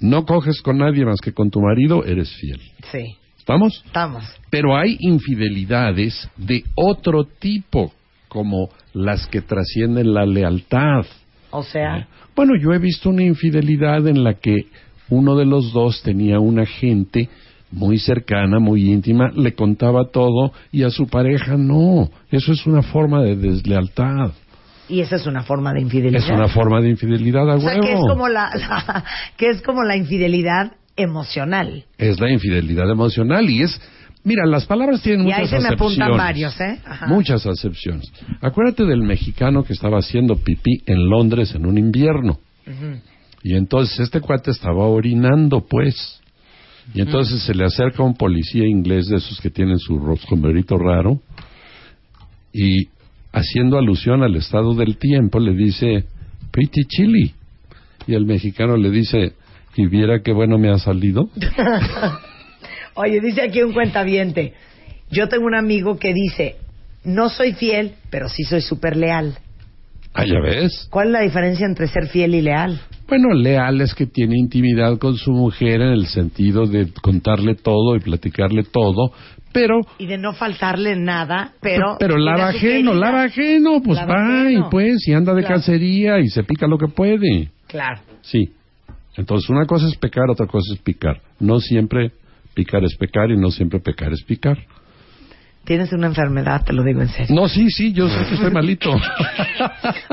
[0.00, 2.60] No coges con nadie más que con tu marido, eres fiel.
[2.90, 3.16] sí.
[3.40, 3.82] ¿Estamos?
[3.84, 4.24] Estamos.
[4.50, 7.92] Pero hay infidelidades de otro tipo,
[8.28, 11.04] como las que trascienden la lealtad.
[11.50, 12.06] O sea,
[12.36, 14.66] Bueno, yo he visto una infidelidad en la que
[15.08, 17.28] uno de los dos tenía una gente
[17.72, 22.08] muy cercana, muy íntima, le contaba todo y a su pareja no.
[22.30, 24.32] Eso es una forma de deslealtad.
[24.88, 26.22] y esa es una forma de infidelidad.
[26.22, 29.04] Es una forma de infidelidad a O sea, que es como la, la-
[29.36, 31.84] que es como la infidelidad emocional.
[31.98, 33.80] Es la infidelidad emocional y es...
[34.22, 36.16] Mira, las palabras tienen Y muchas ahí se me apuntan acepciones.
[36.18, 36.78] varios, ¿eh?
[36.84, 37.06] Ajá.
[37.06, 38.12] Muchas acepciones.
[38.42, 42.38] Acuérdate del mexicano que estaba haciendo pipí en Londres en un invierno.
[43.42, 46.20] Y entonces este cuate estaba orinando, pues.
[46.92, 50.76] Y entonces se le acerca un policía inglés de esos que tienen su ro- sombrerito
[50.76, 51.20] raro
[52.52, 52.88] y
[53.32, 56.04] haciendo alusión al estado del tiempo le dice,
[56.50, 57.34] pretty chilly.
[58.06, 59.32] Y el mexicano le dice,
[59.76, 61.28] ¿y viera qué bueno me ha salido?
[62.94, 64.54] Oye, dice aquí un cuentaviente.
[65.10, 66.56] Yo tengo un amigo que dice,
[67.04, 69.38] no soy fiel, pero sí soy súper leal.
[70.12, 70.88] Ah, ya ves.
[70.90, 72.80] ¿Cuál es la diferencia entre ser fiel y leal?
[73.08, 77.96] Bueno, leal es que tiene intimidad con su mujer en el sentido de contarle todo
[77.96, 79.12] y platicarle todo,
[79.52, 81.96] pero Y de no faltarle nada, pero...
[81.98, 85.56] pero lava ajeno, lava ajeno, pues va y pues y anda de Claro.
[85.56, 87.50] cacería y se pica lo que puede.
[87.66, 88.00] Claro.
[88.22, 88.52] Sí.
[89.16, 91.20] Entonces una cosa es pecar, otra cosa es picar.
[91.38, 92.12] No siempre
[92.54, 94.58] picar es pecar y no siempre pecar es picar.
[95.64, 97.34] Tienes una enfermedad, te lo digo en serio.
[97.34, 98.90] No, sí, sí, yo sé que estoy malito.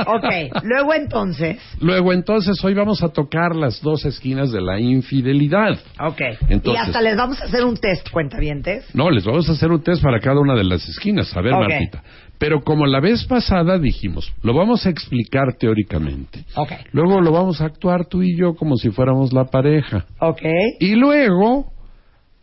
[0.05, 1.57] Ok, luego entonces...
[1.79, 5.79] Luego entonces hoy vamos a tocar las dos esquinas de la infidelidad.
[5.99, 6.21] Ok.
[6.49, 8.93] Entonces- y hasta les vamos a hacer un test, cuentavientes.
[8.93, 11.35] No, les vamos a hacer un test para cada una de las esquinas.
[11.35, 11.61] A ver, Ok.
[11.61, 12.03] Martita.
[12.37, 16.45] Pero como la vez pasada dijimos, lo vamos a explicar teóricamente.
[16.55, 16.71] Ok.
[16.91, 20.05] Luego lo vamos a actuar tú y yo como si fuéramos la pareja.
[20.19, 20.41] Ok.
[20.79, 21.71] Y luego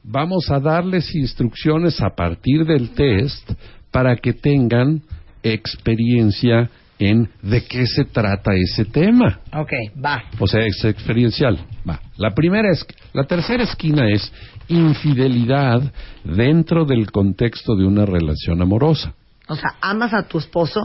[0.02, 3.52] vamos a darles instrucciones a partir del test
[3.90, 5.02] para que tengan
[5.42, 6.68] experiencia
[6.98, 9.40] en de qué se trata ese tema.
[9.52, 9.72] Ok,
[10.04, 10.24] va.
[10.38, 11.58] O sea, es experiencial.
[11.88, 12.00] Va.
[12.16, 14.32] La primera es, la tercera esquina es
[14.68, 15.92] infidelidad
[16.24, 19.14] dentro del contexto de una relación amorosa.
[19.48, 20.80] O sea, amas a tu esposo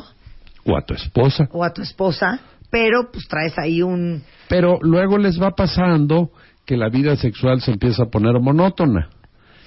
[0.65, 1.47] O a tu esposa.
[1.51, 4.23] o a tu esposa, pero pues traes ahí un...
[4.47, 6.31] Pero luego les va pasando
[6.65, 9.09] que la vida sexual se empieza a poner monótona.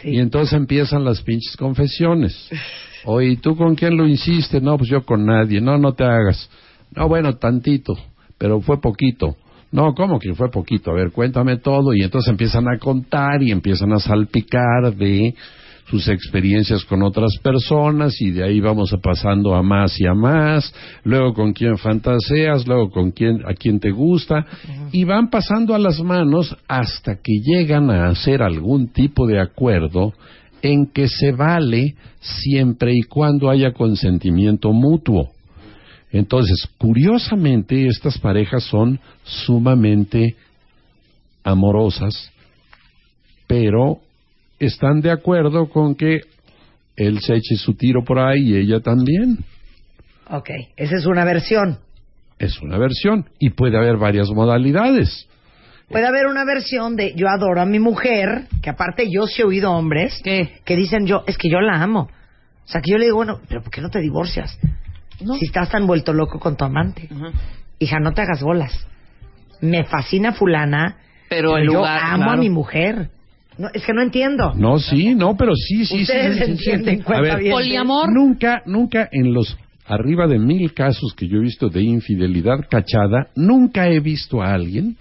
[0.05, 2.49] Y entonces empiezan las pinches confesiones.
[3.05, 4.61] Oye, ¿y tú con quién lo hiciste?
[4.61, 5.61] No, pues yo con nadie.
[5.61, 6.51] No, no te hagas.
[6.95, 7.95] No, bueno, tantito,
[8.39, 9.37] pero fue poquito.
[9.71, 10.91] No, ¿cómo que fue poquito?
[10.91, 11.95] A ver, cuéntame todo.
[11.95, 15.35] Y entonces empiezan a contar y empiezan a salpicar de
[15.93, 20.15] sus experiencias con otras personas y de ahí vamos a pasando a más y a
[20.15, 20.75] más,
[21.05, 24.47] luego con quién fantaseas, luego con quién a quién te gusta.
[24.91, 30.15] Y van pasando a las manos hasta que llegan a hacer algún tipo de acuerdo
[30.63, 35.29] en que se vale siempre y cuando haya consentimiento mutuo.
[36.11, 40.37] Entonces, curiosamente, estas parejas son sumamente
[41.45, 42.33] amorosas,
[43.47, 44.01] pero
[44.67, 46.21] están de acuerdo con que
[46.97, 49.39] él se eche su tiro por ahí y ella también.
[50.31, 51.79] Ok, esa es una versión.
[52.39, 55.29] Es una versión y puede haber varias modalidades.
[55.89, 59.45] Puede haber una versión de yo adoro a mi mujer, que aparte yo sí he
[59.45, 62.09] oído hombres que dicen yo, es que yo la amo.
[62.65, 64.59] O sea, que yo le digo, bueno, pero ¿por qué no te divorcias?
[65.19, 67.09] Si estás tan vuelto loco con tu amante.
[67.79, 68.87] Hija, no te hagas bolas.
[69.61, 70.97] Me fascina fulana,
[71.29, 73.11] Pero en yo lugar- amo a mi mujer.
[73.63, 74.53] No, es que no entiendo.
[74.57, 76.71] No, sí, no, pero sí, sí, sí, Ustedes sí, sí, sí.
[76.71, 77.87] entienden, A cuenta ver, bien.
[78.13, 79.57] Nunca, nunca en los
[79.87, 84.53] arriba de mil casos que yo he visto de infidelidad cachada, nunca he visto a
[84.53, 84.97] alguien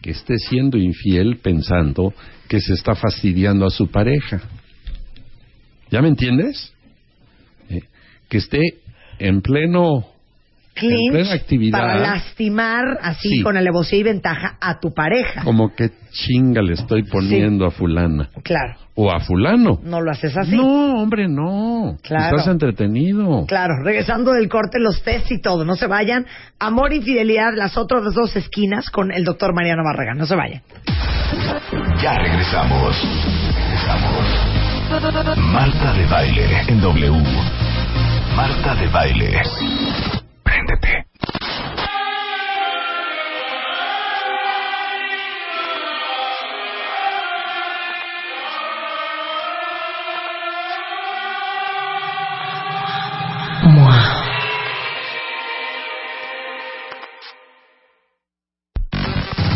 [0.00, 2.14] que esté siendo infiel pensando
[2.48, 4.42] que se está fastidiando a su pareja.
[5.90, 6.72] ¿Ya me entiendes?
[7.68, 7.82] Eh,
[8.28, 8.60] que esté
[9.18, 10.17] en pleno en
[10.78, 13.42] Clinch plena actividad para lastimar así Sí.
[13.42, 15.42] con alevosía y ventaja a tu pareja.
[15.44, 19.78] como que chinga le estoy poniendo a fulana Claro, o a fulano.
[19.84, 20.56] no lo haces así.
[20.56, 21.96] No, hombre, no.
[22.02, 22.36] Claro.
[22.36, 23.44] Estás entretenido.
[23.46, 25.64] Claro, regresando del corte, los test y todo.
[25.64, 26.26] No se vayan.
[26.58, 30.16] Amor, infidelidad, las otras dos esquinas con el doctor Mariano Barragán.
[30.18, 30.62] No se vayan.
[32.02, 32.96] Ya regresamos.
[33.54, 35.38] Regresamos.
[35.52, 37.12] Marta de Baile en W.
[38.34, 39.32] Marta de Baile.
[40.58, 41.06] Préndete.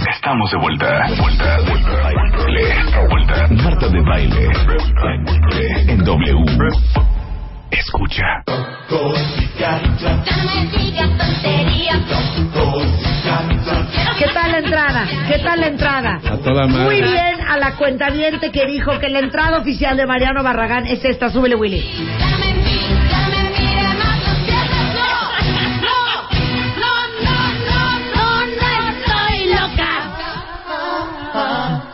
[0.09, 1.09] Estamos de vuelta.
[1.19, 2.75] Vuelta, vuelta, baile.
[3.09, 3.49] Vuelta.
[3.49, 4.49] Marta de baile.
[5.89, 6.45] En W.
[7.73, 8.45] Escucha.
[15.57, 16.21] La entrada?
[16.25, 16.85] A toda madre.
[16.85, 21.05] Muy bien a la cuentaviente que dijo que la entrada oficial de Mariano Barragán es
[21.05, 21.31] esta.
[21.31, 21.85] Súbele, Willy.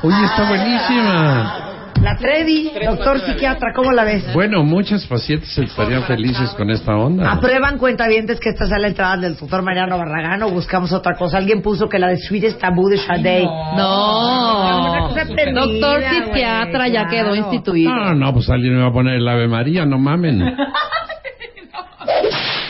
[0.01, 1.68] Oye, está buenísima.
[2.09, 4.32] La Trevi, doctor psiquiatra, ¿cómo la ves?
[4.32, 7.32] Bueno, muchas pacientes estarían felices con esta onda.
[7.32, 11.36] ¿Aprueban cuentavientes que esta sea la entrada del doctor Mariano Barragán o buscamos otra cosa?
[11.36, 13.44] Alguien puso que la de Sweetest Taboo de Sade.
[13.44, 14.90] No.
[14.90, 17.94] Una cosa perdida, Doctor psiquiatra ya quedó instituido.
[17.94, 20.56] No, no, pues alguien me va a poner el Ave María, no mamen.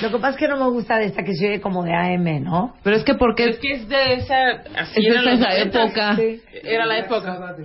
[0.03, 1.93] Lo que pasa es que no me gusta de esta que se oye como de
[1.93, 2.75] AM, ¿no?
[2.83, 4.51] Pero es que porque Es que es de esa.
[4.77, 6.17] Así Es los esa época.
[6.17, 6.41] Sí.
[6.63, 7.57] Era la época.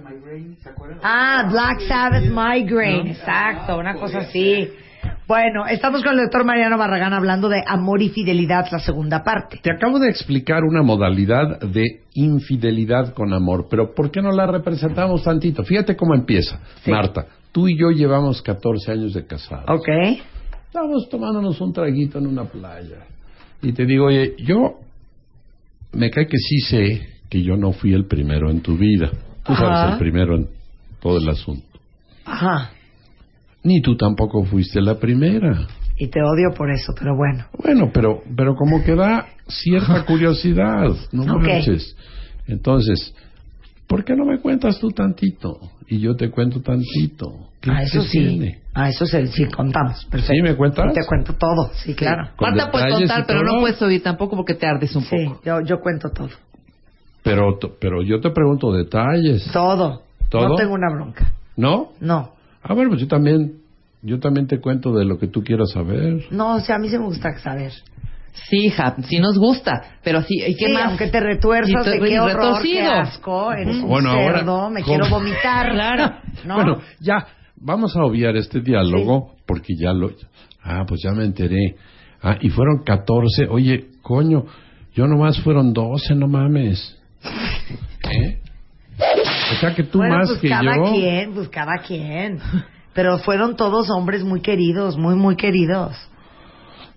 [1.04, 4.70] Ah, Black Sabbath Migraine, exacto, una cosa así.
[5.28, 9.60] Bueno, estamos con el doctor Mariano Barragán hablando de amor y fidelidad, la segunda parte.
[9.64, 14.46] Te acabo de explicar una modalidad de infidelidad con amor, pero ¿por qué no la
[14.48, 15.64] representamos tantito?
[15.64, 16.60] Fíjate cómo empieza.
[16.88, 19.66] Marta, tú y yo llevamos 14 años de casados.
[19.70, 19.88] Ok.
[20.74, 23.06] Estamos tomándonos un traguito en una playa.
[23.62, 24.80] Y te digo, oye, yo
[25.91, 29.12] me cae que sí sé que yo no fui el primero en tu vida.
[29.45, 29.91] Tú sabes, Ajá.
[29.94, 30.48] el primero en
[31.00, 31.68] todo el asunto.
[32.26, 32.72] Ajá.
[33.62, 35.68] Ni tú tampoco fuiste la primera.
[35.95, 37.45] Y te odio por eso, pero bueno.
[37.64, 41.44] Bueno, pero, pero como que da cierta curiosidad, no Ok.
[41.44, 41.95] manches.
[42.48, 43.14] Entonces,
[43.88, 45.60] ¿por qué no me cuentas tú tantito?
[45.88, 47.50] Y yo te cuento tantito.
[47.62, 48.20] ¿Qué, Ah, eso qué sí.
[48.20, 48.60] tiene?
[48.74, 50.06] Ah, eso sí, sí, contamos.
[50.06, 50.34] Perfecto.
[50.34, 50.86] ¿Sí me cuentas?
[50.94, 52.30] Sí, te cuento todo, sí, claro.
[52.36, 53.60] Con Marta puede detalles contar, pero no todo.
[53.62, 55.42] puedes oír tampoco porque te ardes un Sí, poco.
[55.46, 56.30] yo, yo cuento todo.
[57.24, 59.50] Pero, pero yo te pregunto detalles.
[59.54, 60.02] Todo.
[60.30, 60.50] ¿Todo?
[60.50, 61.32] No tengo una bronca.
[61.56, 61.92] ¿No?
[62.02, 62.34] No.
[62.64, 63.60] Ah, bueno, pues yo también,
[64.02, 66.26] yo también te cuento de lo que tú quieras saber.
[66.32, 67.72] No, o sea, a mí sí me gusta saber.
[68.50, 70.86] Sí, hija, sí nos gusta, pero sí, ¿y qué sí, más?
[70.86, 72.80] aunque te retuerzas de te- qué horror, retorcido.
[72.80, 74.86] qué asco, eres un Bueno, ahora, cerdo, me ¿cómo?
[74.98, 75.72] quiero vomitar.
[75.74, 76.16] Claro.
[76.46, 76.56] ¿No?
[76.56, 77.28] Bueno, ya,
[77.58, 80.12] vamos a obviar este diálogo porque ya lo...
[80.64, 81.76] Ah, pues ya me enteré.
[82.22, 83.48] Ah, y fueron 14.
[83.50, 84.46] Oye, coño,
[84.96, 86.98] yo nomás fueron 12, no mames.
[88.10, 88.40] ¿Eh?
[89.52, 90.84] O sea que tú bueno, más pues que cada yo...
[90.92, 92.40] quien, pues cada quien.
[92.94, 95.96] Pero fueron todos hombres muy queridos, muy, muy queridos.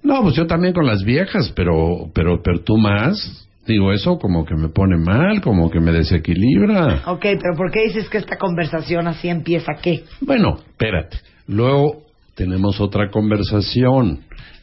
[0.07, 3.49] No, pues yo también con las viejas, pero, pero, pero tú más.
[3.67, 7.03] Digo, eso como que me pone mal, como que me desequilibra.
[7.07, 10.05] Ok, pero ¿por qué dices que esta conversación así empieza qué?
[10.21, 11.19] Bueno, espérate.
[11.49, 12.03] Luego
[12.37, 14.21] tenemos otra conversación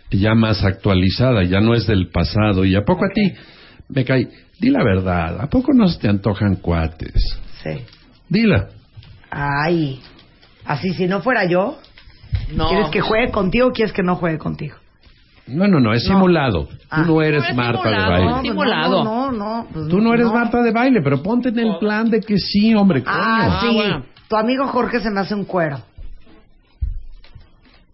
[0.09, 2.63] ya más actualizada, ya no es del pasado.
[2.63, 3.33] ¿Y a poco a ti
[3.89, 4.29] me cae?
[4.61, 7.21] Di la verdad, ¿a poco no se te antojan cuates?
[7.61, 7.81] Sí.
[8.29, 8.69] Dila.
[9.29, 9.99] Ay,
[10.63, 11.79] así si no fuera yo,
[12.55, 12.69] No.
[12.69, 14.77] ¿quieres que juegue contigo o quieres que no juegue contigo?
[15.47, 16.15] No, no, no, es No.
[16.15, 16.69] simulado.
[16.89, 17.03] Ah.
[17.05, 18.31] Tú no eres No Marta simulado, de baile.
[18.33, 19.03] pues Simulado.
[19.03, 19.67] No, no, no.
[19.73, 22.73] pues Tú no eres Marta de baile, pero ponte en el plan de que sí,
[22.75, 23.03] hombre.
[23.03, 23.15] coño.
[23.17, 23.75] Ah, sí.
[23.75, 24.03] bueno.
[24.29, 25.79] Tu amigo Jorge se me hace un cuero.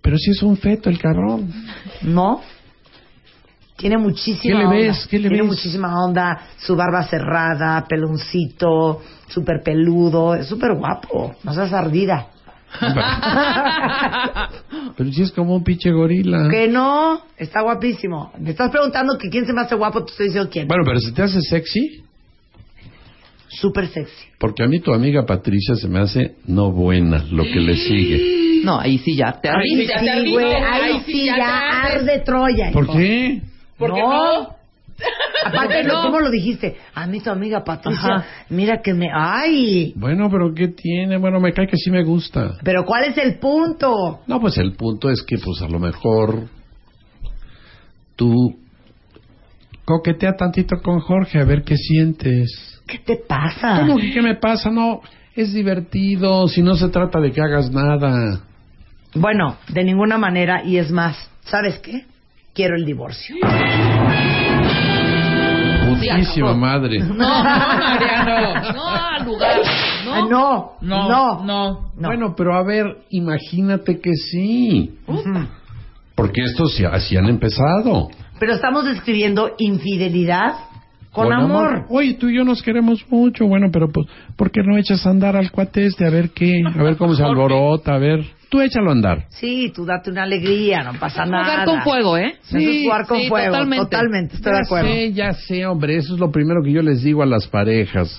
[0.01, 1.51] Pero si es un feto el cabrón.
[2.03, 2.41] ¿No?
[3.75, 4.77] Tiene muchísima ¿Qué le onda.
[4.77, 5.07] ves?
[5.09, 5.51] ¿Qué le Tiene ves?
[5.51, 6.39] muchísima onda.
[6.57, 10.35] Su barba cerrada, peloncito, súper peludo.
[10.35, 11.35] Es súper guapo.
[11.43, 12.27] No seas ardida.
[14.97, 16.47] Pero si es como un pinche gorila.
[16.49, 18.31] que no, está guapísimo.
[18.39, 20.67] Me estás preguntando que quién se me hace guapo, te estoy diciendo quién.
[20.67, 22.03] Bueno, pero si te hace sexy,
[23.47, 24.27] Súper sexy.
[24.37, 28.61] porque a mí tu amiga Patricia se me hace no buena lo que le sigue.
[28.63, 29.99] No, ahí sí ya te Ahí ardiste.
[29.99, 30.31] sí, ardiste.
[30.31, 30.53] güey.
[30.53, 32.71] Ahí Ahí sí sí, ya ya arde Troya.
[32.71, 32.93] ¿Por hijo.
[32.93, 33.41] qué?
[33.77, 34.09] ¿Por qué no?
[34.43, 34.49] no?
[35.45, 36.01] Aparte, no?
[36.03, 36.77] ¿cómo lo dijiste?
[36.93, 38.25] A mí tu amiga Patricia, Ajá.
[38.49, 39.07] mira que me...
[39.13, 39.93] ¡Ay!
[39.95, 41.17] Bueno, pero ¿qué tiene?
[41.17, 42.57] Bueno, me cae que sí me gusta.
[42.63, 44.21] Pero ¿cuál es el punto?
[44.27, 46.47] No, pues el punto es que, pues a lo mejor
[48.15, 48.59] tú
[49.85, 52.81] coquetea tantito con Jorge a ver qué sientes.
[52.85, 53.79] ¿Qué te pasa?
[53.81, 54.69] ¿Cómo que qué me pasa?
[54.69, 55.01] No,
[55.35, 58.41] es divertido, si no se trata de que hagas nada.
[59.15, 62.05] Bueno, de ninguna manera, y es más, ¿sabes qué?
[62.53, 63.35] Quiero el divorcio.
[65.99, 66.99] Putísima madre.
[66.99, 68.73] No, no, Mariano.
[68.73, 69.57] No, al lugar.
[70.05, 70.13] No.
[70.13, 71.91] Ah, no, no, no.
[72.07, 74.97] Bueno, pero a ver, imagínate que sí.
[76.15, 78.09] Porque estos sí- así han empezado.
[78.39, 80.53] Pero estamos describiendo infidelidad
[81.11, 81.85] con, amor.
[81.89, 83.45] Oye, tú y yo nos queremos mucho.
[83.47, 86.05] Bueno, pero pues, ¿por qué no echas a andar al cuate este?
[86.05, 88.25] A ver qué, a ver cómo se alborota, a ver.
[88.49, 89.25] Tú échalo a andar.
[89.29, 91.43] Sí, tú date una alegría, no pasa nada.
[91.51, 92.35] Jugar con fuego, ¿eh?
[92.43, 93.45] Eso es jugar con sí, fuego.
[93.47, 93.85] totalmente.
[93.85, 94.89] Totalmente, estoy de ya acuerdo.
[94.89, 98.11] sé, ya sé, hombre, eso es lo primero que yo les digo a las parejas.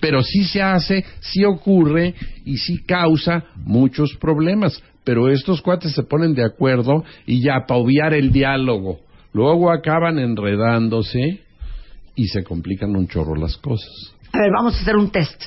[0.00, 2.14] Pero sí se hace, sí ocurre
[2.46, 4.82] y sí causa muchos problemas.
[5.04, 9.00] Pero estos cuates se ponen de acuerdo y ya para obviar el diálogo.
[9.34, 11.40] Luego acaban enredándose
[12.14, 13.90] y se complican un chorro las cosas.
[14.32, 15.44] A ver, vamos a hacer un test.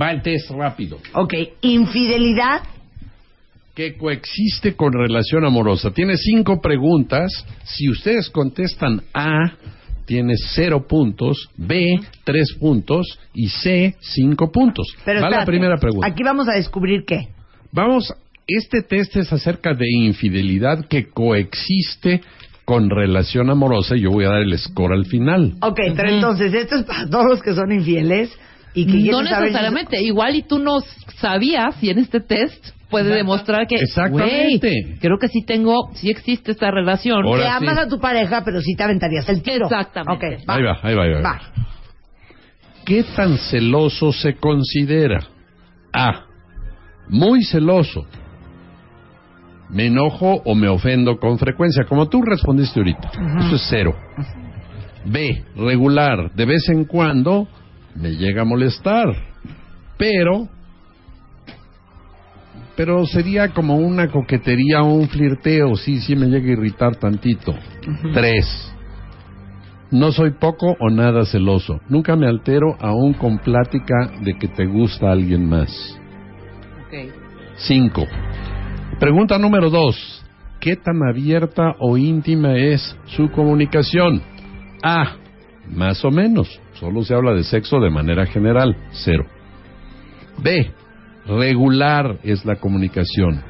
[0.00, 0.98] Va el test rápido.
[1.14, 2.62] Ok, infidelidad.
[3.74, 5.90] Que coexiste con relación amorosa.
[5.92, 7.30] Tiene cinco preguntas.
[7.64, 9.52] Si ustedes contestan A,
[10.04, 14.94] tiene cero puntos, B, tres puntos y C, cinco puntos.
[15.04, 16.06] Pero Va la primera pregunta.
[16.06, 17.28] Aquí vamos a descubrir qué.
[17.70, 18.12] Vamos,
[18.46, 22.20] este test es acerca de infidelidad que coexiste
[22.64, 25.54] con relación amorosa y yo voy a dar el score al final.
[25.62, 28.30] Ok, pero entonces esto es para todos los que son infieles
[28.74, 30.02] y que No saber necesariamente.
[30.02, 30.80] Igual y tú no
[31.16, 34.98] sabías y en este test puede demostrar que, Exactamente.
[35.00, 37.24] creo que sí tengo, sí existe esta relación.
[37.24, 39.64] que amas a tu pareja, pero sí te aventarías el tiro.
[39.64, 40.38] Exactamente.
[40.48, 40.54] Va.
[40.54, 41.22] Ahí va, ahí va, ahí va.
[41.22, 41.40] Va.
[42.84, 45.20] ¿Qué tan celoso se considera?
[45.92, 46.26] A.
[47.08, 48.06] Muy celoso.
[49.70, 53.10] Me enojo o me ofendo con frecuencia, como tú respondiste ahorita.
[53.46, 53.96] Eso es cero.
[55.06, 55.44] B.
[55.56, 56.30] Regular.
[56.34, 57.48] De vez en cuando
[57.94, 59.06] me llega a molestar.
[59.96, 60.48] Pero.
[62.76, 65.76] Pero sería como una coquetería o un flirteo.
[65.76, 67.54] Sí, sí me llega a irritar tantito.
[68.14, 68.72] Tres.
[69.90, 71.80] No soy poco o nada celoso.
[71.88, 75.98] Nunca me altero aún con plática de que te gusta alguien más.
[77.56, 78.06] Cinco.
[78.98, 80.24] Pregunta número dos.
[80.60, 84.22] ¿Qué tan abierta o íntima es su comunicación?
[84.82, 85.16] A.
[85.68, 86.60] Más o menos.
[86.74, 88.74] Solo se habla de sexo de manera general.
[88.92, 89.26] Cero.
[90.42, 90.72] B.
[91.26, 93.42] Regular es la comunicación.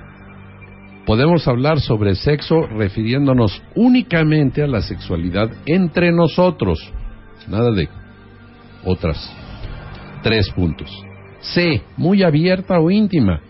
[1.06, 6.92] Podemos hablar sobre sexo refiriéndonos únicamente a la sexualidad entre nosotros.
[7.48, 7.88] Nada de
[8.84, 9.18] otras.
[10.22, 10.90] Tres puntos.
[11.40, 11.82] C.
[11.96, 13.40] Muy abierta o íntima.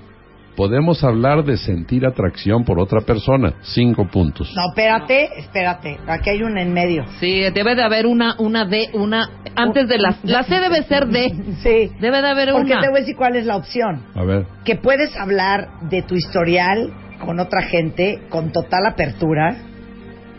[0.56, 3.54] Podemos hablar de sentir atracción por otra persona.
[3.62, 4.52] Cinco puntos.
[4.54, 5.98] No, espérate, espérate.
[6.06, 7.04] Aquí hay una en medio.
[7.20, 11.06] Sí, debe de haber una, una D, una, antes de la, la C debe ser
[11.08, 11.32] D.
[11.62, 11.90] Sí.
[12.00, 12.80] Debe de haber Porque una.
[12.82, 14.04] te voy a decir cuál es la opción.
[14.14, 14.44] A ver.
[14.64, 16.92] Que puedes hablar de tu historial
[17.24, 19.56] con otra gente con total apertura.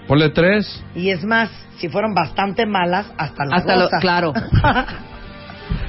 [0.07, 0.83] Ponle tres.
[0.95, 4.33] Y es más, si fueron bastante malas, hasta las Hasta lo- claro.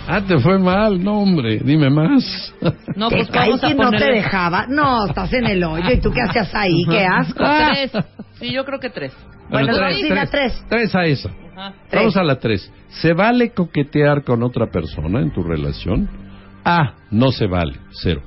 [0.07, 1.03] Ah, te fue mal.
[1.03, 1.61] No, hombre.
[1.65, 2.53] Dime más.
[2.97, 4.67] No, que pues caí vamos a que no te dejaba.
[4.69, 5.91] No, estás en el hoyo.
[5.93, 6.85] ¿Y tú qué hacías ahí?
[6.89, 7.43] ¡Qué asco!
[7.45, 7.93] Tres.
[8.39, 9.13] Sí, yo creo que tres.
[9.51, 10.65] Bueno, Bueno, no, sí, la tres.
[10.69, 11.31] Tres a esa.
[11.57, 11.75] Ajá.
[11.93, 12.71] Vamos a la tres.
[12.89, 16.09] ¿Se vale coquetear con otra persona en tu relación?
[16.65, 16.95] A.
[17.11, 17.75] No se vale.
[17.91, 18.23] Cero.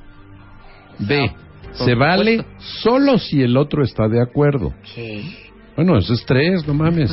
[1.00, 1.32] B.
[1.78, 2.64] por Se vale supuesto.
[2.82, 4.74] solo si el otro está de acuerdo.
[4.94, 5.24] ¿Qué?
[5.76, 7.12] Bueno, eso es tres, no mames.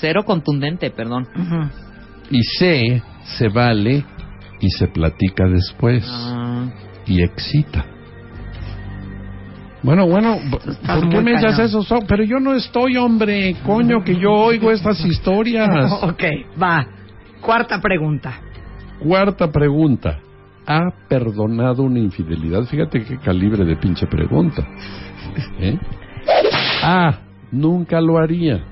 [0.00, 1.26] Cero contundente, perdón.
[2.30, 3.02] Y C.
[3.36, 4.04] Se vale
[4.60, 6.04] y se platica después.
[6.08, 6.66] Ah.
[7.06, 7.84] Y excita.
[9.82, 11.82] Bueno, bueno, ¿por muy qué me echas eso?
[11.82, 13.54] So- Pero yo no estoy, hombre.
[13.64, 15.92] Coño, que yo oigo estas historias.
[16.02, 16.22] ok,
[16.60, 16.86] va.
[17.40, 18.40] Cuarta pregunta.
[18.98, 20.18] Cuarta pregunta.
[20.66, 22.64] ¿Ha perdonado una infidelidad?
[22.64, 24.66] Fíjate qué calibre de pinche pregunta.
[25.60, 25.78] ¿Eh?
[26.82, 27.20] A.
[27.52, 28.62] Nunca lo haría.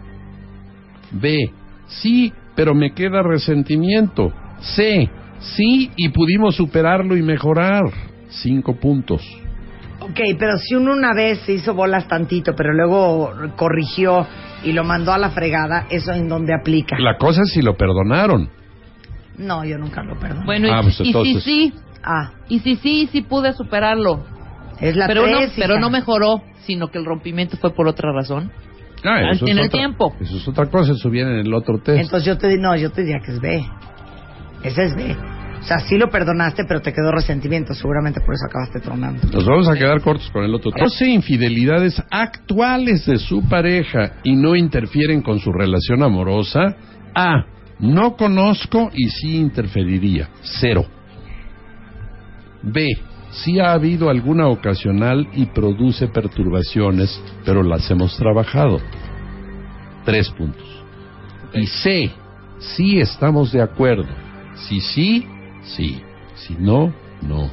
[1.12, 1.50] B.
[1.86, 4.32] Sí, pero me queda resentimiento.
[4.60, 5.08] C.
[5.38, 7.82] Sí, y pudimos superarlo y mejorar.
[8.28, 9.22] Cinco puntos.
[10.00, 14.26] Ok, pero si uno una vez se hizo bolas tantito, pero luego corrigió
[14.64, 16.98] y lo mandó a la fregada, ¿eso en dónde aplica?
[16.98, 18.48] La cosa es si lo perdonaron.
[19.38, 20.44] No, yo nunca lo perdono.
[20.44, 21.42] Bueno, y, Ah, pues y entonces.
[21.44, 21.74] si sí,
[22.08, 24.24] Ah, y si sí, sí pude superarlo.
[24.80, 28.50] es la pero no, pero no mejoró, sino que el rompimiento fue por otra razón.
[29.04, 30.14] Ah, eso es en el otra- tiempo.
[30.20, 32.00] Eso es otra cosa, eso viene en el otro test.
[32.00, 33.64] Entonces yo te di- no, yo te diría que es B.
[34.66, 35.16] Ese es B.
[35.60, 37.72] O sea, sí lo perdonaste, pero te quedó resentimiento.
[37.74, 39.26] Seguramente por eso acabaste tronando.
[39.32, 40.70] Nos vamos a quedar cortos con el otro.
[40.76, 46.76] 12 infidelidades actuales de su pareja y no interfieren con su relación amorosa.
[47.14, 47.46] A.
[47.78, 50.28] No conozco y sí interferiría.
[50.42, 50.84] Cero.
[52.62, 52.88] B.
[53.30, 58.78] Sí ha habido alguna ocasional y produce perturbaciones, pero las hemos trabajado.
[60.04, 60.66] Tres puntos.
[61.52, 62.10] Y C,
[62.58, 64.25] sí estamos de acuerdo.
[64.56, 65.26] Si sí,
[65.62, 66.00] sí.
[66.34, 66.92] Si no,
[67.22, 67.50] no.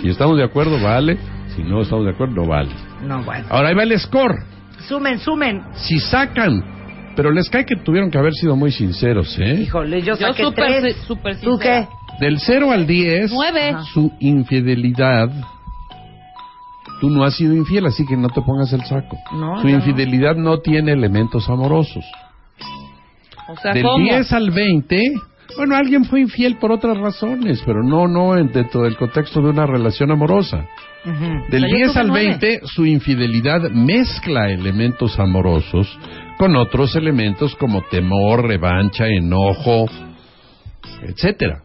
[0.00, 1.18] Si estamos de acuerdo, vale.
[1.54, 2.70] Si no estamos de acuerdo, no vale.
[3.02, 3.46] No, bueno.
[3.50, 4.42] Ahora ahí va el score.
[4.88, 5.62] Sumen, sumen.
[5.74, 9.60] Si sacan, pero les cae que tuvieron que haber sido muy sinceros, ¿eh?
[9.62, 10.96] Híjole, yo Yo saqué súper, tres.
[11.06, 11.86] súper ¿Tú qué?
[12.20, 13.76] Del 0 al 10, Nueve.
[13.92, 15.28] su infidelidad.
[17.00, 19.16] Tú no has sido infiel, así que no te pongas el saco.
[19.32, 19.84] No, su yo no.
[19.84, 22.04] infidelidad no tiene elementos amorosos.
[23.48, 23.98] O sea, Del ¿cómo?
[24.04, 25.02] 10 al 20,
[25.56, 29.50] bueno, alguien fue infiel por otras razones, pero no, no en- dentro del contexto de
[29.50, 30.66] una relación amorosa.
[31.04, 32.26] Del O sea, yo 10 tuve al nueve.
[32.40, 35.98] 20, su infidelidad mezcla elementos amorosos
[36.38, 39.86] con otros elementos como temor, revancha, enojo,
[41.02, 41.63] etcétera.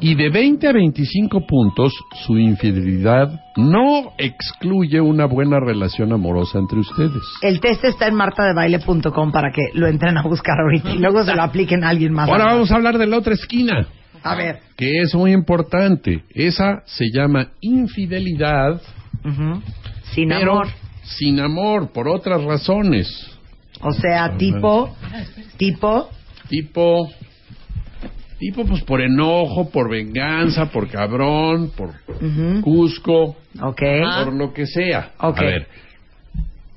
[0.00, 1.92] Y de 20 a 25 puntos,
[2.26, 7.22] su infidelidad no excluye una buena relación amorosa entre ustedes.
[7.42, 11.34] El test está en martadebaile.com para que lo entren a buscar ahorita y luego se
[11.34, 12.28] lo apliquen a alguien más.
[12.28, 13.86] Ahora vamos a hablar de la otra esquina,
[14.22, 14.60] A ver.
[14.76, 16.22] que es muy importante.
[16.30, 18.80] Esa se llama infidelidad,
[19.24, 19.60] Ujú.
[20.12, 20.68] Sin pero amor.
[21.02, 23.08] sin amor, por otras razones.
[23.80, 24.94] O sea, tipo,
[25.56, 26.08] tipo,
[26.48, 27.10] Tipo,
[28.38, 31.90] tipo pues por enojo, por venganza, por cabrón, por
[32.20, 33.82] ujú, Cusco, ok.
[34.24, 35.12] por lo que sea.
[35.18, 35.38] Ok.
[35.38, 35.66] A ver,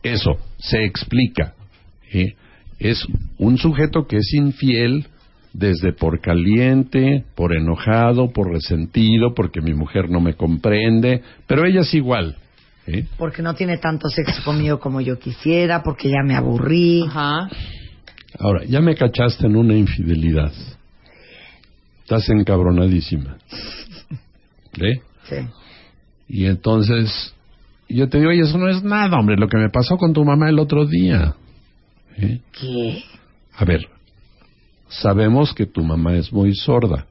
[0.03, 1.53] eso se explica.
[2.11, 2.33] ¿eh?
[2.79, 3.05] Es
[3.37, 5.05] un sujeto que es infiel
[5.53, 11.81] desde por caliente, por enojado, por resentido, porque mi mujer no me comprende, pero ella
[11.81, 12.37] es igual.
[12.87, 13.05] ¿eh?
[13.17, 17.03] Porque no tiene tanto sexo conmigo como yo quisiera, porque ya me aburrí.
[17.07, 17.49] Ajá.
[18.39, 20.51] Ahora, ya me cachaste en una infidelidad.
[22.11, 23.37] Estás encabronadísima.
[24.81, 24.99] ¿Eh?
[25.29, 25.35] Sí.
[26.27, 27.33] Y entonces,
[27.87, 30.25] yo te digo, oye, eso no es nada, hombre, lo que me pasó con tu
[30.25, 31.35] mamá el otro día.
[32.17, 32.41] ¿Eh?
[32.51, 33.03] ¿Qué?
[33.55, 33.87] A ver,
[34.89, 37.05] sabemos que tu mamá es muy sorda.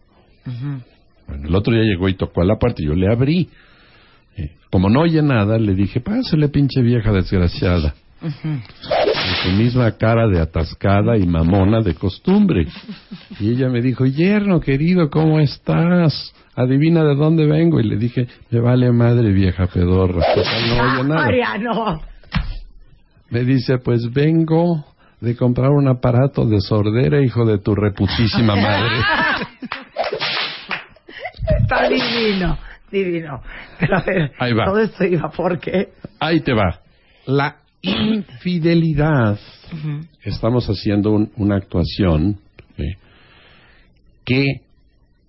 [1.27, 3.49] Bueno, el otro día llegó y tocó a la y yo le abrí.
[4.37, 7.95] Eh, Como no oye nada, le dije, pásale, pinche vieja desgraciada.
[8.21, 8.61] Ujú.
[9.31, 12.67] Con su misma cara de atascada y mamona de costumbre.
[13.39, 16.35] Y ella me dijo, yerno querido, ¿cómo estás?
[16.57, 17.79] Adivina de dónde vengo.
[17.81, 20.25] Y le dije, me vale madre vieja pedorra.
[20.35, 21.21] Total, no oye nada.
[21.23, 22.01] Mariano.
[23.31, 24.85] Me dice, pues vengo
[25.21, 28.97] de comprar un aparato de sordera, hijo de tu reputísima madre.
[31.63, 32.59] Está divino,
[32.91, 33.43] divino.
[33.79, 34.65] Pero a ver, Ahí va.
[34.65, 35.91] todo esto iba porque...
[36.19, 36.81] Ahí te va.
[37.27, 39.39] La infidelidad.
[40.25, 42.39] Estamos haciendo un- una actuación
[42.77, 42.85] ¿sí?
[44.25, 44.45] que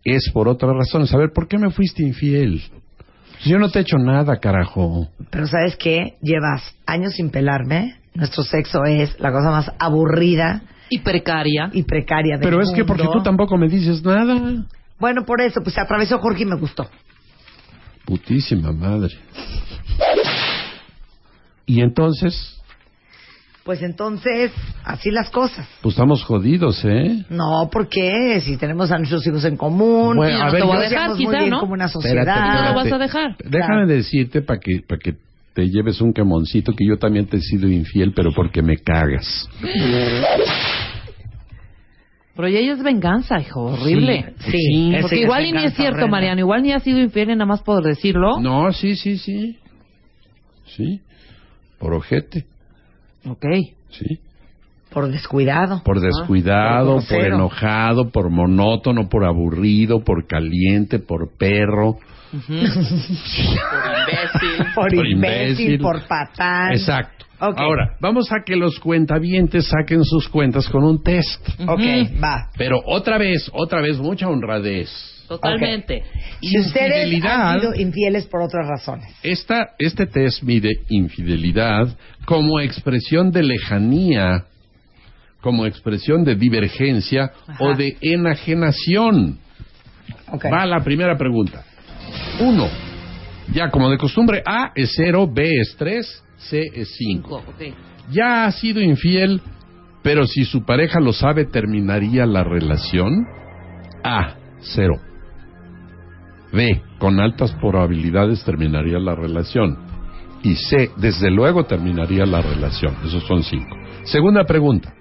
[0.03, 1.14] es por otras razones.
[1.14, 2.61] A ver, ¿por qué me fuiste infiel?
[3.45, 5.07] Yo no te he hecho nada, carajo.
[5.30, 6.15] Pero ¿sabes qué?
[6.22, 7.95] Llevas años sin pelarme.
[8.14, 11.69] Nuestro sexo es la cosa más aburrida Y precaria.
[11.73, 14.65] y precaria del Pero es que porque tú tampoco me dices nada.
[14.99, 16.88] Bueno, por eso, pues se atravesó Jorge y me gustó.
[18.06, 19.15] Putísima madre.
[21.72, 22.57] Y entonces,
[23.64, 24.52] Pues entonces,
[24.84, 25.65] así las cosas.
[25.81, 27.23] pues estamos jodidos, ¿eh?
[27.30, 28.41] No, ¿por qué?
[28.41, 31.38] Si tenemos a nuestros hijos en común, Bueno, y a nos ver, yo- conocemos muy
[31.38, 32.27] bien como una sociedad.
[32.27, 33.38] Espérate, lo vas a dejar.
[33.45, 35.14] Déjame decirte para que, para que
[35.53, 39.48] te lleves un quemoncito que yo también te he sido infiel, pero porque me cagas.
[42.35, 44.34] Pero ya es venganza, hijo, horrible.
[44.39, 46.11] Sí, sí, Porque igual y ni es cierto, horrenda.
[46.11, 46.39] Mariano.
[46.39, 48.39] Igual ni ha sido infiel nada más por decirlo.
[48.39, 49.57] No, sí, sí, sí.
[50.65, 51.02] Sí.
[51.82, 52.45] Por ojete.
[53.28, 53.45] Ok.
[53.90, 54.20] Sí.
[54.91, 55.82] Por descuidado.
[55.84, 61.98] Por descuidado, Por enojado, por monótono, por aburrido, por caliente, por perro.
[64.74, 65.80] Por Por imbécil, imbécil.
[65.82, 66.72] por patán.
[66.72, 67.26] Exacto.
[67.41, 67.56] Ok.
[67.58, 71.45] Ahora, vamos a que los cuentavientes saquen sus cuentas con un test.
[71.68, 71.82] Ok,
[72.24, 72.49] va.
[72.58, 74.90] Pero otra vez, otra vez, mucha honradez.
[75.32, 76.03] Totalmente.
[76.41, 79.16] Si ustedes han sido infieles por otras razones.
[79.24, 81.88] Esta, este test mide infidelidad
[82.26, 84.44] como expresión de lejanía,
[85.40, 89.40] como expresión de divergencia o de enajenación.
[90.52, 91.64] Va la primera pregunta.
[92.41, 92.68] Uno.
[93.53, 97.38] Ya como de costumbre, A es cero, B es tres, C es cinco.
[97.38, 97.74] Ok.
[98.12, 99.40] Ya ha sido infiel,
[100.03, 103.26] pero si su pareja lo sabe, ¿terminaría la relación?
[104.03, 104.99] A, cero.
[106.53, 109.78] B, con altas probabilidades terminaría la relación.
[110.44, 112.95] Y C, desde luego terminaría la relación.
[113.06, 113.78] Esos son cinco.
[114.03, 114.94] Segunda pregunta.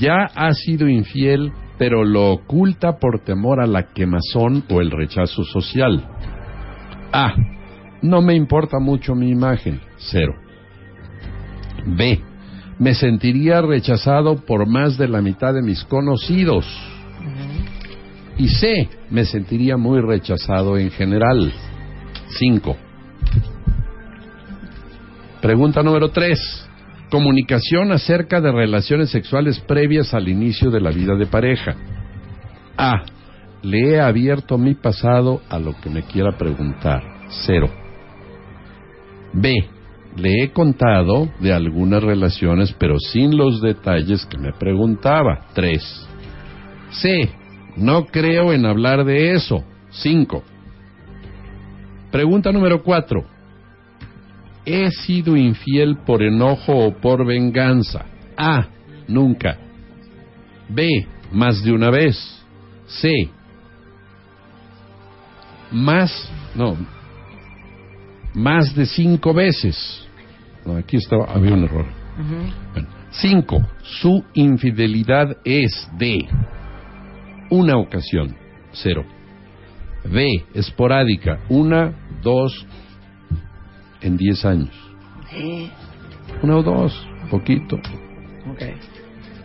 [0.00, 5.44] Ya ha sido infiel, pero lo oculta por temor a la quemazón o el rechazo
[5.44, 6.04] social.
[7.12, 7.34] A.
[8.02, 9.80] No me importa mucho mi imagen.
[9.96, 10.34] Cero.
[11.86, 12.20] B.
[12.78, 16.66] Me sentiría rechazado por más de la mitad de mis conocidos.
[18.38, 18.88] Y C.
[19.10, 21.52] Me sentiría muy rechazado en general.
[22.38, 22.76] 5.
[25.40, 26.68] Pregunta número 3.
[27.10, 31.76] Comunicación acerca de relaciones sexuales previas al inicio de la vida de pareja.
[32.76, 33.04] A.
[33.62, 37.02] Le he abierto mi pasado a lo que me quiera preguntar.
[37.46, 37.70] Cero.
[39.32, 39.54] B.
[40.16, 45.46] Le he contado de algunas relaciones, pero sin los detalles que me preguntaba.
[45.54, 45.82] Tres.
[46.90, 47.30] C.
[47.76, 49.64] No creo en hablar de eso.
[49.90, 50.42] Cinco.
[52.10, 53.24] Pregunta número cuatro.
[54.64, 58.06] ¿He sido infiel por enojo o por venganza?
[58.36, 58.66] A.
[59.06, 59.58] Nunca.
[60.68, 61.06] B.
[61.30, 62.42] Más de una vez.
[62.86, 63.30] C.
[65.70, 66.76] Más, no,
[68.36, 70.06] más de cinco veces.
[70.64, 71.86] No, aquí estaba, había un error.
[72.72, 73.66] Bueno, cinco.
[73.82, 76.28] Su infidelidad es de
[77.50, 78.36] una ocasión.
[78.72, 79.04] Cero.
[80.04, 80.26] B.
[80.54, 81.40] Esporádica.
[81.48, 82.66] Una, dos,
[84.00, 84.74] en diez años.
[86.42, 87.78] Una o dos, poquito.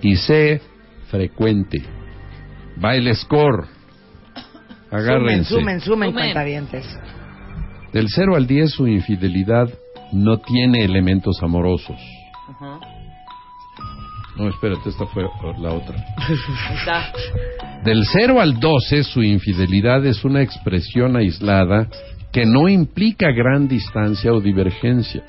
[0.01, 0.61] Y C.
[1.09, 1.83] Frecuente.
[2.77, 3.67] Baile score.
[4.89, 5.49] Agárrense.
[5.49, 6.85] Sumen, sumen, sumen, cuentavientes.
[7.93, 9.69] Del 0 al 10 su infidelidad
[10.13, 11.99] no tiene elementos amorosos.
[14.41, 15.23] No, espérate, esta fue
[15.59, 15.95] la otra.
[16.73, 17.13] Está.
[17.83, 21.87] Del 0 al 12 su infidelidad es una expresión aislada
[22.33, 25.23] que no implica gran distancia o divergencia.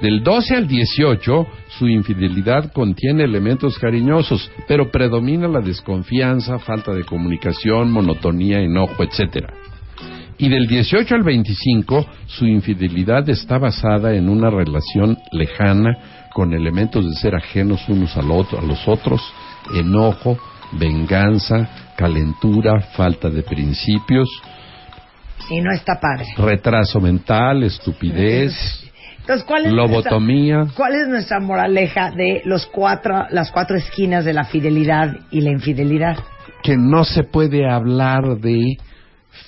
[0.00, 1.46] Del 12 al 18
[1.78, 9.52] su infidelidad contiene elementos cariñosos, pero predomina la desconfianza, falta de comunicación, monotonía, enojo, etcétera.
[10.38, 17.04] Y del 18 al 25, su infidelidad está basada en una relación lejana con elementos
[17.08, 19.20] de ser ajenos unos al otro, a los otros,
[19.74, 20.38] enojo,
[20.72, 24.28] venganza, calentura, falta de principios,
[25.50, 26.26] Y no está padre.
[26.36, 28.54] retraso mental, estupidez,
[29.20, 30.58] Entonces, ¿cuál es lobotomía.
[30.58, 35.40] Nuestra, ¿Cuál es nuestra moraleja de los cuatro, las cuatro esquinas de la fidelidad y
[35.40, 36.16] la infidelidad?
[36.62, 38.76] que no se puede hablar de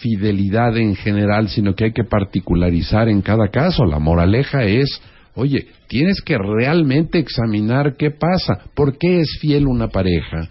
[0.01, 3.85] fidelidad en general, sino que hay que particularizar en cada caso.
[3.85, 4.89] La moraleja es,
[5.35, 10.49] oye, tienes que realmente examinar qué pasa, por qué es fiel una pareja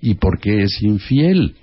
[0.00, 1.56] y por qué es infiel.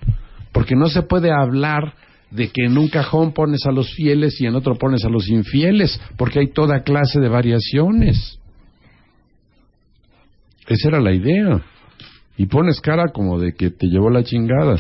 [0.52, 1.94] Porque no se puede hablar
[2.32, 5.30] de que en un cajón pones a los fieles y en otro pones a los
[5.30, 8.40] infieles, porque hay toda clase de variaciones.
[10.68, 11.62] Esa era la idea.
[12.38, 14.78] Y pones cara como de que te llevó la chingada.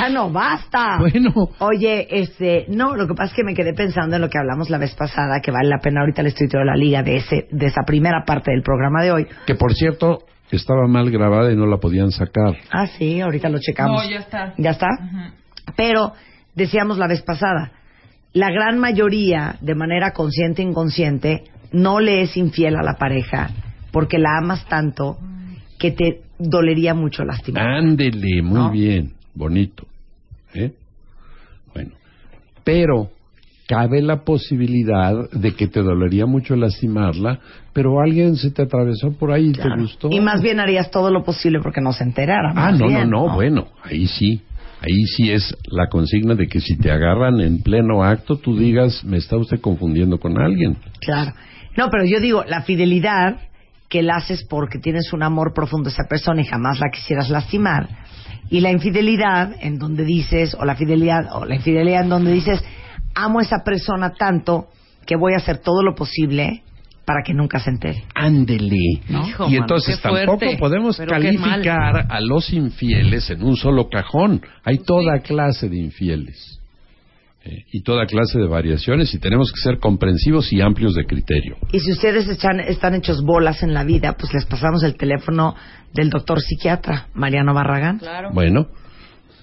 [0.00, 0.98] Ya no, basta.
[0.98, 1.32] Bueno.
[1.58, 4.70] Oye, este, no, lo que pasa es que me quedé pensando en lo que hablamos
[4.70, 7.48] la vez pasada, que vale la pena ahorita le estoy de la liga de ese,
[7.50, 9.26] de esa primera parte del programa de hoy.
[9.46, 12.56] Que por cierto, estaba mal grabada y no la podían sacar.
[12.70, 14.04] Ah, sí, ahorita lo checamos.
[14.04, 14.54] No, ya está.
[14.56, 14.88] ¿Ya está?
[15.76, 16.12] Pero
[16.54, 17.72] decíamos la vez pasada,
[18.32, 23.50] la gran mayoría, de manera consciente e inconsciente, no le es infiel a la pareja
[23.90, 25.18] porque la amas tanto
[25.78, 27.66] que te dolería mucho lastimar.
[27.66, 28.70] Ándele, muy ¿No?
[28.70, 29.86] bien, bonito.
[30.54, 30.72] ¿Eh?
[31.74, 31.92] Bueno,
[32.64, 33.10] pero
[33.68, 37.38] cabe la posibilidad de que te dolería mucho lastimarla,
[37.72, 40.08] pero alguien se te atravesó por ahí y te gustó.
[40.10, 42.52] Y más bien harías todo lo posible porque no se enterara.
[42.56, 44.42] Ah, no, bien, no, no, bueno, ahí sí.
[44.82, 49.04] Ahí sí es la consigna de que si te agarran en pleno acto, tú digas,
[49.04, 50.78] me está usted confundiendo con alguien.
[51.00, 51.34] Claro.
[51.76, 53.38] No, pero yo digo, la fidelidad
[53.90, 57.28] que la haces porque tienes un amor profundo a esa persona y jamás la quisieras
[57.28, 57.88] lastimar.
[58.48, 62.62] Y la infidelidad en donde dices, o la fidelidad, o la infidelidad en donde dices,
[63.14, 64.68] amo a esa persona tanto
[65.04, 66.62] que voy a hacer todo lo posible
[67.04, 68.04] para que nunca se entere.
[68.14, 68.76] Ándele.
[68.76, 70.58] Y mano, entonces tampoco fuerte.
[70.58, 71.08] podemos mal.
[71.08, 74.40] calificar a los infieles en un solo cajón.
[74.62, 76.59] Hay toda clase de infieles.
[77.42, 81.56] Eh, y toda clase de variaciones y tenemos que ser comprensivos y amplios de criterio.
[81.72, 85.54] Y si ustedes están, están hechos bolas en la vida, pues les pasamos el teléfono
[85.94, 88.00] del doctor psiquiatra, Mariano Barragán.
[88.34, 88.68] Bueno,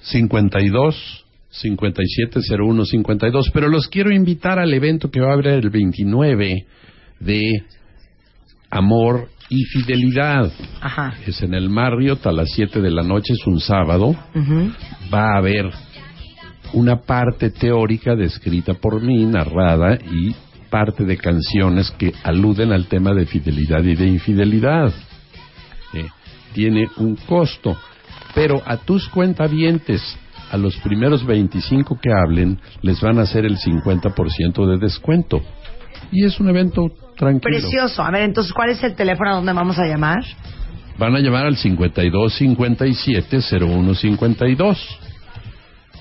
[0.03, 6.65] 52 5701 52, pero los quiero invitar al evento que va a haber el 29
[7.19, 7.63] de
[8.69, 10.51] Amor y Fidelidad.
[10.81, 11.15] Ajá.
[11.25, 14.09] Es en el Marriott a las 7 de la noche, es un sábado.
[14.35, 14.71] Ujú.
[15.11, 15.71] Va a haber
[16.73, 20.35] una parte teórica descrita por mí, narrada, y
[20.69, 24.93] parte de canciones que aluden al tema de fidelidad y de infidelidad.
[25.93, 26.07] Eh,
[26.53, 27.77] tiene un costo,
[28.35, 30.01] pero a tus cuentavientes,
[30.51, 35.41] a los primeros 25 que hablen, les van a hacer el 50% de descuento.
[36.11, 37.59] Y es un evento tranquilo.
[37.59, 38.03] Precioso.
[38.03, 40.23] A ver, entonces, ¿cuál es el teléfono a donde vamos a llamar?
[40.97, 44.99] Van a llamar al 52 57 01 52.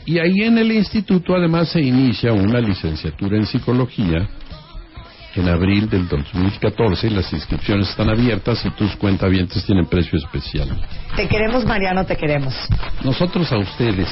[0.06, 4.28] Y ahí en el instituto además se inicia una licenciatura en psicología
[5.36, 10.68] en abril del 2014 y las inscripciones están abiertas y tus cuentavientes tienen precio especial.
[11.16, 12.54] Te queremos, Mariano, te queremos.
[13.02, 14.08] Nosotros a ustedes.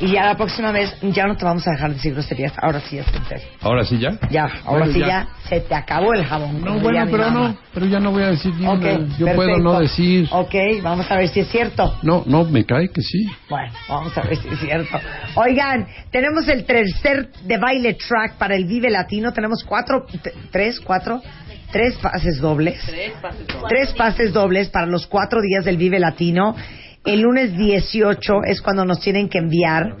[0.00, 2.52] Y ya la próxima vez ya no te vamos a dejar decir groserías.
[2.62, 3.46] Ahora sí, es en serio.
[3.60, 4.18] ¿Ahora sí ya?
[4.30, 5.06] Ya, ahora Bueno, sí ya.
[5.06, 5.28] ya.
[5.48, 6.60] se te acabó el jabón.
[6.62, 7.48] No, bueno, pero mamá.
[7.48, 8.90] no, pero ya no voy a decir ni Ok, una.
[8.92, 9.34] Yo perfecto.
[9.34, 10.28] puedo no decir.
[10.30, 11.96] Ok, vamos a ver si es cierto.
[12.02, 13.24] No, no, me cae que sí.
[13.48, 14.98] Bueno, vamos a ver si es cierto.
[15.36, 19.32] Oigan, tenemos el tercer de baile track para el Vive Latino.
[19.32, 20.32] Tenemos cuatro, t-
[20.64, 21.20] tres, cuatro,
[21.72, 22.80] tres pases dobles.
[23.68, 26.56] Tres pases dobles para los cuatro días del Vive Latino.
[27.04, 29.96] El lunes 18 es cuando nos tienen que enviar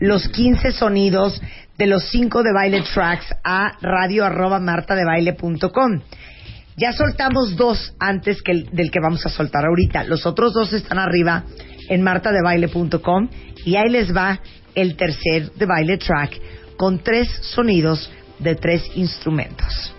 [0.00, 1.40] los 15 sonidos
[1.76, 6.00] de los cinco de baile tracks a radio arroba martadebaile.com.
[6.78, 10.04] Ya soltamos dos antes que el- del que vamos a soltar ahorita.
[10.04, 11.44] Los otros dos están arriba
[11.90, 13.28] en martadebaile.com
[13.66, 14.40] y ahí les va
[14.74, 16.40] el tercer de baile track
[16.78, 19.94] con tres sonidos de tres instrumentos.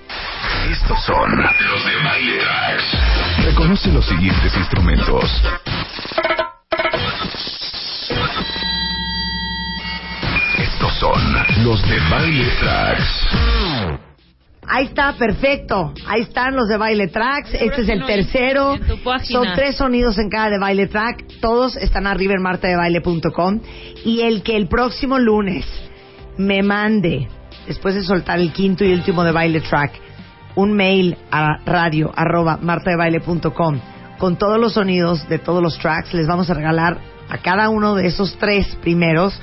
[0.72, 3.46] Estos son los de Baile Tracks.
[3.46, 5.44] Reconoce los siguientes instrumentos.
[10.58, 13.28] Estos son los de Baile Tracks.
[14.70, 15.94] Ahí está, perfecto.
[16.08, 17.54] Ahí están los de baile tracks.
[17.54, 18.78] Este es el tercero.
[19.24, 21.24] Son tres sonidos en cada de baile track.
[21.40, 23.62] Todos están arriba en martadebaile.com.
[24.04, 25.66] Y el que el próximo lunes
[26.38, 27.30] me mande,
[27.68, 29.92] después de soltar el quinto y último de baile track,
[30.56, 33.80] un mail a radio arroba martadebaile.com
[34.18, 36.98] con todos los sonidos de todos los tracks, les vamos a regalar
[37.30, 39.40] a cada uno de esos tres primeros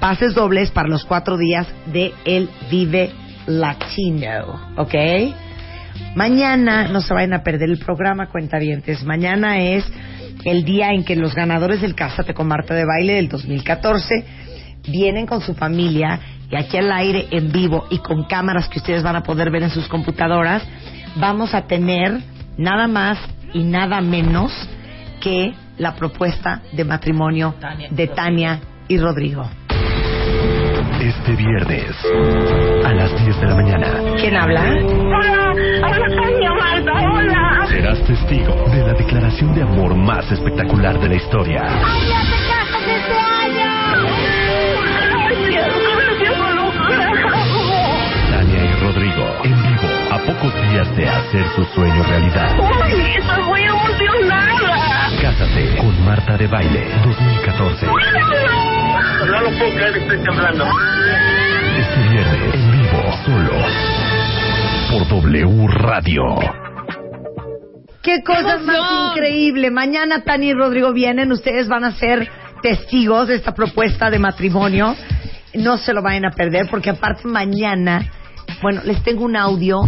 [0.00, 3.12] pases dobles para los cuatro días de El Vive
[3.46, 4.94] Latino, ¿ok?
[6.16, 9.04] Mañana no se vayan a perder el programa, cuentavientes.
[9.04, 9.84] Mañana es
[10.44, 14.24] el día en que los ganadores del Cásate con Marta de Baile del 2014
[14.86, 16.20] vienen con su familia
[16.50, 19.62] y aquí al aire en vivo y con cámaras que ustedes van a poder ver
[19.62, 20.62] en sus computadoras,
[21.16, 22.20] vamos a tener
[22.56, 23.18] nada más
[23.52, 24.52] y nada menos
[25.20, 27.54] que la propuesta de matrimonio
[27.90, 29.48] de Tania y Rodrigo.
[31.00, 31.90] Este viernes
[32.84, 33.86] a las 10 de la mañana
[34.16, 34.62] ¿Quién habla?
[34.62, 35.52] Hola,
[35.86, 37.66] hola Tania Marta, hola.
[37.68, 41.62] serás testigo de la declaración de amor más espectacular de la historia.
[41.64, 42.33] ¡Ay,
[50.24, 52.56] a pocos días de hacer su sueño realidad.
[52.82, 55.10] ¡Ay, estoy muy emocionada!
[55.20, 57.86] Cásate con Marta de Baile 2014.
[57.86, 60.64] No lo puedo creer, estoy temblando.
[61.78, 63.52] Este viernes en vivo solo
[64.90, 66.22] por W Radio.
[68.02, 69.70] Qué cosa más increíble.
[69.70, 71.32] Mañana Tani y Rodrigo vienen.
[71.32, 72.30] Ustedes van a ser
[72.62, 74.94] testigos de esta propuesta de matrimonio.
[75.54, 78.10] No se lo vayan a perder porque aparte mañana,
[78.62, 79.82] bueno, les tengo un audio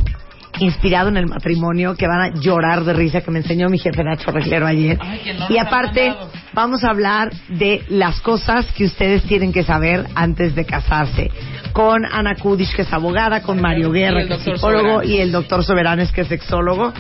[0.61, 4.03] inspirado en el matrimonio que van a llorar de risa que me enseñó mi jefe
[4.03, 4.99] Nacho Reglero ayer.
[4.99, 6.15] no y aparte
[6.53, 11.31] vamos a hablar de las cosas que ustedes tienen que saber antes de casarse.
[11.73, 15.11] Con Ana Kudish, que es abogada, con Mario Guerra, que es psicólogo, Soberanes.
[15.11, 16.93] y el doctor Soberanes, que es sexólogo.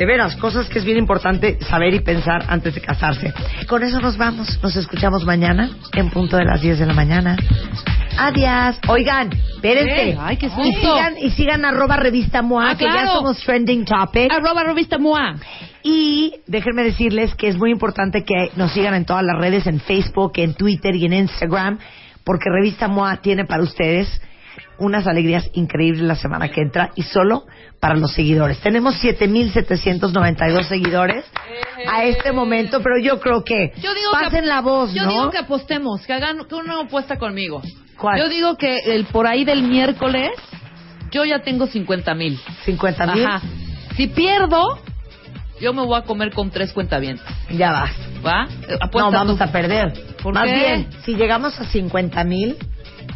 [0.00, 3.34] De veras, cosas que es bien importante saber y pensar antes de casarse.
[3.68, 4.58] Con eso nos vamos.
[4.62, 7.36] Nos escuchamos mañana en punto de las 10 de la mañana.
[8.16, 8.78] Adiós.
[8.88, 10.16] Oigan, espérense.
[10.18, 10.80] Ay, qué y susto.
[10.80, 14.32] sigan, y sigan arroba revista MOA, Ah, que ya somos trending topic.
[14.32, 15.34] Arroba revista MOA.
[15.82, 19.80] Y déjenme decirles que es muy importante que nos sigan en todas las redes, en
[19.80, 21.78] Facebook, en Twitter y en Instagram,
[22.24, 24.08] porque Revista MOA tiene para ustedes
[24.80, 27.44] unas alegrías increíbles la semana que entra y solo
[27.78, 28.58] para los seguidores.
[28.60, 31.24] Tenemos 7.792 seguidores
[31.88, 35.10] a este momento, pero yo creo que Yo digo pasen que, la voz, Yo ¿no?
[35.10, 37.62] digo que apostemos, que hagan que una apuesta conmigo.
[37.96, 38.18] ¿Cuál?
[38.18, 40.30] Yo digo que el por ahí del miércoles
[41.10, 42.38] yo ya tengo 50 mil.
[42.64, 43.26] 50 mil.
[43.26, 43.42] Ajá.
[43.96, 44.78] Si pierdo,
[45.60, 47.26] yo me voy a comer con tres cuentavientes.
[47.50, 47.90] Ya vas.
[48.24, 48.46] ¿Va?
[48.68, 49.44] Eh, Apuesta No, vamos tú.
[49.44, 49.92] a perder.
[50.22, 50.54] ¿Por Más qué?
[50.54, 52.56] bien, si llegamos a 50 mil,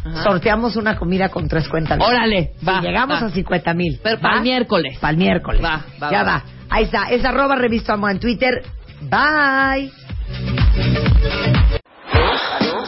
[0.03, 0.23] Ajá.
[0.23, 1.99] sorteamos una comida con tres cuentas.
[2.01, 3.27] Órale, va, Si llegamos va.
[3.27, 3.99] a 50 mil.
[4.03, 4.97] Pero para el miércoles.
[4.99, 5.63] Para el miércoles.
[5.63, 6.43] Va, va, ya va.
[6.69, 7.05] Ahí está.
[7.09, 8.63] Es arroba revista en Twitter.
[9.01, 9.91] Bye.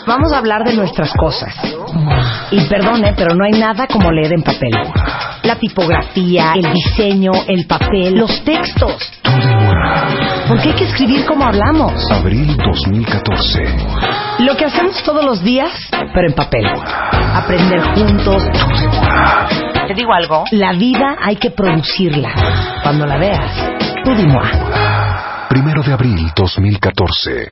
[0.07, 1.53] Vamos a hablar de nuestras cosas.
[2.49, 4.71] Y perdone, pero no hay nada como leer en papel.
[5.43, 8.95] La tipografía, el diseño, el papel, los textos.
[10.47, 11.91] Porque hay que escribir como hablamos.
[12.09, 13.65] Abril 2014.
[14.39, 16.65] Lo que hacemos todos los días, pero en papel.
[17.33, 18.43] Aprender juntos.
[19.87, 22.29] Te digo algo, la vida hay que producirla.
[22.81, 23.51] Cuando la veas,
[24.05, 24.47] tú dis-moi.
[25.49, 27.51] Primero de abril 2014.